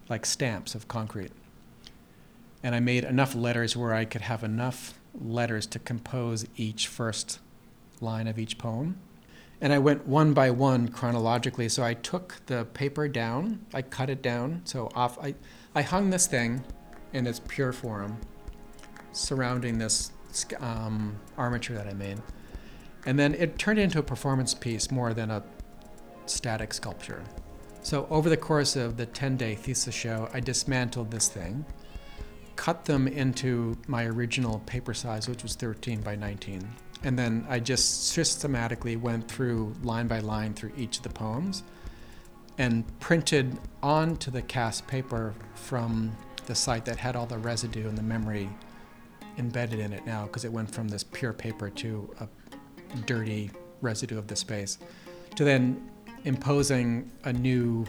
like 0.08 0.26
stamps 0.26 0.74
of 0.74 0.88
concrete. 0.88 1.32
And 2.62 2.74
I 2.74 2.80
made 2.80 3.04
enough 3.04 3.34
letters 3.34 3.76
where 3.76 3.94
I 3.94 4.04
could 4.04 4.22
have 4.22 4.42
enough 4.42 4.98
letters 5.20 5.66
to 5.66 5.78
compose 5.78 6.46
each 6.56 6.88
first 6.88 7.38
line 8.00 8.26
of 8.26 8.38
each 8.38 8.58
poem. 8.58 8.98
And 9.60 9.72
I 9.72 9.78
went 9.78 10.06
one 10.06 10.34
by 10.34 10.50
one 10.50 10.88
chronologically. 10.88 11.68
So 11.68 11.82
I 11.82 11.94
took 11.94 12.36
the 12.46 12.64
paper 12.74 13.08
down, 13.08 13.64
I 13.74 13.82
cut 13.82 14.10
it 14.10 14.22
down. 14.22 14.62
So 14.64 14.90
off, 14.94 15.18
I, 15.18 15.34
I 15.74 15.82
hung 15.82 16.10
this 16.10 16.26
thing 16.26 16.64
in 17.12 17.26
its 17.26 17.40
pure 17.46 17.72
form 17.72 18.18
surrounding 19.12 19.78
this 19.78 20.12
um, 20.60 21.18
armature 21.36 21.76
that 21.76 21.86
I 21.86 21.94
made. 21.94 22.18
And 23.06 23.18
then 23.18 23.34
it 23.34 23.58
turned 23.58 23.78
into 23.78 23.98
a 23.98 24.02
performance 24.02 24.54
piece 24.54 24.90
more 24.90 25.14
than 25.14 25.30
a 25.30 25.42
static 26.30 26.72
sculpture. 26.72 27.22
So 27.82 28.06
over 28.10 28.28
the 28.28 28.36
course 28.36 28.76
of 28.76 28.96
the 28.96 29.06
10 29.06 29.36
day 29.36 29.54
thesis 29.54 29.94
show, 29.94 30.28
I 30.32 30.40
dismantled 30.40 31.10
this 31.10 31.28
thing, 31.28 31.64
cut 32.56 32.84
them 32.84 33.08
into 33.08 33.76
my 33.86 34.04
original 34.04 34.60
paper 34.60 34.94
size, 34.94 35.28
which 35.28 35.42
was 35.42 35.54
13 35.54 36.00
by 36.00 36.16
19. 36.16 36.68
And 37.04 37.18
then 37.18 37.46
I 37.48 37.60
just 37.60 38.08
systematically 38.08 38.96
went 38.96 39.28
through 39.30 39.74
line 39.82 40.08
by 40.08 40.18
line 40.18 40.54
through 40.54 40.72
each 40.76 40.98
of 40.98 41.02
the 41.04 41.10
poems 41.10 41.62
and 42.58 42.84
printed 42.98 43.56
onto 43.82 44.30
the 44.30 44.42
cast 44.42 44.86
paper 44.88 45.34
from 45.54 46.16
the 46.46 46.54
site 46.54 46.84
that 46.86 46.96
had 46.96 47.14
all 47.14 47.26
the 47.26 47.38
residue 47.38 47.88
and 47.88 47.96
the 47.96 48.02
memory 48.02 48.48
embedded 49.38 49.78
in 49.78 49.92
it 49.92 50.04
now 50.04 50.24
because 50.24 50.44
it 50.44 50.52
went 50.52 50.68
from 50.68 50.88
this 50.88 51.04
pure 51.04 51.32
paper 51.32 51.70
to 51.70 52.12
a 52.20 52.28
dirty 53.06 53.50
residue 53.80 54.18
of 54.18 54.26
the 54.26 54.34
space 54.34 54.78
to 55.36 55.44
then 55.44 55.88
imposing 56.24 57.10
a 57.24 57.32
new 57.32 57.86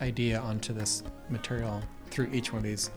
idea 0.00 0.40
onto 0.40 0.72
this 0.72 1.02
material 1.28 1.82
through 2.10 2.28
each 2.32 2.52
one 2.52 2.58
of 2.58 2.64
these 2.64 2.90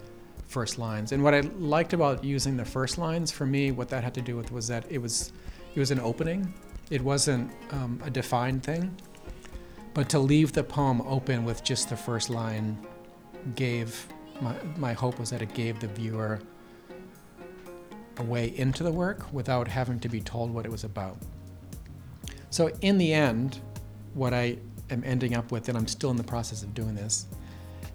first 0.48 0.78
lines. 0.78 1.12
And 1.12 1.24
what 1.24 1.34
I 1.34 1.42
liked 1.42 1.94
about 1.94 2.24
using 2.24 2.58
the 2.58 2.66
first 2.66 2.98
lines 2.98 3.32
for 3.32 3.46
me, 3.46 3.72
what 3.72 3.90
that 3.90 4.04
had 4.04 4.14
to 4.16 4.22
do 4.22 4.36
with 4.36 4.52
was 4.52 4.68
that 4.68 4.86
it 4.90 4.98
was 5.00 5.32
it 5.76 5.80
was 5.80 5.92
an 5.92 6.00
opening. 6.00 6.54
It 6.90 7.02
wasn't 7.02 7.52
um, 7.72 8.02
a 8.04 8.10
defined 8.10 8.64
thing. 8.64 8.96
But 9.94 10.10
to 10.10 10.20
leave 10.20 10.54
the 10.54 10.64
poem 10.64 11.02
open 11.02 11.44
with 11.44 11.64
just 11.64 11.90
the 11.90 11.98
first 11.98 12.30
line 12.30 12.78
gave 13.56 14.08
my 14.42 14.56
my 14.78 14.94
hope 14.94 15.20
was 15.20 15.30
that 15.32 15.42
it 15.42 15.54
gave 15.54 15.80
the 15.80 15.88
viewer 15.88 16.40
a 18.18 18.24
way 18.24 18.54
into 18.58 18.84
the 18.84 18.92
work 18.92 19.32
without 19.32 19.68
having 19.68 20.00
to 20.00 20.10
be 20.10 20.22
told 20.22 20.52
what 20.52 20.66
it 20.66 20.72
was 20.72 20.84
about. 20.84 21.18
So 22.50 22.72
in 22.82 22.98
the 22.98 23.14
end, 23.14 23.60
what 24.14 24.34
I 24.34 24.58
am 24.90 25.04
ending 25.06 25.36
up 25.36 25.52
with, 25.52 25.70
and 25.70 25.78
I'm 25.78 25.88
still 25.88 26.12
in 26.12 26.18
the 26.18 26.24
process 26.24 26.64
of 26.64 26.74
doing 26.74 26.96
this, 26.96 27.28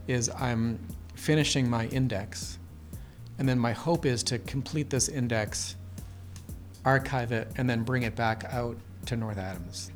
is 0.07 0.29
I'm 0.31 0.79
finishing 1.15 1.69
my 1.69 1.87
index. 1.87 2.59
And 3.39 3.49
then 3.49 3.59
my 3.59 3.73
hope 3.73 4.07
is 4.07 4.23
to 4.25 4.39
complete 4.41 4.91
this 4.91 5.09
index, 5.09 5.77
archive 6.85 7.33
it, 7.33 7.51
and 7.57 7.69
then 7.69 7.83
bring 7.83 8.03
it 8.03 8.15
back 8.15 8.45
out 8.51 8.77
to 9.07 9.17
North 9.17 9.39
Adams. 9.39 9.91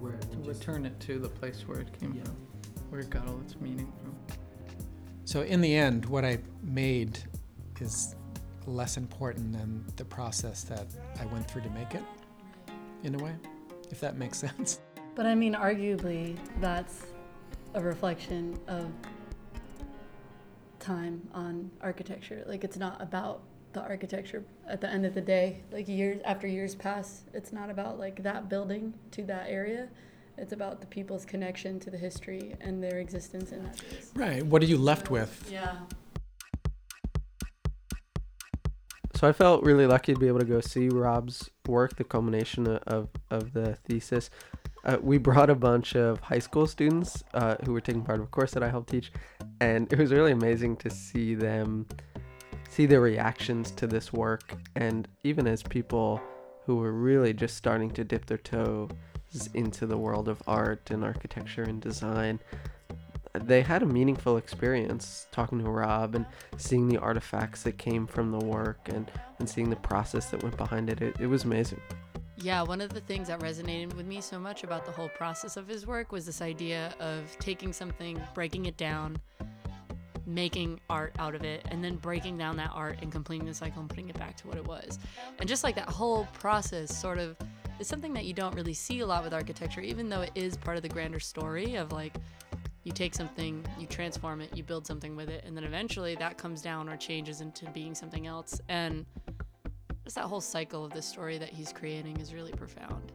Where 0.00 0.12
to 0.12 0.36
return 0.38 0.84
it 0.84 0.98
to 1.00 1.18
the 1.18 1.28
place 1.28 1.64
where 1.66 1.80
it 1.80 1.98
came 1.98 2.14
from, 2.14 2.36
where 2.90 3.00
it 3.00 3.10
got 3.10 3.26
all 3.28 3.40
its 3.40 3.56
meaning 3.60 3.90
from. 4.02 4.14
So 5.24 5.42
in 5.42 5.60
the 5.60 5.74
end, 5.74 6.06
what 6.06 6.24
I 6.24 6.38
made 6.62 7.18
is 7.80 8.14
less 8.66 8.96
important 8.96 9.52
than 9.52 9.84
the 9.96 10.04
process 10.04 10.62
that 10.64 10.86
I 11.20 11.26
went 11.26 11.50
through 11.50 11.62
to 11.62 11.70
make 11.70 11.94
it, 11.94 12.02
in 13.02 13.14
a 13.14 13.18
way, 13.18 13.34
if 13.90 14.00
that 14.00 14.16
makes 14.16 14.38
sense. 14.38 14.80
But 15.14 15.26
I 15.26 15.34
mean, 15.34 15.54
arguably, 15.54 16.36
that's 16.60 17.06
a 17.74 17.80
reflection 17.80 18.58
of 18.68 18.90
time 20.78 21.26
on 21.32 21.70
architecture. 21.80 22.44
Like, 22.46 22.64
it's 22.64 22.76
not 22.76 23.00
about 23.00 23.42
the 23.72 23.80
architecture 23.82 24.44
at 24.66 24.80
the 24.80 24.88
end 24.88 25.04
of 25.04 25.14
the 25.14 25.20
day. 25.20 25.62
Like, 25.72 25.88
years 25.88 26.20
after 26.24 26.46
years 26.46 26.74
pass, 26.74 27.24
it's 27.34 27.52
not 27.52 27.70
about 27.70 27.98
like 27.98 28.22
that 28.22 28.48
building 28.48 28.94
to 29.12 29.22
that 29.24 29.46
area. 29.48 29.88
It's 30.38 30.52
about 30.52 30.80
the 30.80 30.86
people's 30.86 31.24
connection 31.24 31.80
to 31.80 31.90
the 31.90 31.96
history 31.96 32.54
and 32.60 32.82
their 32.82 32.98
existence 32.98 33.52
in 33.52 33.62
that 33.64 33.78
space. 33.78 34.10
Right. 34.14 34.44
What 34.44 34.62
are 34.62 34.66
you 34.66 34.76
left 34.76 35.10
with? 35.10 35.48
Yeah. 35.50 35.78
So 39.16 39.26
I 39.26 39.32
felt 39.32 39.62
really 39.62 39.86
lucky 39.86 40.12
to 40.12 40.20
be 40.20 40.28
able 40.28 40.40
to 40.40 40.44
go 40.44 40.60
see 40.60 40.90
Rob's 40.90 41.50
work, 41.66 41.96
the 41.96 42.04
culmination 42.04 42.66
of, 42.66 43.08
of, 43.30 43.54
the 43.54 43.76
thesis. 43.88 44.28
Uh, 44.84 44.98
we 45.00 45.16
brought 45.16 45.48
a 45.48 45.54
bunch 45.54 45.96
of 45.96 46.20
high 46.20 46.38
school 46.38 46.66
students 46.66 47.24
uh, 47.32 47.56
who 47.64 47.72
were 47.72 47.80
taking 47.80 48.02
part 48.02 48.18
of 48.18 48.26
a 48.26 48.28
course 48.28 48.50
that 48.50 48.62
I 48.62 48.68
helped 48.68 48.90
teach, 48.90 49.10
and 49.62 49.90
it 49.90 49.98
was 49.98 50.12
really 50.12 50.32
amazing 50.32 50.76
to 50.76 50.90
see 50.90 51.34
them 51.34 51.86
see 52.68 52.84
their 52.84 53.00
reactions 53.00 53.70
to 53.70 53.86
this 53.86 54.12
work, 54.12 54.54
and 54.74 55.08
even 55.24 55.46
as 55.46 55.62
people 55.62 56.20
who 56.66 56.76
were 56.76 56.92
really 56.92 57.32
just 57.32 57.56
starting 57.56 57.90
to 57.92 58.04
dip 58.04 58.26
their 58.26 58.36
toes 58.36 58.90
into 59.54 59.86
the 59.86 59.96
world 59.96 60.28
of 60.28 60.42
art 60.46 60.90
and 60.90 61.02
architecture 61.02 61.62
and 61.62 61.80
design. 61.80 62.38
They 63.38 63.62
had 63.62 63.82
a 63.82 63.86
meaningful 63.86 64.36
experience 64.36 65.26
talking 65.32 65.58
to 65.62 65.70
Rob 65.70 66.14
and 66.14 66.26
seeing 66.56 66.88
the 66.88 66.98
artifacts 66.98 67.62
that 67.64 67.78
came 67.78 68.06
from 68.06 68.30
the 68.30 68.44
work 68.44 68.78
and, 68.86 69.10
and 69.38 69.48
seeing 69.48 69.70
the 69.70 69.76
process 69.76 70.30
that 70.30 70.42
went 70.42 70.56
behind 70.56 70.90
it. 70.90 71.02
It, 71.02 71.16
it 71.20 71.26
was 71.26 71.44
amazing. 71.44 71.80
Yeah, 72.38 72.62
one 72.62 72.80
of 72.80 72.92
the 72.92 73.00
things 73.00 73.28
that 73.28 73.40
resonated 73.40 73.94
with 73.94 74.06
me 74.06 74.20
so 74.20 74.38
much 74.38 74.62
about 74.62 74.84
the 74.84 74.92
whole 74.92 75.08
process 75.08 75.56
of 75.56 75.66
his 75.66 75.86
work 75.86 76.12
was 76.12 76.26
this 76.26 76.42
idea 76.42 76.94
of 77.00 77.36
taking 77.38 77.72
something, 77.72 78.20
breaking 78.34 78.66
it 78.66 78.76
down, 78.76 79.16
making 80.26 80.78
art 80.90 81.14
out 81.18 81.34
of 81.34 81.44
it, 81.44 81.64
and 81.70 81.82
then 81.82 81.96
breaking 81.96 82.36
down 82.36 82.56
that 82.56 82.70
art 82.74 82.98
and 83.00 83.10
completing 83.10 83.46
the 83.46 83.54
cycle 83.54 83.80
and 83.80 83.88
putting 83.88 84.08
it 84.10 84.18
back 84.18 84.36
to 84.36 84.46
what 84.48 84.56
it 84.56 84.66
was. 84.66 84.98
And 85.38 85.48
just 85.48 85.64
like 85.64 85.76
that 85.76 85.88
whole 85.88 86.28
process 86.34 86.94
sort 86.94 87.18
of 87.18 87.36
is 87.78 87.86
something 87.86 88.12
that 88.14 88.24
you 88.24 88.34
don't 88.34 88.54
really 88.54 88.74
see 88.74 89.00
a 89.00 89.06
lot 89.06 89.22
with 89.22 89.32
architecture, 89.32 89.80
even 89.80 90.08
though 90.08 90.22
it 90.22 90.30
is 90.34 90.56
part 90.56 90.76
of 90.76 90.82
the 90.82 90.88
grander 90.88 91.20
story 91.20 91.76
of 91.76 91.92
like 91.92 92.14
you 92.86 92.92
take 92.92 93.16
something, 93.16 93.66
you 93.80 93.86
transform 93.88 94.40
it, 94.40 94.56
you 94.56 94.62
build 94.62 94.86
something 94.86 95.16
with 95.16 95.28
it, 95.28 95.42
and 95.44 95.56
then 95.56 95.64
eventually 95.64 96.14
that 96.14 96.38
comes 96.38 96.62
down 96.62 96.88
or 96.88 96.96
changes 96.96 97.40
into 97.40 97.68
being 97.70 97.96
something 97.96 98.28
else. 98.28 98.60
And 98.68 99.04
just 100.04 100.14
that 100.14 100.26
whole 100.26 100.40
cycle 100.40 100.84
of 100.84 100.92
the 100.92 101.02
story 101.02 101.36
that 101.36 101.48
he's 101.48 101.72
creating 101.72 102.18
is 102.18 102.32
really 102.32 102.52
profound. 102.52 103.10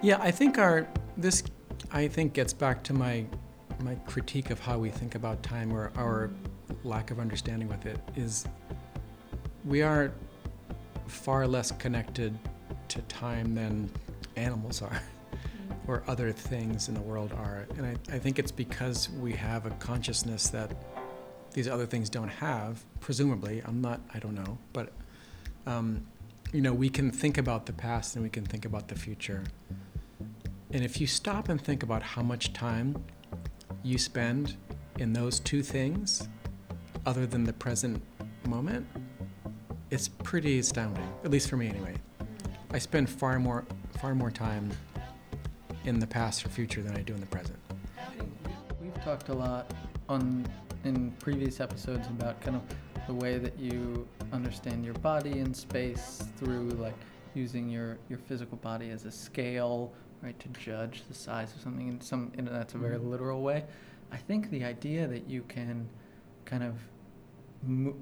Yeah, 0.00 0.18
I 0.20 0.30
think 0.30 0.58
our 0.58 0.86
this 1.16 1.42
I 1.90 2.06
think 2.06 2.34
gets 2.34 2.52
back 2.52 2.84
to 2.84 2.92
my 2.92 3.26
my 3.80 3.96
critique 4.06 4.50
of 4.50 4.60
how 4.60 4.78
we 4.78 4.90
think 4.90 5.16
about 5.16 5.42
time 5.42 5.72
or 5.72 5.90
our 5.96 6.30
lack 6.84 7.10
of 7.10 7.18
understanding 7.18 7.66
with 7.66 7.84
it 7.84 7.98
is 8.14 8.46
we 9.64 9.82
are 9.82 10.12
far 11.08 11.48
less 11.48 11.72
connected 11.72 12.38
to 12.86 13.02
time 13.02 13.56
than 13.56 13.90
animals 14.36 14.82
are 14.82 15.02
or 15.86 16.02
other 16.06 16.32
things 16.32 16.88
in 16.88 16.94
the 16.94 17.00
world 17.00 17.32
are. 17.32 17.66
And 17.76 17.86
I, 17.86 18.14
I 18.14 18.18
think 18.18 18.38
it's 18.38 18.52
because 18.52 19.08
we 19.10 19.32
have 19.32 19.66
a 19.66 19.70
consciousness 19.70 20.48
that 20.48 20.70
these 21.52 21.68
other 21.68 21.86
things 21.86 22.10
don't 22.10 22.28
have, 22.28 22.84
presumably. 23.00 23.62
I'm 23.64 23.80
not, 23.80 24.00
I 24.12 24.18
don't 24.18 24.34
know, 24.34 24.58
but 24.72 24.92
um, 25.66 26.06
you 26.52 26.60
know, 26.60 26.72
we 26.72 26.88
can 26.88 27.10
think 27.10 27.38
about 27.38 27.66
the 27.66 27.72
past 27.72 28.14
and 28.14 28.22
we 28.22 28.30
can 28.30 28.44
think 28.44 28.64
about 28.64 28.88
the 28.88 28.94
future. 28.94 29.44
And 30.72 30.84
if 30.84 31.00
you 31.00 31.06
stop 31.06 31.48
and 31.48 31.60
think 31.60 31.82
about 31.82 32.02
how 32.02 32.22
much 32.22 32.52
time 32.52 33.02
you 33.82 33.98
spend 33.98 34.56
in 34.98 35.12
those 35.12 35.40
two 35.40 35.62
things, 35.62 36.28
other 37.04 37.26
than 37.26 37.44
the 37.44 37.52
present 37.52 38.02
moment, 38.46 38.86
it's 39.90 40.08
pretty 40.08 40.58
astounding. 40.58 41.08
At 41.24 41.30
least 41.30 41.48
for 41.48 41.56
me, 41.56 41.68
anyway. 41.68 41.94
I 42.72 42.78
spend 42.78 43.08
far 43.08 43.38
more, 43.38 43.64
far 44.00 44.14
more 44.14 44.30
time 44.30 44.70
in 45.86 46.00
the 46.00 46.06
past 46.06 46.44
or 46.44 46.48
future 46.48 46.82
than 46.82 46.96
I 46.96 47.02
do 47.02 47.14
in 47.14 47.20
the 47.20 47.26
present. 47.26 47.58
We've 48.80 49.02
talked 49.04 49.28
a 49.28 49.34
lot 49.34 49.72
on 50.08 50.44
in 50.84 51.12
previous 51.12 51.60
episodes 51.60 52.06
about 52.08 52.40
kind 52.40 52.56
of 52.56 52.62
the 53.06 53.14
way 53.14 53.38
that 53.38 53.58
you 53.58 54.06
understand 54.32 54.84
your 54.84 54.94
body 54.94 55.38
in 55.38 55.54
space 55.54 56.24
through 56.36 56.70
like 56.70 56.94
using 57.34 57.68
your 57.68 57.98
your 58.08 58.18
physical 58.18 58.56
body 58.58 58.90
as 58.90 59.04
a 59.04 59.10
scale, 59.12 59.92
right, 60.22 60.38
to 60.40 60.48
judge 60.48 61.02
the 61.08 61.14
size 61.14 61.54
of 61.54 61.60
something 61.60 61.88
in 61.88 62.00
some 62.00 62.32
in 62.36 62.44
that's 62.46 62.74
a 62.74 62.78
very 62.78 62.98
Mhm. 62.98 63.10
literal 63.10 63.42
way. 63.42 63.64
I 64.10 64.16
think 64.16 64.50
the 64.50 64.64
idea 64.64 65.06
that 65.06 65.28
you 65.28 65.42
can 65.48 65.88
kind 66.44 66.62
of 66.62 66.80
mo- 67.62 67.96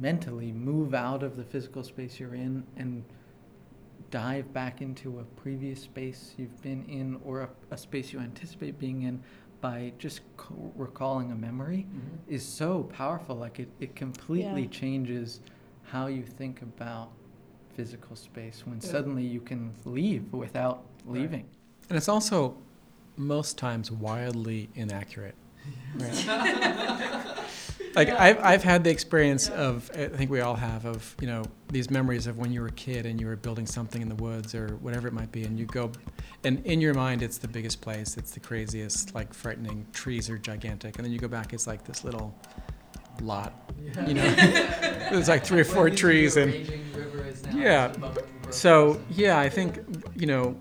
mentally 0.00 0.52
move 0.52 0.94
out 0.94 1.22
of 1.22 1.36
the 1.36 1.44
physical 1.44 1.82
space 1.82 2.20
you're 2.20 2.34
in 2.34 2.64
and 2.76 3.04
dive 4.10 4.52
back 4.52 4.80
into 4.80 5.20
a 5.20 5.24
previous 5.40 5.82
space 5.82 6.34
you've 6.38 6.60
been 6.62 6.84
in 6.86 7.20
or 7.24 7.42
a, 7.42 7.48
a 7.70 7.76
space 7.76 8.12
you 8.12 8.20
anticipate 8.20 8.78
being 8.78 9.02
in 9.02 9.22
by 9.60 9.92
just 9.98 10.20
co- 10.36 10.72
recalling 10.76 11.32
a 11.32 11.34
memory 11.34 11.86
mm-hmm. 11.88 12.32
is 12.32 12.44
so 12.44 12.84
powerful. 12.84 13.36
Like 13.36 13.58
it, 13.58 13.68
it 13.80 13.96
completely 13.96 14.62
Yeah. 14.62 14.68
changes 14.68 15.40
how 15.82 16.06
you 16.06 16.22
think 16.22 16.62
about 16.62 17.10
physical 17.74 18.16
space 18.16 18.64
when 18.66 18.80
Yeah. 18.80 18.88
suddenly 18.90 19.24
you 19.24 19.40
can 19.40 19.74
leave 19.84 20.32
without 20.32 20.84
Right. 21.04 21.20
leaving. 21.20 21.44
And 21.88 21.96
it's 21.96 22.08
also 22.08 22.56
most 23.16 23.58
times 23.58 23.90
wildly 23.90 24.68
inaccurate. 24.74 25.34
Right? 25.96 27.24
like 27.98 28.10
I've, 28.10 28.38
I've 28.44 28.62
had 28.62 28.84
the 28.84 28.90
experience 28.90 29.48
of 29.48 29.90
I 29.92 30.06
think 30.06 30.30
we 30.30 30.40
all 30.40 30.54
have 30.54 30.86
of 30.86 31.16
you 31.20 31.26
know 31.26 31.42
these 31.68 31.90
memories 31.90 32.26
of 32.28 32.38
when 32.38 32.52
you 32.52 32.60
were 32.60 32.68
a 32.68 32.72
kid 32.72 33.06
and 33.06 33.20
you 33.20 33.26
were 33.26 33.34
building 33.36 33.66
something 33.66 34.00
in 34.00 34.08
the 34.08 34.14
woods 34.14 34.54
or 34.54 34.76
whatever 34.76 35.08
it 35.08 35.12
might 35.14 35.32
be 35.32 35.42
and 35.44 35.58
you 35.58 35.66
go 35.66 35.90
and 36.44 36.64
in 36.64 36.80
your 36.80 36.94
mind 36.94 37.22
it's 37.22 37.38
the 37.38 37.48
biggest 37.48 37.80
place. 37.80 38.16
It's 38.16 38.30
the 38.30 38.40
craziest 38.40 39.14
like 39.16 39.34
frightening. 39.34 39.84
Trees 39.92 40.30
are 40.30 40.38
gigantic. 40.38 40.96
And 40.96 41.04
then 41.04 41.12
you 41.12 41.18
go 41.18 41.28
back 41.28 41.52
it's 41.52 41.66
like 41.66 41.82
this 41.84 42.04
little 42.04 42.32
lot 43.20 43.52
you 44.06 44.14
know? 44.14 44.30
There's 45.10 45.28
like 45.28 45.44
three 45.44 45.60
or 45.60 45.64
four 45.64 45.90
trees 45.90 46.36
and 46.36 46.54
Yeah. 47.52 47.92
so 48.50 49.00
yeah 49.10 49.40
i 49.40 49.48
think 49.48 49.80
you 50.14 50.26
know 50.26 50.52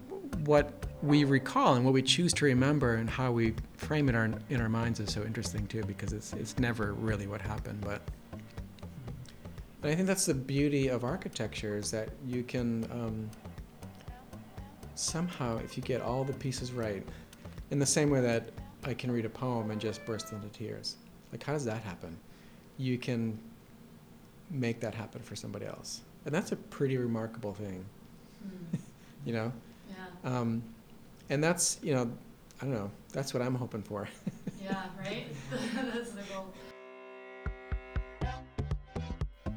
what 0.43 0.86
we 1.03 1.23
recall 1.23 1.75
and 1.75 1.85
what 1.85 1.93
we 1.93 2.01
choose 2.01 2.33
to 2.33 2.45
remember 2.45 2.95
and 2.95 3.09
how 3.09 3.31
we 3.31 3.53
frame 3.75 4.09
it 4.09 4.15
our, 4.15 4.31
in 4.49 4.61
our 4.61 4.69
minds 4.69 4.99
is 4.99 5.11
so 5.11 5.23
interesting 5.23 5.67
too 5.67 5.83
because 5.83 6.11
it's 6.11 6.33
it's 6.33 6.57
never 6.57 6.93
really 6.93 7.27
what 7.27 7.39
happened 7.41 7.79
but 7.81 8.01
But 9.81 9.91
I 9.91 9.95
think 9.95 10.07
that's 10.07 10.25
the 10.25 10.33
beauty 10.33 10.87
of 10.87 11.03
architecture 11.03 11.77
is 11.77 11.91
that 11.91 12.09
you 12.25 12.43
can 12.43 12.85
um, 12.91 13.29
somehow, 14.95 15.57
if 15.59 15.77
you 15.77 15.83
get 15.83 16.01
all 16.01 16.23
the 16.23 16.33
pieces 16.33 16.71
right, 16.71 17.03
in 17.71 17.79
the 17.79 17.85
same 17.85 18.09
way 18.09 18.21
that 18.21 18.49
I 18.83 18.93
can 18.93 19.11
read 19.11 19.25
a 19.25 19.29
poem 19.29 19.71
and 19.71 19.79
just 19.79 20.05
burst 20.05 20.31
into 20.31 20.47
tears. 20.49 20.95
Like, 21.31 21.43
how 21.43 21.53
does 21.53 21.65
that 21.65 21.81
happen? 21.83 22.17
You 22.77 22.97
can 22.97 23.37
make 24.49 24.79
that 24.79 24.95
happen 24.95 25.21
for 25.21 25.35
somebody 25.35 25.65
else. 25.65 26.01
And 26.25 26.33
that's 26.33 26.51
a 26.51 26.55
pretty 26.55 26.97
remarkable 26.97 27.53
thing, 27.53 27.85
you 29.25 29.33
know? 29.33 29.51
Yeah. 29.89 30.39
Um, 30.39 30.63
and 31.29 31.43
that's, 31.43 31.79
you 31.81 31.93
know, 31.93 32.11
I 32.61 32.65
don't 32.65 32.73
know, 32.73 32.91
that's 33.13 33.33
what 33.33 33.41
I'm 33.43 33.55
hoping 33.55 33.81
for. 33.83 34.07
Yeah, 34.61 34.83
right? 34.99 35.27
That's 35.93 36.11
the 36.11 36.23
goal. 36.23 36.53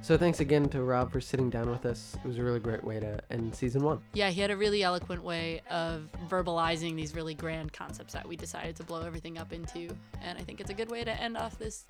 So 0.02 0.16
thanks 0.16 0.40
again 0.40 0.68
to 0.70 0.82
Rob 0.82 1.12
for 1.12 1.20
sitting 1.20 1.50
down 1.50 1.68
with 1.68 1.84
us. 1.84 2.16
It 2.24 2.26
was 2.26 2.38
a 2.38 2.42
really 2.42 2.60
great 2.60 2.82
way 2.84 3.00
to 3.00 3.20
end 3.30 3.54
season 3.54 3.82
one. 3.82 4.00
Yeah, 4.14 4.30
he 4.30 4.40
had 4.40 4.50
a 4.50 4.56
really 4.56 4.82
eloquent 4.82 5.22
way 5.22 5.62
of 5.68 6.08
verbalizing 6.28 6.96
these 6.96 7.14
really 7.14 7.34
grand 7.34 7.72
concepts 7.72 8.12
that 8.12 8.26
we 8.26 8.36
decided 8.36 8.76
to 8.76 8.84
blow 8.84 9.02
everything 9.02 9.36
up 9.36 9.52
into. 9.52 9.88
And 10.22 10.38
I 10.38 10.42
think 10.42 10.60
it's 10.60 10.70
a 10.70 10.74
good 10.74 10.90
way 10.90 11.04
to 11.04 11.20
end 11.20 11.36
off 11.36 11.58
this 11.58 11.86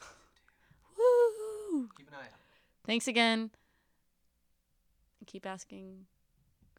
Woo! 0.98 1.88
Keep 1.96 2.08
an 2.08 2.14
eye 2.14 2.24
out. 2.24 2.40
Thanks 2.84 3.06
again. 3.06 3.52
Keep 5.24 5.46
asking 5.46 6.06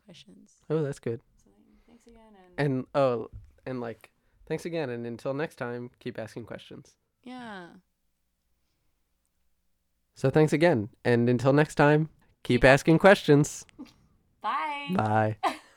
questions. 0.04 0.52
Oh, 0.70 0.84
that's 0.84 1.00
good. 1.00 1.22
So, 1.42 1.52
thanks 1.88 2.06
again, 2.06 2.36
and, 2.58 2.68
And 2.76 2.86
oh, 2.94 3.30
and 3.66 3.80
like, 3.80 4.12
thanks 4.50 4.66
again. 4.66 4.90
And 4.90 5.06
until 5.06 5.34
next 5.34 5.56
time, 5.56 5.92
keep 6.00 6.20
asking 6.20 6.44
questions. 6.44 6.96
yeah. 7.24 7.68
So 10.14 10.30
thanks 10.30 10.52
again. 10.52 10.90
And 11.06 11.30
until 11.30 11.54
next 11.54 11.76
time, 11.76 12.10
keep 12.44 12.66
asking 12.66 13.00
questions. 13.00 13.66
Bye. 14.42 14.88
Bye. 14.96 15.36